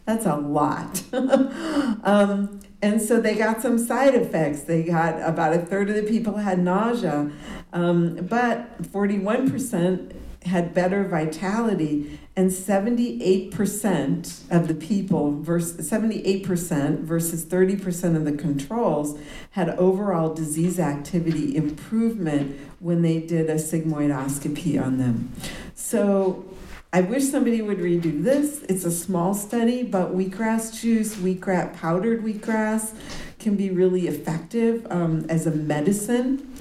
That's 0.05 0.25
a 0.25 0.35
lot. 0.37 1.01
um, 1.13 2.61
and 2.81 3.01
so 3.01 3.19
they 3.19 3.35
got 3.35 3.61
some 3.61 3.79
side 3.79 4.13
effects. 4.13 4.61
They 4.61 4.83
got 4.83 5.19
about 5.27 5.53
a 5.53 5.57
third 5.57 5.89
of 5.89 5.95
the 5.95 6.03
people 6.03 6.37
had 6.37 6.59
nausea, 6.59 7.31
um, 7.75 8.15
but 8.15 8.81
41% 8.81 10.15
had 10.45 10.73
better 10.73 11.03
vitality, 11.03 12.19
and 12.37 12.51
78% 12.51 14.51
of 14.51 14.67
the 14.67 14.73
people, 14.73 15.41
versus 15.41 15.89
78% 15.89 16.99
versus 16.99 17.45
30% 17.45 18.15
of 18.15 18.25
the 18.25 18.31
controls, 18.31 19.19
had 19.51 19.69
overall 19.71 20.33
disease 20.33 20.79
activity 20.79 21.55
improvement 21.55 22.59
when 22.79 23.01
they 23.01 23.19
did 23.19 23.49
a 23.49 23.55
sigmoidoscopy 23.55 24.81
on 24.81 24.97
them. 24.97 25.33
So 25.73 26.45
I 26.93 27.01
wish 27.01 27.25
somebody 27.25 27.61
would 27.61 27.79
redo 27.79 28.23
this. 28.23 28.63
It's 28.69 28.85
a 28.85 28.91
small 28.91 29.33
study, 29.33 29.83
but 29.83 30.15
wheatgrass 30.15 30.79
juice, 30.79 31.15
wheatgrass, 31.15 31.77
powdered 31.77 32.23
wheatgrass, 32.23 32.93
can 33.39 33.55
be 33.55 33.69
really 33.69 34.07
effective 34.07 34.87
um, 34.89 35.25
as 35.27 35.45
a 35.45 35.51
medicine. 35.51 36.54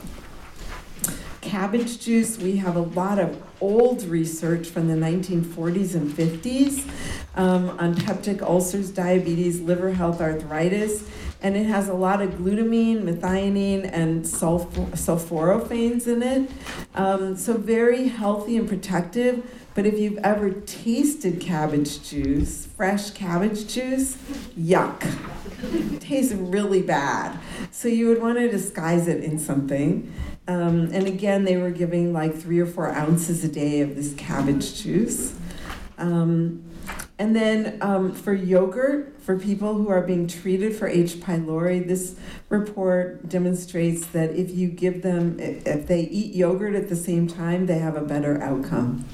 Cabbage 1.44 2.00
juice, 2.00 2.38
we 2.38 2.56
have 2.56 2.74
a 2.74 2.80
lot 2.80 3.18
of 3.18 3.40
old 3.60 4.02
research 4.04 4.68
from 4.68 4.88
the 4.88 4.94
1940s 4.94 5.94
and 5.94 6.10
50s 6.10 6.88
um, 7.36 7.70
on 7.78 7.94
peptic 7.94 8.42
ulcers, 8.42 8.90
diabetes, 8.90 9.60
liver 9.60 9.92
health, 9.92 10.20
arthritis, 10.20 11.08
and 11.42 11.56
it 11.56 11.66
has 11.66 11.88
a 11.88 11.94
lot 11.94 12.22
of 12.22 12.30
glutamine, 12.32 13.02
methionine, 13.02 13.88
and 13.92 14.26
sulfur, 14.26 14.80
sulforaphanes 14.96 16.06
in 16.06 16.22
it. 16.22 16.50
Um, 16.94 17.36
so, 17.36 17.54
very 17.54 18.08
healthy 18.08 18.56
and 18.56 18.66
protective 18.66 19.48
but 19.74 19.86
if 19.86 19.98
you've 19.98 20.18
ever 20.18 20.50
tasted 20.50 21.40
cabbage 21.40 22.08
juice, 22.08 22.66
fresh 22.66 23.10
cabbage 23.10 23.66
juice, 23.66 24.16
yuck. 24.56 25.02
Tastes 26.00 26.32
really 26.32 26.82
bad. 26.82 27.38
So 27.70 27.88
you 27.88 28.08
would 28.08 28.20
want 28.20 28.38
to 28.38 28.50
disguise 28.50 29.08
it 29.08 29.22
in 29.22 29.38
something. 29.38 30.12
Um, 30.46 30.90
and 30.92 31.06
again, 31.06 31.44
they 31.44 31.56
were 31.56 31.70
giving 31.70 32.12
like 32.12 32.34
three 32.34 32.60
or 32.60 32.66
four 32.66 32.90
ounces 32.90 33.44
a 33.44 33.48
day 33.48 33.80
of 33.80 33.94
this 33.94 34.14
cabbage 34.14 34.82
juice. 34.82 35.34
Um, 35.96 36.64
and 37.18 37.34
then 37.34 37.78
um, 37.80 38.12
for 38.12 38.34
yogurt, 38.34 39.20
for 39.22 39.38
people 39.38 39.74
who 39.74 39.88
are 39.88 40.02
being 40.02 40.26
treated 40.26 40.74
for 40.74 40.88
H. 40.88 41.14
pylori, 41.14 41.86
this 41.86 42.16
report 42.48 43.28
demonstrates 43.28 44.06
that 44.08 44.30
if 44.32 44.50
you 44.50 44.68
give 44.68 45.02
them, 45.02 45.38
if 45.38 45.86
they 45.86 46.02
eat 46.02 46.34
yogurt 46.34 46.74
at 46.74 46.88
the 46.88 46.96
same 46.96 47.26
time, 47.26 47.66
they 47.66 47.78
have 47.78 47.96
a 47.96 48.02
better 48.02 48.42
outcome 48.42 49.04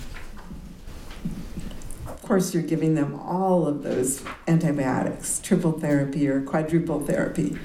course, 2.30 2.54
you're 2.54 2.62
giving 2.62 2.94
them 2.94 3.18
all 3.18 3.66
of 3.66 3.82
those 3.82 4.22
antibiotics, 4.46 5.40
triple 5.40 5.72
therapy 5.72 6.28
or 6.28 6.40
quadruple 6.40 7.00
therapy. 7.00 7.58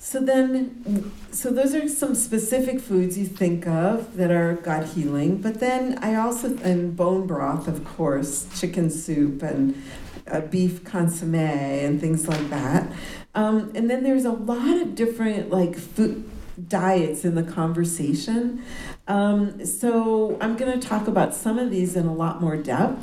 So 0.00 0.18
then, 0.18 1.12
so 1.30 1.50
those 1.50 1.72
are 1.72 1.88
some 1.88 2.16
specific 2.16 2.80
foods 2.80 3.16
you 3.16 3.26
think 3.26 3.68
of 3.68 4.16
that 4.16 4.32
are 4.32 4.54
gut 4.54 4.88
healing. 4.88 5.40
But 5.40 5.60
then 5.60 5.98
I 6.02 6.16
also 6.16 6.56
and 6.64 6.96
bone 6.96 7.28
broth, 7.28 7.68
of 7.68 7.84
course, 7.84 8.48
chicken 8.58 8.90
soup 8.90 9.40
and 9.44 9.80
uh, 10.26 10.40
beef 10.40 10.82
consomme 10.82 11.36
and 11.36 12.00
things 12.00 12.26
like 12.26 12.50
that. 12.50 12.90
Um, 13.36 13.70
and 13.76 13.88
then 13.88 14.02
there's 14.02 14.24
a 14.24 14.32
lot 14.32 14.78
of 14.78 14.96
different 14.96 15.50
like 15.50 15.76
food 15.76 16.28
diets 16.68 17.24
in 17.24 17.36
the 17.36 17.44
conversation. 17.44 18.64
Um, 19.06 19.64
so 19.64 20.38
I'm 20.40 20.56
going 20.56 20.80
to 20.80 20.88
talk 20.88 21.08
about 21.08 21.34
some 21.34 21.58
of 21.58 21.70
these 21.70 21.94
in 21.94 22.06
a 22.06 22.14
lot 22.14 22.40
more 22.40 22.56
depth. 22.56 23.00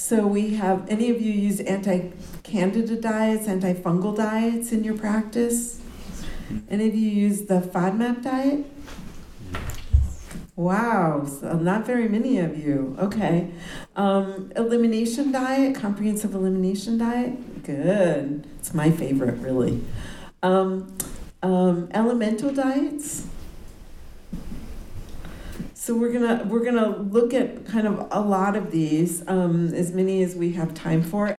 So 0.00 0.26
we 0.26 0.54
have, 0.54 0.88
any 0.88 1.10
of 1.10 1.20
you 1.20 1.30
use 1.30 1.60
anti-candida 1.60 2.96
diets, 2.96 3.46
antifungal 3.46 4.16
diets 4.16 4.72
in 4.72 4.82
your 4.82 4.96
practice? 4.96 5.78
Any 6.70 6.88
of 6.88 6.94
you 6.94 7.10
use 7.10 7.42
the 7.42 7.60
FODMAP 7.60 8.22
diet? 8.22 8.64
Wow, 10.56 11.26
so 11.26 11.52
not 11.58 11.84
very 11.84 12.08
many 12.08 12.38
of 12.38 12.58
you. 12.58 12.96
Okay. 12.98 13.50
Um, 13.94 14.50
elimination 14.56 15.32
diet, 15.32 15.74
comprehensive 15.74 16.34
elimination 16.34 16.96
diet? 16.96 17.62
Good. 17.62 18.46
It's 18.58 18.72
my 18.72 18.90
favorite, 18.90 19.38
really. 19.40 19.84
Um, 20.42 20.96
um, 21.42 21.90
elemental 21.92 22.54
diets? 22.54 23.26
So 25.80 25.96
we're 25.96 26.12
gonna 26.12 26.44
we're 26.46 26.62
gonna 26.62 26.90
look 26.90 27.32
at 27.32 27.64
kind 27.64 27.86
of 27.86 28.06
a 28.10 28.20
lot 28.20 28.54
of 28.54 28.70
these, 28.70 29.26
um, 29.26 29.72
as 29.72 29.92
many 29.94 30.22
as 30.22 30.36
we 30.36 30.52
have 30.52 30.74
time 30.74 31.02
for. 31.02 31.34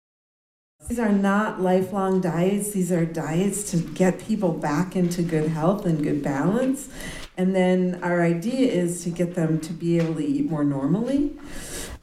These 0.88 0.98
are 0.98 1.12
not 1.12 1.60
lifelong 1.60 2.22
diets. 2.22 2.70
These 2.70 2.90
are 2.90 3.04
diets 3.04 3.70
to 3.72 3.76
get 3.76 4.18
people 4.18 4.52
back 4.52 4.96
into 4.96 5.22
good 5.22 5.50
health 5.50 5.84
and 5.84 6.02
good 6.02 6.22
balance. 6.22 6.88
And 7.36 7.54
then 7.54 8.00
our 8.02 8.22
idea 8.22 8.72
is 8.72 9.04
to 9.04 9.10
get 9.10 9.34
them 9.34 9.60
to 9.60 9.74
be 9.74 9.98
able 9.98 10.14
to 10.14 10.24
eat 10.24 10.48
more 10.48 10.64
normally. 10.64 11.36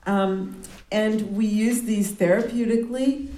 Um, 0.05 0.61
and 0.91 1.35
we 1.35 1.47
use 1.47 1.81
these 1.81 2.13
therapeutically 2.13 3.29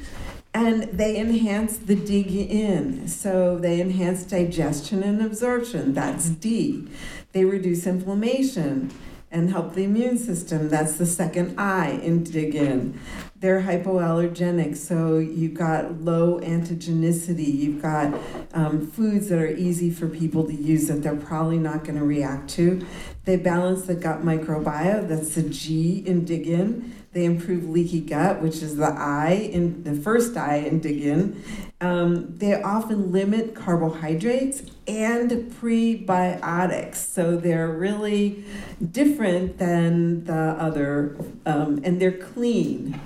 and 0.54 0.84
they 0.84 1.18
enhance 1.18 1.78
the 1.78 1.96
dig 1.96 2.32
in. 2.32 3.08
So 3.08 3.58
they 3.58 3.80
enhance 3.80 4.24
digestion 4.24 5.04
and 5.04 5.22
absorption. 5.22 5.94
That's 5.94 6.30
D. 6.30 6.90
They 7.32 7.46
reduce 7.46 7.86
inflammation 7.86 8.92
and 9.32 9.52
help 9.52 9.76
the 9.76 9.84
immune 9.84 10.18
system. 10.18 10.70
That's 10.70 10.98
the 10.98 11.06
second 11.06 11.60
I 11.60 11.92
in 11.92 12.24
dig 12.24 12.56
in. 12.56 13.00
They're 13.36 13.62
hypoallergenic, 13.62 14.76
so 14.76 15.18
you've 15.18 15.54
got 15.54 16.02
low 16.02 16.40
antigenicity. 16.40 17.54
You've 17.54 17.82
got 17.82 18.20
um, 18.54 18.90
foods 18.90 19.30
that 19.30 19.40
are 19.40 19.48
easy 19.48 19.92
for 19.92 20.08
people 20.08 20.46
to 20.46 20.54
use 20.54 20.88
that 20.88 21.04
they're 21.04 21.16
probably 21.16 21.60
not 21.60 21.84
going 21.84 21.98
to 21.98 22.04
react 22.04 22.50
to. 22.52 22.86
They 23.26 23.38
balance 23.38 23.84
the 23.84 23.96
gut 23.96 24.24
microbiome. 24.24 25.08
That's 25.08 25.36
the 25.36 25.44
G 25.44 26.04
in 26.06 26.26
dig 26.26 26.48
in. 26.48 26.96
They 27.12 27.26
improve 27.26 27.70
leaky 27.70 28.02
gut, 28.02 28.42
which 28.42 28.62
is 28.64 28.78
the 28.78 28.88
I 28.88 29.32
in 29.32 29.84
the 29.84 29.94
first 29.94 30.36
I 30.36 30.58
in 30.58 30.80
dig 30.80 31.02
in. 31.02 31.42
Um, 31.82 32.36
they 32.38 32.62
often 32.62 33.14
limit 33.14 33.56
carbohydrates 33.56 34.64
and 34.86 35.32
prebiotics, 35.32 36.96
so 36.96 37.38
they're 37.38 37.70
really 37.70 38.44
different 38.92 39.60
than 39.60 40.26
the 40.26 40.34
other, 40.34 41.16
um, 41.46 41.80
and 41.86 42.02
they're 42.02 42.12
clean. 42.12 43.00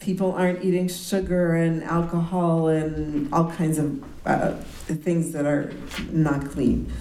People 0.00 0.32
aren't 0.32 0.64
eating 0.64 0.88
sugar 0.88 1.54
and 1.54 1.84
alcohol 1.84 2.66
and 2.66 3.32
all 3.32 3.48
kinds 3.52 3.78
of 3.78 4.02
uh, 4.26 4.54
things 4.86 5.30
that 5.32 5.46
are 5.46 5.72
not 6.10 6.50
clean. 6.50 6.92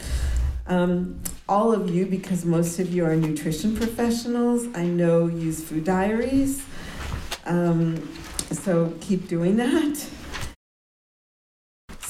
Um, 0.68 1.20
all 1.48 1.74
of 1.74 1.90
you, 1.90 2.06
because 2.06 2.46
most 2.46 2.78
of 2.78 2.94
you 2.94 3.04
are 3.04 3.16
nutrition 3.16 3.76
professionals, 3.76 4.68
I 4.76 4.86
know 4.86 5.26
use 5.26 5.64
food 5.64 5.86
diaries. 5.86 6.64
Um, 7.46 8.08
so 8.52 8.94
keep 9.02 9.28
doing 9.28 9.56
that. 9.56 10.08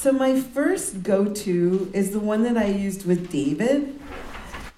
So, 0.01 0.13
my 0.13 0.39
first 0.39 1.03
go 1.03 1.25
to 1.25 1.91
is 1.93 2.11
the 2.11 2.21
one 2.21 2.43
that 2.43 2.55
I 2.55 2.67
used 2.67 3.05
with 3.05 3.29
David, 3.29 3.99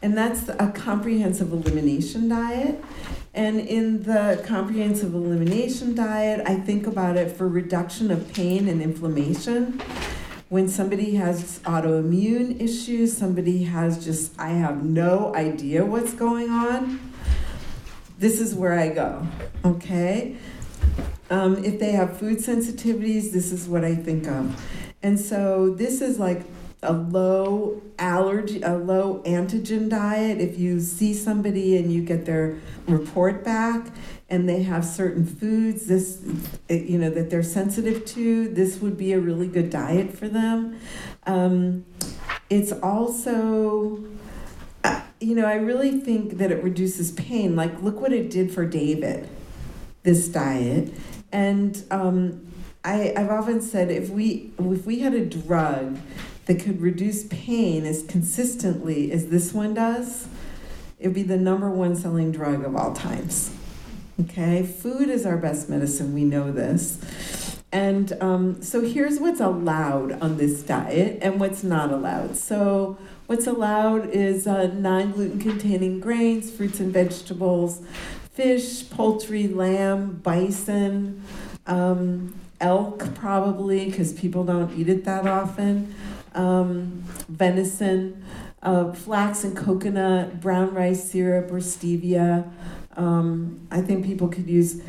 and 0.02 0.18
that's 0.18 0.50
a 0.50 0.72
comprehensive 0.74 1.54
elimination 1.54 2.28
diet. 2.28 2.84
And 3.32 3.60
in 3.60 4.02
the 4.02 4.44
comprehensive 4.44 5.14
elimination 5.14 5.94
diet, 5.94 6.42
I 6.48 6.56
think 6.56 6.88
about 6.88 7.18
it 7.18 7.38
for 7.38 7.48
reduction 7.48 8.10
of 8.10 8.34
pain 8.34 8.68
and 8.68 8.82
inflammation 8.82 9.80
when 10.50 10.68
somebody 10.68 11.14
has 11.18 11.60
autoimmune 11.66 12.60
issues, 12.60 13.16
somebody 13.16 13.66
has 13.66 14.04
just, 14.04 14.34
I 14.40 14.50
have 14.50 14.84
no 14.84 15.36
idea 15.36 15.86
what's 15.86 16.14
going 16.14 16.50
on, 16.50 17.00
this 18.18 18.40
is 18.40 18.56
where 18.56 18.74
I 18.74 18.90
go. 18.90 19.28
Okay? 19.64 20.38
Um, 21.30 21.64
if 21.64 21.80
they 21.80 21.92
have 21.92 22.18
food 22.18 22.40
sensitivities, 22.40 23.32
this 23.32 23.52
is 23.52 23.68
what 23.68 23.86
I 23.86 23.94
think 23.94 24.28
of. 24.28 24.60
And 25.04 25.20
so 25.20 25.70
this 25.70 26.02
is 26.02 26.20
like 26.20 26.44
a 26.84 26.94
low 26.94 27.82
allergy, 28.00 28.62
a 28.62 28.76
low 28.76 29.22
antigen 29.24 29.90
diet. 29.90 30.40
If 30.40 30.58
you 30.58 30.80
see 30.80 31.14
somebody 31.14 31.78
and 31.78 31.92
you 31.92 32.04
get 32.04 32.26
their 32.26 32.58
report 32.88 33.44
back 33.44 33.88
and 34.30 34.50
they 34.50 34.64
have 34.64 34.84
certain 34.84 35.26
foods, 35.26 35.86
this, 35.86 36.24
you 36.70 36.98
know, 36.98 37.10
that 37.12 37.30
they're 37.30 37.44
sensitive 37.44 38.06
to, 38.06 38.48
this 38.50 38.80
would 38.82 38.98
be 38.98 39.14
a 39.14 39.20
really 39.20 39.48
good 39.48 39.70
diet 39.70 40.18
for 40.18 40.28
them. 40.28 40.80
Um, 41.28 41.86
it's 42.50 42.72
also, 42.72 44.04
uh, 44.84 45.02
you 45.20 45.36
know, 45.36 45.46
I 45.46 45.56
really 45.56 46.00
think 46.00 46.38
that 46.40 46.52
it 46.52 46.64
reduces 46.64 47.12
pain. 47.12 47.56
Like, 47.56 47.82
look 47.84 48.02
what 48.02 48.12
it 48.12 48.32
did 48.32 48.52
for 48.52 48.66
David, 48.66 49.30
this 50.02 50.28
diet. 50.28 50.94
And 51.32 51.84
um, 51.92 52.51
I, 52.84 53.14
I've 53.16 53.30
often 53.30 53.62
said 53.62 53.92
if 53.92 54.10
we 54.10 54.52
if 54.60 54.86
we 54.86 55.00
had 55.00 55.14
a 55.14 55.26
drug 55.26 56.00
that 56.46 56.60
could 56.60 56.82
reduce 56.82 57.26
pain 57.26 57.86
as 57.86 58.04
consistently 58.04 59.12
as 59.12 59.28
this 59.28 59.54
one 59.54 59.74
does, 59.74 60.28
it 61.00 61.08
would 61.08 61.16
be 61.16 61.24
the 61.24 61.38
number 61.38 61.70
one 61.70 61.96
selling 61.96 62.32
drug 62.32 62.64
of 62.64 62.76
all 62.76 62.94
times. 62.94 63.56
Okay, 64.20 64.64
food 64.64 65.10
is 65.10 65.26
our 65.26 65.38
best 65.38 65.70
medicine, 65.70 66.14
we 66.14 66.24
know 66.24 66.52
this. 66.52 67.00
And 67.72 68.14
um, 68.22 68.62
so 68.62 68.82
here's 68.82 69.20
what's 69.20 69.40
allowed 69.40 70.22
on 70.22 70.38
this 70.38 70.62
diet 70.62 71.20
and 71.22 71.40
what's 71.40 71.64
not 71.64 71.92
allowed. 71.92 72.36
So, 72.36 72.98
what's 73.28 73.48
allowed 73.48 74.10
is 74.10 74.46
uh, 74.46 74.68
non 74.68 75.12
gluten 75.14 75.40
containing 75.40 76.02
grains, 76.02 76.52
fruits 76.52 76.82
and 76.82 76.92
vegetables, 76.92 77.82
fish, 78.34 78.90
poultry, 78.90 79.48
lamb, 79.48 80.20
bison, 80.22 81.24
um, 81.66 82.41
elk, 82.62 83.14
probably, 83.16 83.86
because 83.86 84.14
people 84.14 84.44
don't 84.44 84.74
eat 84.78 84.88
it 84.88 85.04
that 85.06 85.28
often 85.28 85.94
um, 86.34 87.04
venison, 87.28 88.24
uh, 88.62 88.92
flax 88.94 89.44
and 89.44 89.56
coconut, 89.58 90.40
brown 90.40 90.74
rice 90.74 91.10
syrup 91.10 91.52
or 91.52 91.60
stevia. 91.60 92.50
Um, 92.96 93.68
I 93.72 93.82
think 93.82 94.06
people 94.06 94.28
could 94.28 94.50
use 94.50 94.82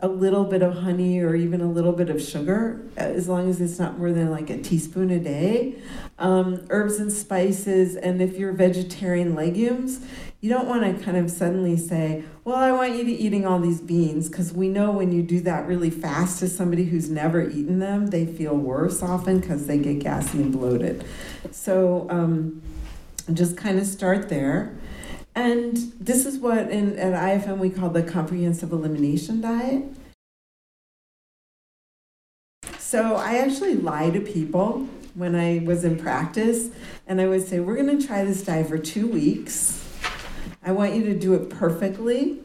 a 0.00 0.08
little 0.08 0.44
bit 0.44 0.62
of 0.62 0.76
honey 0.76 1.18
or 1.20 1.34
even 1.34 1.60
a 1.60 1.68
little 1.70 1.92
bit 1.92 2.08
of 2.08 2.22
sugar, 2.22 2.86
as 2.96 3.28
long 3.28 3.50
as 3.50 3.60
it's 3.60 3.80
not 3.80 3.98
more 3.98 4.12
than 4.12 4.30
like 4.30 4.48
a 4.48 4.60
teaspoon 4.60 5.10
a 5.10 5.18
day. 5.18 5.74
Um, 6.20 6.64
herbs 6.70 6.98
and 6.98 7.12
spices, 7.12 7.96
and 7.96 8.22
if 8.22 8.38
you're 8.38 8.52
vegetarian, 8.52 9.34
legumes. 9.34 10.00
You 10.40 10.50
don't 10.50 10.68
want 10.68 10.84
to 10.84 11.04
kind 11.04 11.16
of 11.16 11.32
suddenly 11.32 11.76
say, 11.76 12.22
Well, 12.44 12.56
I 12.56 12.70
want 12.70 12.92
you 12.92 12.98
to 12.98 13.04
be 13.04 13.24
eating 13.24 13.44
all 13.44 13.58
these 13.58 13.80
beans, 13.80 14.28
because 14.28 14.52
we 14.52 14.68
know 14.68 14.92
when 14.92 15.10
you 15.10 15.20
do 15.20 15.40
that 15.40 15.66
really 15.66 15.90
fast 15.90 16.38
to 16.38 16.48
somebody 16.48 16.84
who's 16.84 17.10
never 17.10 17.48
eaten 17.48 17.80
them, 17.80 18.08
they 18.08 18.24
feel 18.24 18.56
worse 18.56 19.02
often 19.02 19.40
because 19.40 19.66
they 19.66 19.78
get 19.78 19.98
gassy 19.98 20.40
and 20.40 20.52
bloated. 20.52 21.04
So 21.50 22.06
um, 22.08 22.62
just 23.32 23.56
kind 23.56 23.80
of 23.80 23.86
start 23.86 24.28
there. 24.28 24.76
And 25.34 25.76
this 25.98 26.24
is 26.24 26.38
what 26.38 26.70
in, 26.70 26.96
at 26.98 27.14
IFM 27.14 27.58
we 27.58 27.70
call 27.70 27.90
the 27.90 28.02
comprehensive 28.04 28.70
elimination 28.70 29.40
diet. 29.40 29.84
So 32.78 33.16
I 33.16 33.38
actually 33.38 33.74
lie 33.74 34.10
to 34.10 34.20
people 34.20 34.88
when 35.14 35.34
I 35.34 35.62
was 35.64 35.82
in 35.82 35.98
practice, 35.98 36.70
and 37.08 37.20
I 37.20 37.26
would 37.26 37.46
say, 37.46 37.58
We're 37.58 37.74
going 37.74 37.98
to 37.98 38.06
try 38.06 38.24
this 38.24 38.44
diet 38.44 38.68
for 38.68 38.78
two 38.78 39.08
weeks. 39.08 39.84
I 40.68 40.72
want 40.72 40.94
you 40.94 41.02
to 41.04 41.18
do 41.18 41.32
it 41.32 41.48
perfectly, 41.48 42.40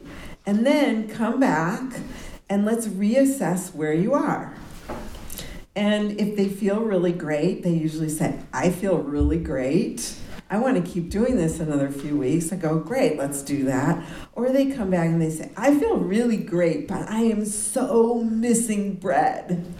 and 0.46 0.64
then 0.64 1.10
come 1.10 1.38
back 1.38 1.82
and 2.48 2.64
let's 2.64 2.86
reassess 2.86 3.74
where 3.74 3.92
you 3.92 4.14
are. 4.14 4.54
And 5.76 6.18
if 6.18 6.34
they 6.34 6.48
feel 6.48 6.80
really 6.80 7.12
great, 7.12 7.62
they 7.62 7.74
usually 7.74 8.08
say, 8.08 8.40
I 8.50 8.70
feel 8.70 8.96
really 8.96 9.36
great. 9.36 10.16
I 10.48 10.56
want 10.56 10.82
to 10.82 10.90
keep 10.90 11.10
doing 11.10 11.36
this 11.36 11.60
another 11.60 11.90
few 11.90 12.16
weeks. 12.16 12.50
I 12.50 12.56
go, 12.56 12.78
great, 12.78 13.18
let's 13.18 13.42
do 13.42 13.66
that. 13.66 14.02
Or 14.32 14.48
they 14.48 14.72
come 14.72 14.88
back 14.88 15.08
and 15.08 15.20
they 15.20 15.28
say, 15.28 15.50
I 15.54 15.78
feel 15.78 15.98
really 15.98 16.38
great, 16.38 16.88
but 16.88 17.06
I 17.10 17.24
am 17.24 17.44
so 17.44 18.24
missing 18.24 18.94
bread. 18.94 19.70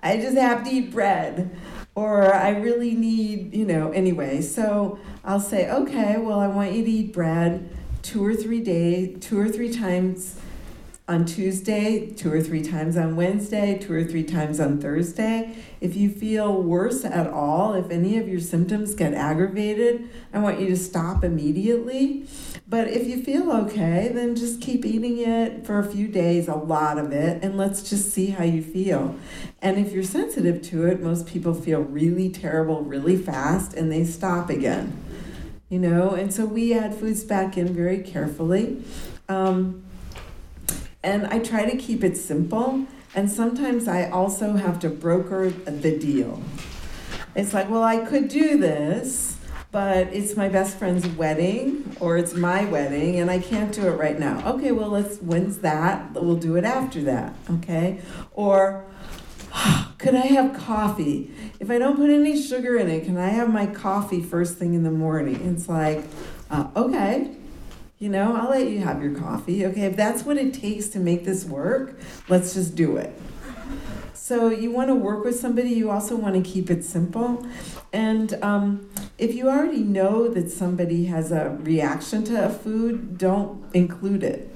I 0.00 0.18
just 0.18 0.38
have 0.38 0.62
to 0.62 0.70
eat 0.70 0.92
bread. 0.92 1.50
Or 1.96 2.32
I 2.32 2.50
really 2.50 2.94
need, 2.94 3.52
you 3.52 3.64
know, 3.64 3.90
anyway. 3.90 4.40
So 4.42 5.00
I'll 5.24 5.40
say, 5.40 5.68
okay, 5.68 6.16
well, 6.18 6.38
I 6.38 6.46
want 6.46 6.70
you 6.74 6.84
to 6.84 6.90
eat 6.90 7.12
bread 7.12 7.74
two 8.08 8.24
or 8.24 8.34
three 8.34 8.62
days, 8.62 9.18
two 9.20 9.38
or 9.38 9.50
three 9.50 9.70
times 9.70 10.40
on 11.06 11.26
Tuesday, 11.26 12.06
two 12.06 12.32
or 12.32 12.40
three 12.40 12.62
times 12.62 12.96
on 12.96 13.16
Wednesday, 13.16 13.78
two 13.78 13.92
or 13.92 14.02
three 14.02 14.24
times 14.24 14.58
on 14.58 14.80
Thursday. 14.80 15.54
If 15.82 15.94
you 15.94 16.08
feel 16.08 16.62
worse 16.62 17.04
at 17.04 17.26
all, 17.26 17.74
if 17.74 17.90
any 17.90 18.16
of 18.16 18.26
your 18.26 18.40
symptoms 18.40 18.94
get 18.94 19.12
aggravated, 19.12 20.08
I 20.32 20.38
want 20.38 20.58
you 20.58 20.68
to 20.68 20.76
stop 20.76 21.22
immediately. 21.22 22.26
But 22.66 22.88
if 22.88 23.06
you 23.06 23.22
feel 23.22 23.52
okay, 23.52 24.10
then 24.10 24.36
just 24.36 24.62
keep 24.62 24.86
eating 24.86 25.18
it 25.18 25.66
for 25.66 25.78
a 25.78 25.84
few 25.84 26.08
days, 26.08 26.48
a 26.48 26.54
lot 26.54 26.96
of 26.96 27.12
it, 27.12 27.44
and 27.44 27.58
let's 27.58 27.90
just 27.90 28.10
see 28.10 28.28
how 28.28 28.44
you 28.44 28.62
feel. 28.62 29.16
And 29.60 29.78
if 29.78 29.92
you're 29.92 30.02
sensitive 30.02 30.62
to 30.70 30.86
it, 30.86 31.02
most 31.02 31.26
people 31.26 31.52
feel 31.52 31.80
really 31.80 32.30
terrible 32.30 32.82
really 32.84 33.18
fast 33.18 33.74
and 33.74 33.92
they 33.92 34.04
stop 34.04 34.48
again. 34.48 35.07
You 35.68 35.78
know, 35.78 36.10
and 36.10 36.32
so 36.32 36.46
we 36.46 36.72
add 36.72 36.94
foods 36.94 37.24
back 37.24 37.58
in 37.58 37.74
very 37.74 37.98
carefully. 37.98 38.82
Um, 39.28 39.82
and 41.02 41.26
I 41.26 41.38
try 41.40 41.68
to 41.68 41.76
keep 41.76 42.02
it 42.02 42.16
simple. 42.16 42.86
And 43.14 43.30
sometimes 43.30 43.88
I 43.88 44.08
also 44.08 44.54
have 44.54 44.78
to 44.80 44.88
broker 44.88 45.50
the 45.50 45.98
deal. 45.98 46.42
It's 47.34 47.52
like, 47.52 47.68
well, 47.68 47.82
I 47.82 47.98
could 47.98 48.28
do 48.28 48.58
this, 48.58 49.36
but 49.70 50.08
it's 50.08 50.36
my 50.36 50.48
best 50.48 50.76
friend's 50.76 51.06
wedding 51.06 51.96
or 52.00 52.16
it's 52.16 52.34
my 52.34 52.64
wedding 52.64 53.20
and 53.20 53.30
I 53.30 53.38
can't 53.38 53.72
do 53.72 53.86
it 53.88 53.92
right 53.92 54.18
now. 54.18 54.54
Okay, 54.54 54.72
well, 54.72 54.88
let's, 54.88 55.18
when's 55.18 55.58
that? 55.58 56.14
We'll 56.14 56.36
do 56.36 56.56
it 56.56 56.64
after 56.64 57.02
that, 57.02 57.34
okay? 57.50 58.00
Or, 58.32 58.84
could 59.98 60.14
I 60.14 60.26
have 60.26 60.54
coffee? 60.54 61.30
If 61.60 61.70
I 61.70 61.78
don't 61.78 61.96
put 61.96 62.10
any 62.10 62.40
sugar 62.40 62.76
in 62.76 62.88
it, 62.88 63.04
can 63.04 63.16
I 63.16 63.28
have 63.28 63.52
my 63.52 63.66
coffee 63.66 64.22
first 64.22 64.56
thing 64.56 64.74
in 64.74 64.82
the 64.82 64.90
morning? 64.90 65.54
It's 65.54 65.68
like, 65.68 66.04
uh, 66.50 66.68
okay, 66.76 67.34
you 67.98 68.08
know, 68.08 68.36
I'll 68.36 68.50
let 68.50 68.68
you 68.68 68.80
have 68.80 69.02
your 69.02 69.14
coffee. 69.14 69.66
Okay, 69.66 69.82
if 69.82 69.96
that's 69.96 70.22
what 70.22 70.36
it 70.36 70.54
takes 70.54 70.88
to 70.88 70.98
make 70.98 71.24
this 71.24 71.44
work, 71.44 71.98
let's 72.28 72.54
just 72.54 72.74
do 72.74 72.96
it. 72.96 73.20
So, 74.14 74.50
you 74.50 74.70
want 74.70 74.88
to 74.88 74.94
work 74.94 75.24
with 75.24 75.40
somebody, 75.40 75.70
you 75.70 75.90
also 75.90 76.14
want 76.14 76.34
to 76.34 76.42
keep 76.42 76.70
it 76.70 76.84
simple. 76.84 77.46
And 77.94 78.34
um, 78.42 78.90
if 79.16 79.34
you 79.34 79.48
already 79.48 79.80
know 79.80 80.28
that 80.28 80.50
somebody 80.50 81.06
has 81.06 81.32
a 81.32 81.56
reaction 81.60 82.24
to 82.24 82.44
a 82.44 82.50
food, 82.50 83.16
don't 83.16 83.64
include 83.74 84.22
it. 84.22 84.47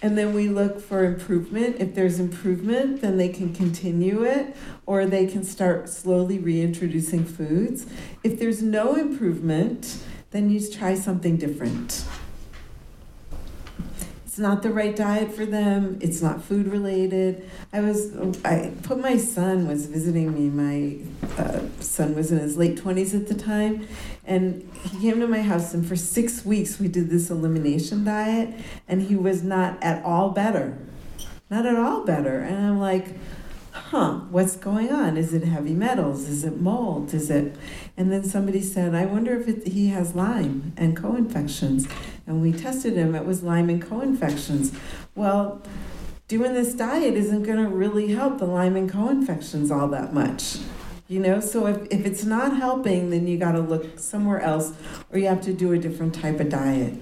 And 0.00 0.16
then 0.16 0.32
we 0.32 0.48
look 0.48 0.80
for 0.80 1.04
improvement. 1.04 1.76
If 1.80 1.94
there's 1.94 2.20
improvement, 2.20 3.00
then 3.00 3.16
they 3.16 3.28
can 3.28 3.52
continue 3.52 4.22
it 4.22 4.54
or 4.86 5.06
they 5.06 5.26
can 5.26 5.42
start 5.42 5.88
slowly 5.88 6.38
reintroducing 6.38 7.24
foods. 7.24 7.86
If 8.22 8.38
there's 8.38 8.62
no 8.62 8.94
improvement, 8.94 9.98
then 10.30 10.50
you 10.50 10.66
try 10.70 10.94
something 10.94 11.36
different. 11.36 12.04
It's 14.38 14.44
not 14.44 14.62
the 14.62 14.70
right 14.70 14.94
diet 14.94 15.32
for 15.34 15.44
them. 15.44 15.98
It's 16.00 16.22
not 16.22 16.44
food 16.44 16.68
related. 16.68 17.50
I 17.72 17.80
was, 17.80 18.16
I 18.44 18.72
put 18.84 19.00
my 19.00 19.16
son 19.16 19.66
was 19.66 19.86
visiting 19.86 20.32
me. 20.32 20.48
My 20.48 21.42
uh, 21.42 21.62
son 21.80 22.14
was 22.14 22.30
in 22.30 22.38
his 22.38 22.56
late 22.56 22.76
20s 22.76 23.16
at 23.16 23.26
the 23.26 23.34
time, 23.34 23.88
and 24.24 24.70
he 24.84 25.00
came 25.00 25.18
to 25.18 25.26
my 25.26 25.42
house, 25.42 25.74
and 25.74 25.84
for 25.84 25.96
six 25.96 26.44
weeks 26.44 26.78
we 26.78 26.86
did 26.86 27.10
this 27.10 27.30
elimination 27.30 28.04
diet, 28.04 28.54
and 28.86 29.02
he 29.02 29.16
was 29.16 29.42
not 29.42 29.76
at 29.82 30.04
all 30.04 30.30
better. 30.30 30.78
Not 31.50 31.66
at 31.66 31.74
all 31.74 32.04
better. 32.04 32.38
And 32.38 32.64
I'm 32.64 32.78
like, 32.78 33.18
huh, 33.90 34.20
what's 34.30 34.54
going 34.56 34.92
on? 34.92 35.16
Is 35.16 35.32
it 35.32 35.44
heavy 35.44 35.72
metals? 35.72 36.28
Is 36.28 36.44
it 36.44 36.60
mold? 36.60 37.14
Is 37.14 37.30
it. 37.30 37.56
And 37.96 38.12
then 38.12 38.22
somebody 38.22 38.60
said, 38.60 38.94
I 38.94 39.06
wonder 39.06 39.34
if 39.40 39.48
it, 39.48 39.68
he 39.68 39.88
has 39.88 40.14
Lyme 40.14 40.74
and 40.76 40.94
co 40.94 41.16
infections. 41.16 41.88
And 42.26 42.42
we 42.42 42.52
tested 42.52 42.94
him, 42.94 43.14
it 43.14 43.24
was 43.24 43.42
Lyme 43.42 43.70
and 43.70 43.82
co 43.82 44.02
infections. 44.02 44.72
Well, 45.14 45.62
doing 46.28 46.52
this 46.52 46.74
diet 46.74 47.14
isn't 47.14 47.44
going 47.44 47.64
to 47.64 47.68
really 47.68 48.08
help 48.08 48.38
the 48.38 48.44
Lyme 48.44 48.76
and 48.76 48.90
co 48.90 49.08
infections 49.08 49.70
all 49.70 49.88
that 49.88 50.12
much. 50.12 50.58
You 51.08 51.20
know, 51.20 51.40
so 51.40 51.66
if, 51.66 51.86
if 51.90 52.04
it's 52.04 52.24
not 52.24 52.58
helping, 52.58 53.08
then 53.08 53.26
you 53.26 53.38
got 53.38 53.52
to 53.52 53.60
look 53.60 53.98
somewhere 53.98 54.40
else 54.40 54.74
or 55.10 55.18
you 55.18 55.28
have 55.28 55.40
to 55.42 55.54
do 55.54 55.72
a 55.72 55.78
different 55.78 56.14
type 56.14 56.40
of 56.40 56.50
diet. 56.50 56.92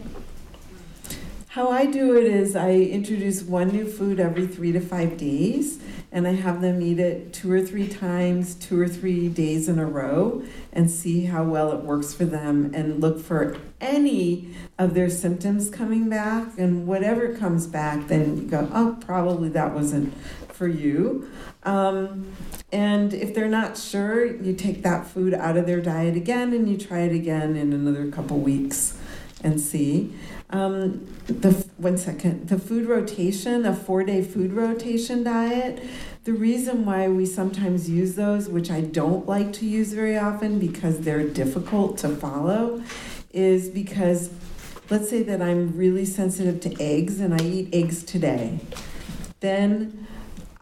How 1.48 1.70
I 1.70 1.86
do 1.86 2.14
it 2.16 2.24
is 2.24 2.54
I 2.54 2.74
introduce 2.74 3.42
one 3.42 3.68
new 3.68 3.90
food 3.90 4.20
every 4.20 4.46
three 4.46 4.72
to 4.72 4.80
five 4.80 5.16
days, 5.16 5.80
and 6.12 6.26
I 6.26 6.32
have 6.32 6.60
them 6.60 6.80
eat 6.80 6.98
it 6.98 7.32
two 7.32 7.50
or 7.52 7.60
three 7.60 7.88
times, 7.88 8.54
two 8.54 8.80
or 8.80 8.88
three 8.88 9.28
days 9.28 9.68
in 9.68 9.78
a 9.78 9.86
row, 9.86 10.42
and 10.72 10.90
see 10.90 11.24
how 11.26 11.44
well 11.44 11.72
it 11.72 11.84
works 11.84 12.14
for 12.14 12.24
them 12.24 12.72
and 12.74 13.00
look 13.00 13.20
for 13.20 13.56
any 13.80 14.54
of 14.78 14.94
their 14.94 15.10
symptoms 15.10 15.68
coming 15.68 16.08
back. 16.08 16.48
And 16.58 16.86
whatever 16.86 17.34
comes 17.34 17.66
back, 17.66 18.08
then 18.08 18.36
you 18.36 18.42
go, 18.44 18.68
oh, 18.72 18.96
probably 19.00 19.48
that 19.50 19.74
wasn't 19.74 20.14
for 20.52 20.68
you. 20.68 21.30
Um, 21.64 22.32
and 22.72 23.12
if 23.12 23.34
they're 23.34 23.48
not 23.48 23.76
sure, 23.76 24.24
you 24.24 24.54
take 24.54 24.82
that 24.82 25.06
food 25.06 25.34
out 25.34 25.56
of 25.56 25.66
their 25.66 25.80
diet 25.80 26.16
again 26.16 26.52
and 26.52 26.68
you 26.68 26.78
try 26.78 27.00
it 27.00 27.12
again 27.12 27.56
in 27.56 27.72
another 27.72 28.10
couple 28.10 28.38
weeks 28.38 28.98
and 29.42 29.60
see. 29.60 30.14
Um, 30.50 31.06
the 31.26 31.52
one 31.76 31.98
second, 31.98 32.48
the 32.48 32.58
food 32.58 32.86
rotation, 32.86 33.66
a 33.66 33.74
four-day 33.74 34.22
food 34.22 34.52
rotation 34.52 35.24
diet. 35.24 35.82
The 36.24 36.32
reason 36.32 36.84
why 36.84 37.08
we 37.08 37.26
sometimes 37.26 37.90
use 37.90 38.14
those, 38.14 38.48
which 38.48 38.70
I 38.70 38.80
don't 38.80 39.26
like 39.26 39.52
to 39.54 39.66
use 39.66 39.92
very 39.92 40.16
often 40.16 40.58
because 40.58 41.00
they're 41.00 41.26
difficult 41.26 41.98
to 41.98 42.08
follow, 42.10 42.82
is 43.32 43.68
because 43.68 44.30
let's 44.88 45.10
say 45.10 45.22
that 45.24 45.42
I'm 45.42 45.76
really 45.76 46.04
sensitive 46.04 46.60
to 46.60 46.82
eggs 46.82 47.18
and 47.20 47.34
I 47.34 47.44
eat 47.44 47.74
eggs 47.74 48.04
today. 48.04 48.60
Then 49.40 50.05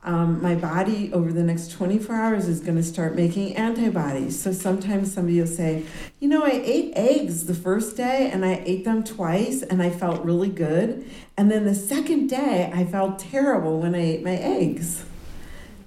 um, 0.04 0.42
my 0.42 0.54
body 0.54 1.10
over 1.14 1.32
the 1.32 1.42
next 1.42 1.70
24 1.72 2.14
hours 2.14 2.46
is 2.46 2.60
going 2.60 2.76
to 2.76 2.82
start 2.82 3.14
making 3.14 3.56
antibodies. 3.56 4.38
So 4.40 4.52
sometimes 4.52 5.12
somebody 5.14 5.40
will 5.40 5.46
say, 5.46 5.84
You 6.20 6.28
know, 6.28 6.44
I 6.44 6.60
ate 6.62 6.92
eggs 6.94 7.46
the 7.46 7.54
first 7.54 7.96
day 7.96 8.30
and 8.30 8.44
I 8.44 8.62
ate 8.66 8.84
them 8.84 9.02
twice 9.02 9.62
and 9.62 9.82
I 9.82 9.88
felt 9.88 10.22
really 10.22 10.50
good. 10.50 11.10
And 11.38 11.50
then 11.50 11.64
the 11.64 11.74
second 11.74 12.28
day, 12.28 12.70
I 12.72 12.84
felt 12.84 13.18
terrible 13.18 13.80
when 13.80 13.94
I 13.94 14.00
ate 14.00 14.22
my 14.22 14.36
eggs. 14.36 15.04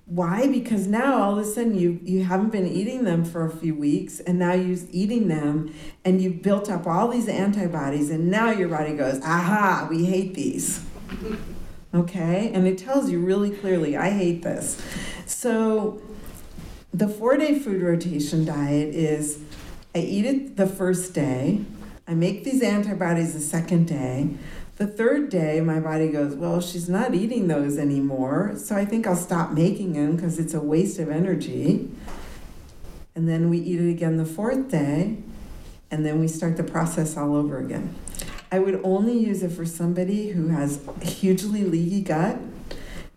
Why? 0.07 0.47
Because 0.47 0.88
now 0.88 1.22
all 1.22 1.38
of 1.38 1.45
a 1.45 1.45
sudden 1.45 1.78
you, 1.78 1.99
you 2.01 2.24
haven't 2.24 2.51
been 2.51 2.65
eating 2.65 3.03
them 3.03 3.24
for 3.24 3.45
a 3.45 3.51
few 3.51 3.76
weeks 3.76 4.20
and 4.22 4.39
now 4.39 4.53
you're 4.53 4.80
eating 4.89 5.28
them 5.28 5.76
and 6.05 6.22
you've 6.22 6.41
built 6.41 6.72
up 6.72 6.88
all 6.88 7.09
these 7.09 7.28
antibodies 7.28 8.09
and 8.09 8.32
now 8.32 8.49
your 8.49 8.70
body 8.70 8.95
goes, 8.95 9.22
Aha, 9.22 9.88
we 9.89 10.05
hate 10.05 10.34
these 10.34 10.84
okay? 11.94 12.52
And 12.54 12.68
it 12.68 12.78
tells 12.78 13.10
you 13.10 13.20
really 13.20 13.52
clearly, 13.52 13.96
I 13.96 14.12
hate 14.12 14.44
this. 14.44 14.82
So 15.26 16.02
the 16.94 17.08
four 17.08 17.38
day 17.38 17.60
food 17.60 17.82
rotation 17.82 18.46
diet 18.46 18.94
is 18.94 19.40
I 19.94 20.00
eat 20.00 20.26
it 20.26 20.58
the 20.58 20.68
first 20.68 21.14
day, 21.14 21.66
I 22.08 22.14
make 22.14 22.44
these 22.44 22.62
antibodies 22.62 23.34
the 23.34 23.42
second 23.42 23.88
day. 23.88 24.30
The 24.78 24.88
third 24.88 25.30
day, 25.30 25.60
my 25.60 25.80
body 25.80 26.10
goes, 26.10 26.36
Well, 26.36 26.62
she's 26.62 26.88
not 26.88 27.14
eating 27.14 27.48
those 27.48 27.78
anymore, 27.78 28.54
so 28.56 28.76
I 28.76 28.86
think 28.86 29.06
I'll 29.06 29.16
stop 29.16 29.52
making 29.52 29.94
them 29.94 30.16
because 30.16 30.40
it's 30.40 30.54
a 30.54 30.62
waste 30.62 31.00
of 31.00 31.10
energy. 31.10 31.90
And 33.16 33.28
then 33.28 33.50
we 33.50 33.58
eat 33.58 33.82
it 33.82 33.90
again 33.90 34.18
the 34.18 34.26
fourth 34.26 34.70
day, 34.70 35.18
and 35.90 36.06
then 36.06 36.20
we 36.20 36.28
start 36.28 36.56
the 36.58 36.64
process 36.64 37.18
all 37.18 37.36
over 37.36 37.58
again. 37.58 37.96
I 38.52 38.60
would 38.60 38.80
only 38.84 39.18
use 39.18 39.43
it 39.43 39.52
for 39.52 39.66
somebody 39.66 40.30
who 40.30 40.48
has 40.48 40.82
hugely 41.02 41.64
leaky 41.64 42.02
gut 42.02 42.38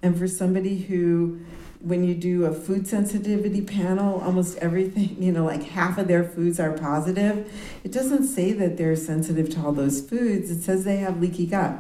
and 0.03 0.19
for 0.19 0.27
somebody 0.27 0.79
who 0.79 1.41
when 1.81 2.05
you 2.05 2.15
do 2.15 2.45
a 2.45 2.53
food 2.53 2.87
sensitivity 2.87 3.63
panel, 3.63 4.21
almost 4.21 4.59
everything, 4.59 5.17
you 5.19 5.33
know, 5.33 5.47
like 5.47 5.63
half 5.63 5.97
of 5.97 6.09
their 6.09 6.23
foods 6.23 6.61
are 6.61 6.73
positive. 6.73 7.51
It 7.83 7.91
doesn't 7.91 8.27
say 8.27 8.53
that 8.53 8.77
they're 8.77 8.97
sensitive 8.97 9.49
to 9.55 9.61
all 9.65 9.73
those 9.73 10.07
foods, 10.07 10.51
it 10.51 10.63
says 10.63 10.85
they 10.85 10.99
have 10.99 11.21
leaky 11.21 11.47
gut. 11.47 11.79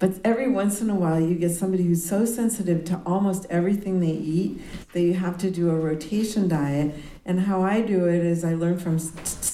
But 0.00 0.12
every 0.24 0.48
once 0.48 0.80
in 0.80 0.90
a 0.90 0.94
while, 0.94 1.20
you 1.20 1.34
get 1.34 1.50
somebody 1.50 1.84
who's 1.84 2.08
so 2.08 2.24
sensitive 2.24 2.84
to 2.86 3.00
almost 3.04 3.46
everything 3.50 3.98
they 3.98 4.06
eat 4.06 4.60
that 4.92 5.00
you 5.00 5.14
have 5.14 5.38
to 5.38 5.50
do 5.50 5.70
a 5.70 5.74
rotation 5.74 6.46
diet. 6.46 6.94
And 7.28 7.40
how 7.40 7.62
I 7.62 7.82
do 7.82 8.06
it 8.06 8.24
is 8.24 8.42
I 8.42 8.54
learned 8.54 8.80
from 8.80 8.98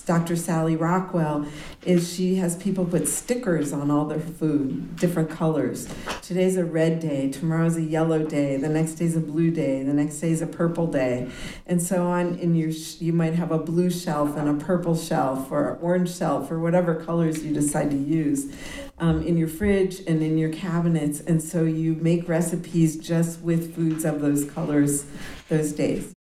Dr. 0.07 0.37
Sally 0.37 0.77
Rockwell 0.77 1.45
is 1.85 2.15
she 2.15 2.37
has 2.37 2.55
people 2.55 2.85
put 2.85 3.09
stickers 3.09 3.73
on 3.73 3.91
all 3.91 4.05
their 4.05 4.21
food, 4.21 4.95
different 4.95 5.29
colors. 5.29 5.93
Today's 6.23 6.57
a 6.57 6.65
red 6.65 7.01
day, 7.01 7.33
tomorrow's 7.33 7.77
a 7.77 7.83
yellow 7.83 8.23
day, 8.23 8.57
the 8.59 8.69
next 8.69 8.93
day's 8.93 9.17
a 9.17 9.21
blue 9.21 9.51
day, 9.51 9.83
the 9.83 9.93
next 9.93 10.21
day's 10.21 10.41
a 10.41 10.47
purple 10.47 10.87
day, 10.87 11.29
and 11.67 11.83
so 11.83 12.07
on. 12.07 12.37
In 12.37 12.55
your 12.55 12.71
you 12.71 13.13
might 13.13 13.35
have 13.35 13.51
a 13.51 13.59
blue 13.59 13.91
shelf 13.91 14.37
and 14.37 14.49
a 14.49 14.65
purple 14.65 14.97
shelf 14.97 15.51
or 15.51 15.77
orange 15.83 16.17
shelf 16.17 16.53
or 16.53 16.61
whatever 16.61 16.95
colors 16.95 17.45
you 17.45 17.53
decide 17.53 17.91
to 17.91 17.97
use. 17.97 18.55
Um, 18.99 19.27
in 19.27 19.37
your 19.37 19.49
fridge 19.49 19.99
and 20.07 20.23
in 20.23 20.39
your 20.39 20.53
cabinets, 20.53 21.19
and 21.19 21.43
so 21.43 21.65
you 21.65 21.97
make 21.97 22.29
recipes 22.29 22.97
just 22.97 23.41
with 23.41 23.75
foods 23.75 24.05
of 24.05 24.21
those 24.21 24.49
colors 24.49 25.07
those 25.49 25.73
days. 25.73 26.14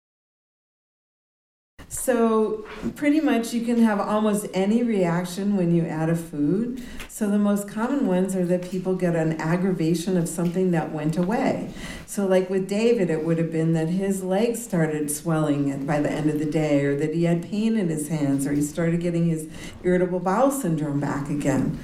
So, 1.92 2.66
pretty 2.96 3.20
much 3.20 3.54
you 3.54 3.66
can 3.66 3.84
have 3.84 4.00
almost 4.00 4.48
any 4.54 4.82
reaction 4.82 5.58
when 5.58 5.76
you 5.76 5.86
add 5.86 6.10
a 6.10 6.16
food. 6.16 6.82
So, 7.10 7.30
the 7.30 7.38
most 7.38 7.68
common 7.68 8.08
ones 8.08 8.34
are 8.34 8.46
that 8.46 8.62
people 8.62 8.96
get 8.96 9.14
an 9.14 9.34
aggravation 9.42 10.16
of 10.16 10.30
something 10.30 10.72
that 10.72 10.94
went 10.94 11.18
away. 11.18 11.74
So, 12.06 12.26
like 12.26 12.50
with 12.50 12.70
David, 12.70 13.10
it 13.10 13.26
would 13.26 13.38
have 13.38 13.52
been 13.52 13.74
that 13.74 13.90
his 13.90 14.24
legs 14.24 14.64
started 14.64 15.12
swelling 15.12 15.86
by 15.86 16.00
the 16.00 16.10
end 16.10 16.30
of 16.30 16.40
the 16.40 16.46
day, 16.46 16.86
or 16.86 16.96
that 16.96 17.14
he 17.14 17.26
had 17.26 17.44
pain 17.44 17.76
in 17.76 17.90
his 17.90 18.08
hands, 18.08 18.48
or 18.48 18.54
he 18.54 18.62
started 18.62 19.02
getting 19.02 19.28
his 19.28 19.50
irritable 19.84 20.22
bowel 20.22 20.50
syndrome 20.50 21.02
back 21.02 21.30
again 21.30 21.78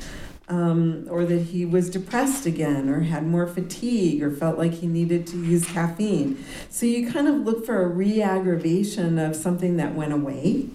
um, 0.49 1.05
or 1.09 1.25
that 1.25 1.41
he 1.43 1.65
was 1.65 1.89
depressed 1.89 2.45
again, 2.45 2.89
or 2.89 3.01
had 3.01 3.25
more 3.25 3.47
fatigue, 3.47 4.23
or 4.23 4.31
felt 4.31 4.57
like 4.57 4.73
he 4.73 4.87
needed 4.87 5.27
to 5.27 5.43
use 5.43 5.65
caffeine. 5.65 6.43
So 6.69 6.85
you 6.85 7.11
kind 7.11 7.27
of 7.27 7.35
look 7.35 7.65
for 7.65 7.81
a 7.81 7.87
re 7.87 8.21
aggravation 8.21 9.19
of 9.19 9.35
something 9.35 9.77
that 9.77 9.93
went 9.93 10.13
away, 10.13 10.69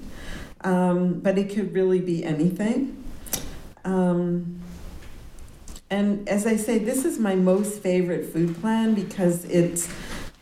um, 0.63 1.21
but 1.21 1.39
it 1.39 1.55
could 1.55 1.73
really 1.73 2.01
be 2.01 2.25
anything. 2.25 3.03
Um, 3.85 4.61
and 5.91 6.27
as 6.29 6.47
I 6.47 6.57
say, 6.57 6.79
this 6.79 7.05
is 7.05 7.19
my 7.19 7.35
most 7.35 7.81
favorite 7.81 8.33
food 8.33 8.59
plan 8.61 8.95
because 8.95 9.45
it's 9.47 9.89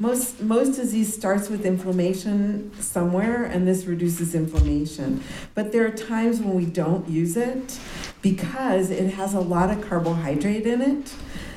most 0.00 0.40
most 0.40 0.76
disease 0.76 1.14
starts 1.14 1.50
with 1.50 1.66
inflammation 1.66 2.72
somewhere 2.80 3.44
and 3.44 3.68
this 3.68 3.84
reduces 3.84 4.34
inflammation 4.34 5.22
but 5.54 5.72
there 5.72 5.84
are 5.84 5.90
times 5.90 6.40
when 6.40 6.54
we 6.54 6.64
don't 6.64 7.06
use 7.06 7.36
it 7.36 7.78
because 8.22 8.90
it 8.90 9.14
has 9.14 9.34
a 9.34 9.40
lot 9.40 9.70
of 9.70 9.80
carbohydrate 9.88 10.66
in 10.66 10.80
it. 10.82 11.14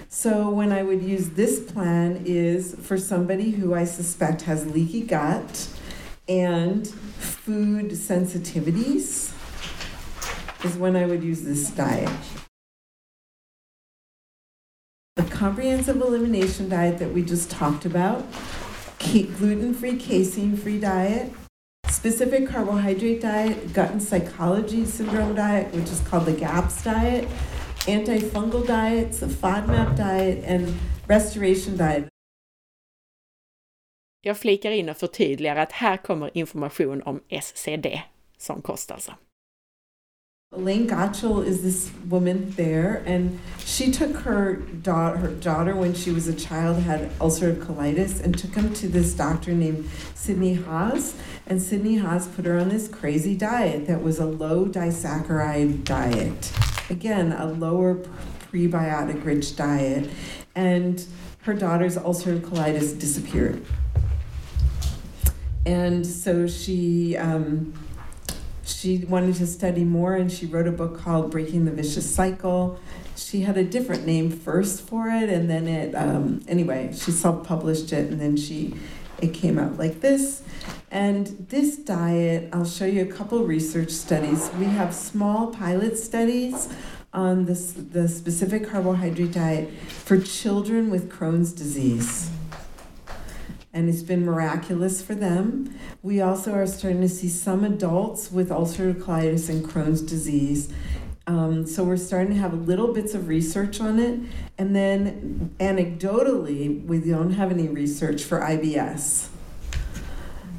So 0.10 0.50
when 0.50 0.72
I 0.72 0.84
would 0.84 1.02
use 1.02 1.32
this 1.32 1.60
plan 1.60 2.24
is 2.26 2.76
for 2.76 2.98
somebody 2.98 3.52
who 3.52 3.74
I 3.74 3.84
suspect 3.84 4.44
has 4.44 4.66
leaky 4.68 5.02
gut 5.02 5.68
and 6.30 6.88
food 6.88 7.92
sensitivities 7.92 9.34
is 10.64 10.78
when 10.78 10.96
I 10.96 11.06
would 11.06 11.24
use 11.24 11.42
this 11.42 11.70
diet. 11.72 12.10
The 15.16 15.24
comprehensive 15.24 16.00
elimination 16.00 16.70
diet 16.70 17.00
that 17.00 17.12
we 17.12 17.24
just 17.24 17.52
talked 17.52 17.86
about, 17.86 18.26
gluten-free, 19.00 19.98
casein-free 19.98 20.80
diet, 20.80 21.34
specific 21.94 22.50
carbohydrate 22.50 23.22
diet, 23.22 23.74
gut 23.74 23.92
and 23.92 24.02
psychology 24.02 24.86
syndrome 24.86 25.36
diet, 25.36 25.74
which 25.74 25.92
is 25.92 26.02
called 26.10 26.26
the 26.26 26.34
GAPS 26.34 26.84
diet, 26.84 27.28
antifungal 27.88 28.66
diets, 28.66 29.20
the 29.20 29.28
FODMAP 29.28 29.96
diet, 29.96 30.44
and 30.46 30.74
restoration 31.08 31.78
diet. 31.78 32.08
Jag 34.26 34.38
flikar 34.38 34.72
in 34.72 34.90
och 34.90 34.98
förtydligar 34.98 35.56
att 35.56 35.72
här 35.72 35.98
kommer 35.98 36.38
information 36.38 37.02
om 37.02 37.20
SCD 37.42 38.02
som 38.38 38.62
kost 38.62 38.92
alltså. 38.92 39.14
Elaine 40.56 40.88
Gottschall 40.88 41.48
is 41.48 41.62
this 41.62 41.92
woman 42.06 42.54
there, 42.56 43.02
and 43.08 43.40
she 43.58 43.92
took 43.92 44.16
her, 44.24 44.58
da- 44.84 45.16
her 45.16 45.30
daughter 45.30 45.74
when 45.74 45.96
she 45.96 46.12
was 46.12 46.28
a 46.28 46.34
child 46.34 46.78
had 46.78 47.10
ulcerative 47.20 47.66
colitis 47.66 48.22
and 48.24 48.38
took 48.38 48.54
him 48.56 48.72
to 48.74 48.88
this 48.88 49.16
doctor 49.16 49.52
named 49.52 49.90
Sidney 50.16 50.54
Haas. 50.54 51.16
And 51.46 51.62
Sidney 51.62 51.98
Haas 51.98 52.28
put 52.28 52.46
her 52.46 52.58
on 52.58 52.70
this 52.70 52.88
crazy 52.88 53.36
diet 53.36 53.88
that 53.88 54.02
was 54.02 54.20
a 54.20 54.26
low 54.26 54.66
disaccharide 54.66 55.84
diet. 55.84 56.52
Again, 56.90 57.34
a 57.34 57.48
lower 57.48 57.96
prebiotic 58.52 59.26
rich 59.26 59.56
diet. 59.56 60.10
And 60.56 61.06
her 61.42 61.54
daughter's 61.54 61.98
ulcerative 61.98 62.42
colitis 62.42 62.98
disappeared. 62.98 63.66
And 65.66 66.06
so 66.06 66.48
she. 66.48 67.18
Um, 67.18 67.74
she 68.66 69.00
wanted 69.06 69.36
to 69.36 69.48
study 69.48 69.84
more 69.84 70.16
and 70.16 70.32
she 70.32 70.46
wrote 70.46 70.68
a 70.68 70.72
book 70.72 70.98
called 71.00 71.32
Breaking 71.32 71.66
the 71.66 71.72
Vicious 71.72 72.10
Cycle. 72.10 72.80
She 73.16 73.42
had 73.42 73.58
a 73.58 73.64
different 73.64 74.06
name 74.06 74.30
first 74.30 74.82
for 74.82 75.08
it 75.10 75.30
and 75.30 75.50
then 75.50 75.68
it 75.68 75.94
um, 75.96 76.42
anyway, 76.48 76.94
she 76.94 77.12
self-published 77.12 77.92
it 77.92 78.10
and 78.10 78.20
then 78.22 78.38
she 78.38 78.74
it 79.24 79.34
came 79.34 79.58
out 79.58 79.78
like 79.78 80.02
this. 80.02 80.44
And 80.92 81.28
this 81.50 81.78
diet, 81.78 82.50
I'll 82.54 82.66
show 82.66 82.86
you 82.86 83.02
a 83.02 83.12
couple 83.12 83.44
research 83.44 83.90
studies. 83.90 84.52
We 84.60 84.66
have 84.66 84.94
small 84.94 85.48
pilot 85.48 85.98
studies 85.98 86.70
on 87.14 87.46
this, 87.46 87.72
the 87.72 88.08
specific 88.08 88.70
carbohydrate 88.70 89.32
diet 89.32 89.72
for 89.88 90.20
children 90.20 90.90
with 90.90 91.10
Crohn's 91.10 91.54
disease. 91.54 92.30
And 93.72 93.90
it's 93.90 94.04
been 94.04 94.24
miraculous 94.24 95.02
for 95.02 95.16
them. 95.16 95.74
We 96.04 96.22
also 96.22 96.54
are 96.54 96.68
starting 96.68 97.02
to 97.02 97.10
see 97.10 97.30
some 97.30 97.64
adults 97.64 98.32
with 98.32 98.50
ulcerative 98.50 99.02
colitis 99.02 99.50
and 99.50 99.66
Crohn's 99.66 100.02
disease. 100.02 100.72
Um, 101.26 101.66
so 101.66 101.84
we're 101.84 101.98
starting 101.98 102.34
to 102.34 102.40
have 102.40 102.68
little 102.68 102.94
bits 102.94 103.14
of 103.14 103.28
research 103.28 103.80
on 103.80 104.00
it. 104.00 104.20
And 104.58 104.76
then 104.76 105.56
anecdotally, 105.60 106.86
we 106.86 107.00
don't 107.00 107.34
have 107.34 107.52
any 107.52 107.68
research 107.68 108.24
for 108.24 108.42
IBS. 108.42 109.30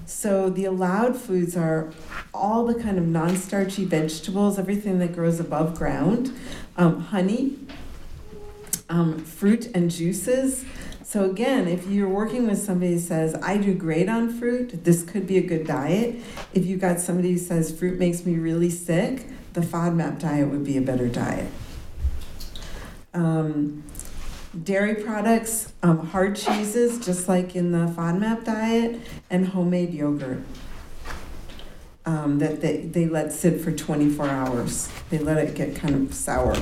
So 0.07 0.49
the 0.49 0.65
allowed 0.65 1.17
foods 1.17 1.57
are 1.57 1.93
all 2.33 2.65
the 2.65 2.83
kind 2.83 2.97
of 2.97 3.07
non-starchy 3.07 3.85
vegetables, 3.85 4.59
everything 4.59 4.99
that 5.01 5.15
grows 5.15 5.39
above 5.39 5.77
ground, 5.77 6.35
um, 6.77 7.01
honey, 7.01 7.59
um, 8.89 9.19
fruit 9.19 9.67
and 9.75 9.91
juices. 9.91 10.65
So 11.03 11.31
again, 11.31 11.69
if 11.69 11.87
you're 11.87 12.09
working 12.09 12.49
with 12.49 12.59
somebody 12.59 12.95
who 12.95 12.99
says, 12.99 13.35
I 13.37 13.59
do 13.59 13.75
great 13.75 14.09
on 14.09 14.33
fruit, 14.33 14.85
this 14.85 15.03
could 15.03 15.27
be 15.27 15.37
a 15.37 15.43
good 15.43 15.67
diet. 15.67 16.17
If 16.55 16.65
you 16.65 16.79
got 16.79 17.01
somebody 17.01 17.33
who 17.33 17.39
says 17.39 17.77
fruit 17.77 17.99
makes 17.99 18.25
me 18.25 18.37
really 18.37 18.71
sick, 18.71 19.27
the 19.55 19.61
FODMAP 19.61 20.19
diet 20.19 20.49
would 20.49 20.65
be 20.65 20.77
a 20.77 20.81
better 20.83 21.09
diet. 21.09 21.51
Um, 23.15 23.85
dairy 24.63 24.97
products, 24.97 25.73
um, 25.83 26.07
hard 26.09 26.37
cheeses, 26.37 27.05
just 27.05 27.29
like 27.29 27.57
in 27.57 27.71
the 27.71 27.87
FODMAP 27.87 28.45
diet, 28.45 29.01
and 29.31 29.49
homemade 29.49 29.95
yogurt. 29.95 30.43
Um, 32.07 32.39
that 32.41 32.61
they, 32.61 32.79
they 32.79 33.07
let 33.07 33.33
sit 33.33 33.63
for 33.63 33.73
24 33.73 34.29
hours. 34.29 34.91
They 35.09 35.19
let 35.19 35.39
it 35.39 35.55
get 35.55 35.75
kind 35.75 35.95
of 35.95 36.13
sour. 36.13 36.55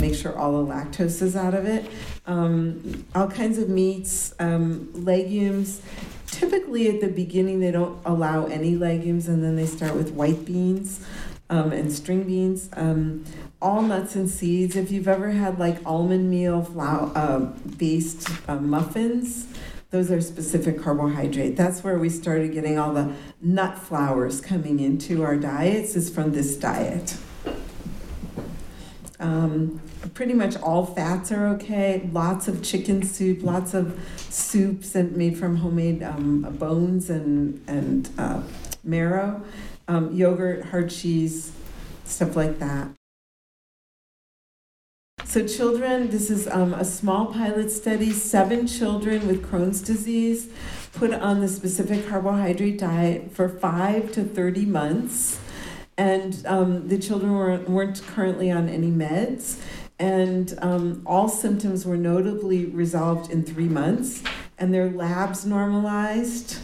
Make 0.00 0.14
sure 0.14 0.36
all 0.36 0.64
the 0.64 0.72
lactose 0.72 1.22
is 1.22 1.36
out 1.36 1.54
of 1.54 1.66
it. 1.66 1.88
Um, 2.26 3.04
all 3.14 3.28
kinds 3.28 3.58
of 3.58 3.68
meats, 3.68 4.34
um, 4.40 4.90
legumes. 4.92 5.82
Typically, 6.26 6.88
at 6.88 7.00
the 7.00 7.08
beginning, 7.08 7.60
they 7.60 7.70
don't 7.70 8.00
allow 8.04 8.46
any 8.46 8.74
legumes, 8.74 9.28
and 9.28 9.44
then 9.44 9.54
they 9.54 9.66
start 9.66 9.94
with 9.94 10.12
white 10.12 10.46
beans 10.46 11.06
um, 11.52 11.70
and 11.70 11.92
string 11.92 12.24
beans. 12.24 12.70
Um, 12.72 13.24
all 13.60 13.82
nuts 13.82 14.16
and 14.16 14.28
seeds. 14.28 14.74
If 14.74 14.90
you've 14.90 15.06
ever 15.06 15.30
had 15.30 15.58
like 15.58 15.78
almond 15.86 16.30
meal 16.30 16.64
flour 16.64 17.12
uh, 17.14 17.38
based 17.76 18.28
uh, 18.48 18.56
muffins, 18.56 19.46
those 19.90 20.10
are 20.10 20.20
specific 20.22 20.80
carbohydrate. 20.80 21.54
That's 21.54 21.84
where 21.84 21.98
we 21.98 22.08
started 22.08 22.52
getting 22.52 22.78
all 22.78 22.94
the 22.94 23.12
nut 23.42 23.78
flours 23.78 24.40
coming 24.40 24.80
into 24.80 25.22
our 25.22 25.36
diets, 25.36 25.94
is 25.94 26.08
from 26.08 26.32
this 26.32 26.56
diet. 26.56 27.18
Um, 29.20 29.80
pretty 30.14 30.32
much 30.32 30.56
all 30.56 30.86
fats 30.86 31.30
are 31.30 31.46
okay. 31.48 32.08
Lots 32.12 32.48
of 32.48 32.62
chicken 32.62 33.02
soup, 33.02 33.42
lots 33.42 33.74
of 33.74 34.00
soups 34.16 34.94
and 34.94 35.14
made 35.14 35.36
from 35.38 35.56
homemade 35.56 36.02
um, 36.02 36.40
bones 36.58 37.10
and 37.10 37.62
and 37.68 38.08
uh, 38.18 38.42
marrow, 38.82 39.42
um, 39.88 40.12
yogurt, 40.12 40.66
hard 40.66 40.90
cheese, 40.90 41.52
stuff 42.04 42.36
like 42.36 42.58
that. 42.58 42.88
So, 45.24 45.46
children, 45.46 46.10
this 46.10 46.30
is 46.30 46.46
um, 46.48 46.74
a 46.74 46.84
small 46.84 47.26
pilot 47.26 47.70
study. 47.70 48.10
Seven 48.10 48.66
children 48.66 49.26
with 49.26 49.48
Crohn's 49.48 49.80
disease 49.80 50.50
put 50.92 51.12
on 51.14 51.40
the 51.40 51.48
specific 51.48 52.06
carbohydrate 52.06 52.78
diet 52.78 53.32
for 53.32 53.48
five 53.48 54.12
to 54.12 54.24
30 54.24 54.66
months. 54.66 55.40
And 55.96 56.44
um, 56.46 56.88
the 56.88 56.98
children 56.98 57.32
weren't, 57.32 57.68
weren't 57.68 58.02
currently 58.02 58.50
on 58.50 58.68
any 58.68 58.90
meds. 58.90 59.58
And 59.98 60.58
um, 60.60 61.02
all 61.06 61.28
symptoms 61.28 61.86
were 61.86 61.96
notably 61.96 62.66
resolved 62.66 63.30
in 63.30 63.44
three 63.44 63.68
months. 63.68 64.22
And 64.58 64.74
their 64.74 64.90
labs 64.90 65.46
normalized, 65.46 66.58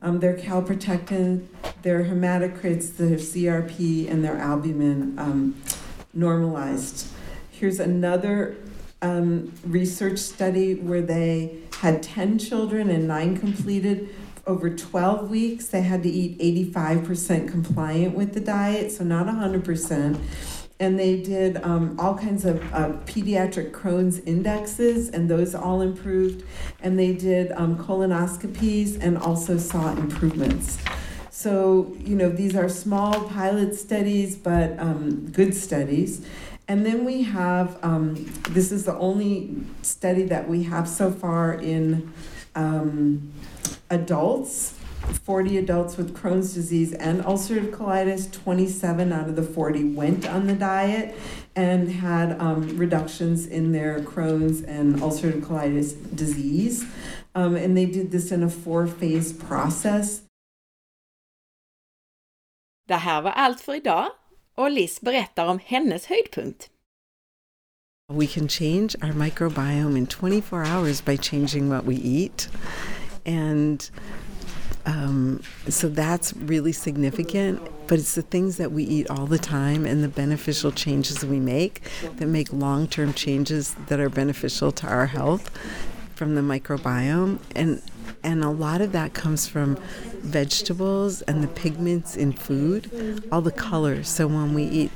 um, 0.00 0.20
their 0.20 0.36
calprotectin, 0.36 1.46
their 1.86 2.02
hematocrits, 2.02 2.96
their 2.96 3.16
CRP, 3.16 4.10
and 4.10 4.24
their 4.24 4.36
albumin 4.38 5.16
um, 5.20 5.54
normalized. 6.12 7.06
Here's 7.52 7.78
another 7.78 8.56
um, 9.02 9.52
research 9.64 10.18
study 10.18 10.74
where 10.74 11.00
they 11.00 11.58
had 11.78 12.02
10 12.02 12.40
children 12.40 12.90
and 12.90 13.06
nine 13.06 13.36
completed 13.38 14.12
over 14.48 14.68
12 14.68 15.30
weeks. 15.30 15.68
They 15.68 15.82
had 15.82 16.02
to 16.02 16.08
eat 16.08 16.40
85% 16.74 17.48
compliant 17.48 18.16
with 18.16 18.34
the 18.34 18.40
diet, 18.40 18.90
so 18.90 19.04
not 19.04 19.28
100%. 19.28 20.18
And 20.80 20.98
they 20.98 21.22
did 21.22 21.62
um, 21.62 21.94
all 22.00 22.18
kinds 22.18 22.44
of 22.44 22.60
uh, 22.74 22.94
pediatric 23.04 23.70
Crohn's 23.70 24.18
indexes, 24.18 25.08
and 25.10 25.30
those 25.30 25.54
all 25.54 25.82
improved. 25.82 26.42
And 26.82 26.98
they 26.98 27.14
did 27.14 27.52
um, 27.52 27.78
colonoscopies 27.78 29.00
and 29.00 29.16
also 29.16 29.56
saw 29.56 29.92
improvements. 29.92 30.78
So, 31.36 31.94
you 32.00 32.16
know, 32.16 32.30
these 32.30 32.56
are 32.56 32.66
small 32.66 33.28
pilot 33.28 33.74
studies, 33.74 34.36
but 34.36 34.78
um, 34.78 35.30
good 35.32 35.54
studies. 35.54 36.26
And 36.66 36.86
then 36.86 37.04
we 37.04 37.24
have, 37.24 37.78
um, 37.84 38.14
this 38.48 38.72
is 38.72 38.86
the 38.86 38.96
only 38.96 39.54
study 39.82 40.22
that 40.22 40.48
we 40.48 40.62
have 40.62 40.88
so 40.88 41.10
far 41.10 41.52
in 41.52 42.10
um, 42.54 43.34
adults 43.90 44.72
40 45.24 45.58
adults 45.58 45.98
with 45.98 46.16
Crohn's 46.16 46.54
disease 46.54 46.94
and 46.94 47.22
ulcerative 47.22 47.70
colitis, 47.70 48.32
27 48.32 49.12
out 49.12 49.28
of 49.28 49.36
the 49.36 49.42
40 49.42 49.92
went 49.92 50.26
on 50.26 50.46
the 50.46 50.54
diet 50.54 51.14
and 51.54 51.92
had 51.92 52.40
um, 52.40 52.76
reductions 52.78 53.46
in 53.46 53.72
their 53.72 54.00
Crohn's 54.00 54.62
and 54.62 54.96
ulcerative 54.96 55.42
colitis 55.42 55.94
disease. 56.16 56.86
Um, 57.34 57.54
and 57.54 57.76
they 57.76 57.86
did 57.86 58.10
this 58.10 58.32
in 58.32 58.42
a 58.42 58.48
four 58.48 58.86
phase 58.86 59.32
process. 59.32 60.22
Det 62.88 62.94
här 62.94 63.22
var 63.22 63.30
allt 63.30 63.60
för 63.60 63.74
idag 63.74 64.06
och 64.54 64.70
Liz 64.70 65.00
berättar 65.00 65.46
om 65.46 65.58
hennes 65.64 66.06
höjdpunkt. 66.06 66.70
We 68.12 68.26
can 68.26 68.48
change 68.48 68.94
our 69.02 69.12
microbiome 69.12 69.98
in 69.98 70.06
24 70.06 70.64
hours 70.64 71.04
by 71.04 71.16
changing 71.16 71.68
what 71.68 71.84
we 71.84 71.94
eat. 71.94 72.48
And 73.26 73.90
um, 74.84 75.42
so 75.68 75.88
that's 75.88 76.32
really 76.36 76.72
significant, 76.72 77.60
but 77.88 77.98
it's 77.98 78.14
the 78.14 78.22
things 78.22 78.56
that 78.58 78.70
we 78.70 78.84
eat 78.84 79.10
all 79.10 79.26
the 79.26 79.38
time 79.38 79.84
and 79.84 80.04
the 80.04 80.08
beneficial 80.08 80.70
changes 80.70 81.24
we 81.24 81.40
make 81.40 81.82
that 82.18 82.28
make 82.28 82.52
long 82.52 82.86
term 82.86 83.12
changes 83.12 83.74
that 83.88 83.98
are 83.98 84.08
beneficial 84.08 84.70
to 84.70 84.86
our 84.86 85.06
health 85.06 85.50
from 86.16 86.34
the 86.34 86.40
microbiome. 86.40 87.38
And 87.54 87.82
and 88.22 88.42
a 88.42 88.50
lot 88.50 88.80
of 88.80 88.92
that 88.92 89.14
comes 89.14 89.46
from 89.46 89.76
vegetables 90.20 91.22
and 91.22 91.44
the 91.44 91.48
pigments 91.48 92.16
in 92.16 92.32
food, 92.32 93.22
all 93.30 93.40
the 93.40 93.52
colors. 93.52 94.08
So 94.08 94.26
when 94.26 94.52
we 94.52 94.64
eat 94.64 94.90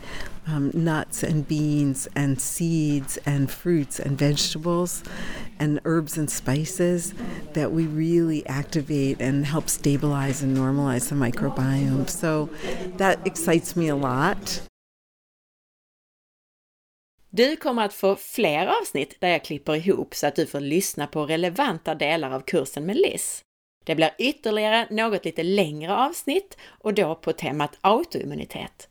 um, 0.47 0.71
nuts 0.75 1.23
and 1.23 1.47
beans 1.47 2.09
and 2.17 2.41
seeds 2.41 3.19
and 3.19 3.51
fruits 3.51 4.01
and 4.01 4.19
vegetables 4.19 5.05
and 5.59 5.81
herbs 5.85 6.17
and 6.19 6.31
spices 6.31 7.15
that 7.53 7.71
we 7.71 7.87
really 7.87 8.45
activate 8.47 9.21
and 9.21 9.47
help 9.47 9.69
stabilize 9.69 10.43
and 10.43 10.57
normalize 10.57 11.09
the 11.09 11.15
microbiome. 11.15 12.09
So 12.09 12.51
that 12.97 13.25
excites 13.27 13.77
me 13.77 13.89
a 13.89 13.97
lot. 13.97 14.63
Du 17.33 17.57
kommer 17.57 17.85
att 17.85 17.95
få 17.95 18.17
fler 18.17 18.67
avsnitt 18.67 19.21
där 19.21 19.29
jag 19.29 19.45
klipper 19.45 19.75
ihop 19.75 20.15
så 20.15 20.27
att 20.27 20.37
du 20.37 20.47
får 20.47 20.61
lyssna 20.61 21.07
på 21.07 21.27
relevanta 21.27 21.95
delar 21.95 22.31
av 22.31 22.41
kursen 22.41 22.87
med 22.87 22.97
Liz. 22.97 23.45
Det 23.85 23.95
blir 23.95 24.11
ytterligare 24.19 24.87
något 24.91 25.25
lite 25.25 25.43
längre 25.43 25.97
avsnitt 25.97 26.57
och 26.67 26.95
då 26.95 27.15
på 27.15 27.33
temat 27.33 27.79
autoimmunitet. 27.81 28.89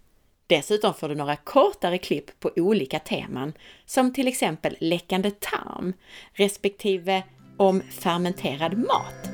Dessutom 0.47 0.93
får 0.93 1.09
du 1.09 1.15
några 1.15 1.35
kortare 1.35 1.97
klipp 1.97 2.39
på 2.39 2.51
olika 2.55 2.99
teman, 2.99 3.53
som 3.85 4.13
till 4.13 4.27
exempel 4.27 4.77
läckande 4.79 5.31
tarm, 5.31 5.93
respektive 6.33 7.23
om 7.57 7.81
fermenterad 7.81 8.77
mat. 8.77 9.29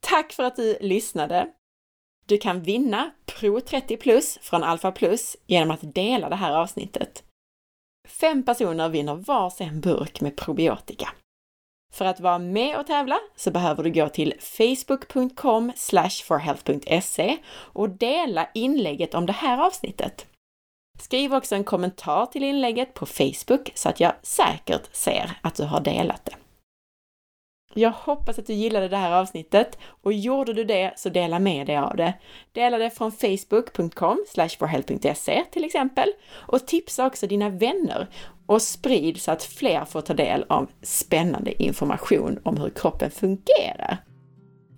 Tack 0.00 0.32
för 0.32 0.42
att 0.42 0.56
du 0.56 0.78
lyssnade! 0.80 1.48
Du 2.26 2.38
kan 2.38 2.62
vinna 2.62 3.10
Pro 3.40 3.60
30 3.60 3.96
Plus 3.96 4.38
från 4.42 4.64
Alpha 4.64 4.92
Plus 4.92 5.36
genom 5.46 5.70
att 5.70 5.94
dela 5.94 6.28
det 6.28 6.36
här 6.36 6.52
avsnittet. 6.52 7.24
Fem 8.08 8.42
personer 8.42 8.88
vinner 8.88 9.14
varsin 9.14 9.80
burk 9.80 10.20
med 10.20 10.36
probiotika. 10.36 11.08
För 11.92 12.04
att 12.04 12.20
vara 12.20 12.38
med 12.38 12.78
och 12.78 12.86
tävla 12.86 13.18
så 13.36 13.50
behöver 13.50 13.82
du 13.82 13.90
gå 13.90 14.08
till 14.08 14.34
facebook.com 14.40 15.72
forhealth.se 16.24 17.36
och 17.48 17.90
dela 17.90 18.48
inlägget 18.54 19.14
om 19.14 19.26
det 19.26 19.32
här 19.32 19.66
avsnittet. 19.66 20.26
Skriv 20.98 21.34
också 21.34 21.54
en 21.54 21.64
kommentar 21.64 22.26
till 22.26 22.44
inlägget 22.44 22.94
på 22.94 23.06
Facebook 23.06 23.72
så 23.74 23.88
att 23.88 24.00
jag 24.00 24.12
säkert 24.22 24.94
ser 24.94 25.38
att 25.42 25.54
du 25.54 25.64
har 25.64 25.80
delat 25.80 26.24
det. 26.24 26.36
Jag 27.78 27.90
hoppas 27.90 28.38
att 28.38 28.46
du 28.46 28.52
gillade 28.52 28.88
det 28.88 28.96
här 28.96 29.12
avsnittet 29.12 29.78
och 30.02 30.12
gjorde 30.12 30.52
du 30.52 30.64
det 30.64 30.92
så 30.96 31.08
dela 31.08 31.38
med 31.38 31.66
dig 31.66 31.76
av 31.76 31.96
det. 31.96 32.14
Dela 32.52 32.78
det 32.78 32.90
från 32.90 33.12
facebook.com 33.12 34.24
forhealth.se 34.58 35.44
till 35.52 35.64
exempel 35.64 36.12
och 36.32 36.66
tipsa 36.66 37.06
också 37.06 37.26
dina 37.26 37.50
vänner 37.50 38.06
och 38.46 38.62
sprid 38.62 39.20
så 39.20 39.32
att 39.32 39.42
fler 39.44 39.84
får 39.84 40.00
ta 40.00 40.14
del 40.14 40.44
av 40.48 40.70
spännande 40.82 41.62
information 41.62 42.40
om 42.42 42.56
hur 42.56 42.70
kroppen 42.70 43.10
fungerar. 43.10 43.96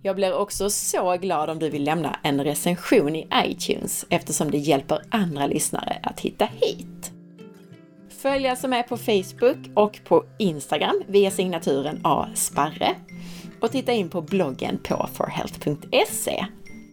Jag 0.02 0.16
blir 0.16 0.34
också 0.34 0.70
så 0.70 1.16
glad 1.16 1.50
om 1.50 1.58
du 1.58 1.70
vill 1.70 1.84
lämna 1.84 2.18
en 2.22 2.44
recension 2.44 3.16
i 3.16 3.28
iTunes 3.44 4.06
eftersom 4.08 4.50
det 4.50 4.58
hjälper 4.58 5.02
andra 5.10 5.46
lyssnare 5.46 6.00
att 6.02 6.20
hitta 6.20 6.48
hit. 6.60 7.17
Följ 8.18 8.56
som 8.56 8.72
är 8.72 8.82
på 8.82 8.96
Facebook 8.96 9.58
och 9.74 10.00
på 10.04 10.24
Instagram 10.38 11.02
via 11.08 11.30
signaturen 11.30 12.00
A. 12.04 12.26
Sparre 12.34 12.94
och 13.60 13.72
titta 13.72 13.92
in 13.92 14.10
på 14.10 14.22
bloggen 14.22 14.78
på 14.78 15.08
forhealth.se. 15.14 16.46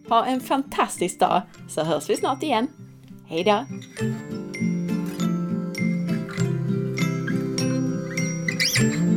Ha 0.08 0.24
en 0.24 0.40
fantastisk 0.40 1.20
dag 1.20 1.42
så 1.68 1.84
hörs 1.84 2.10
vi 2.10 2.16
snart 2.16 2.42
igen. 2.42 2.68
Hejdå! 3.28 3.64
thank 8.76 9.15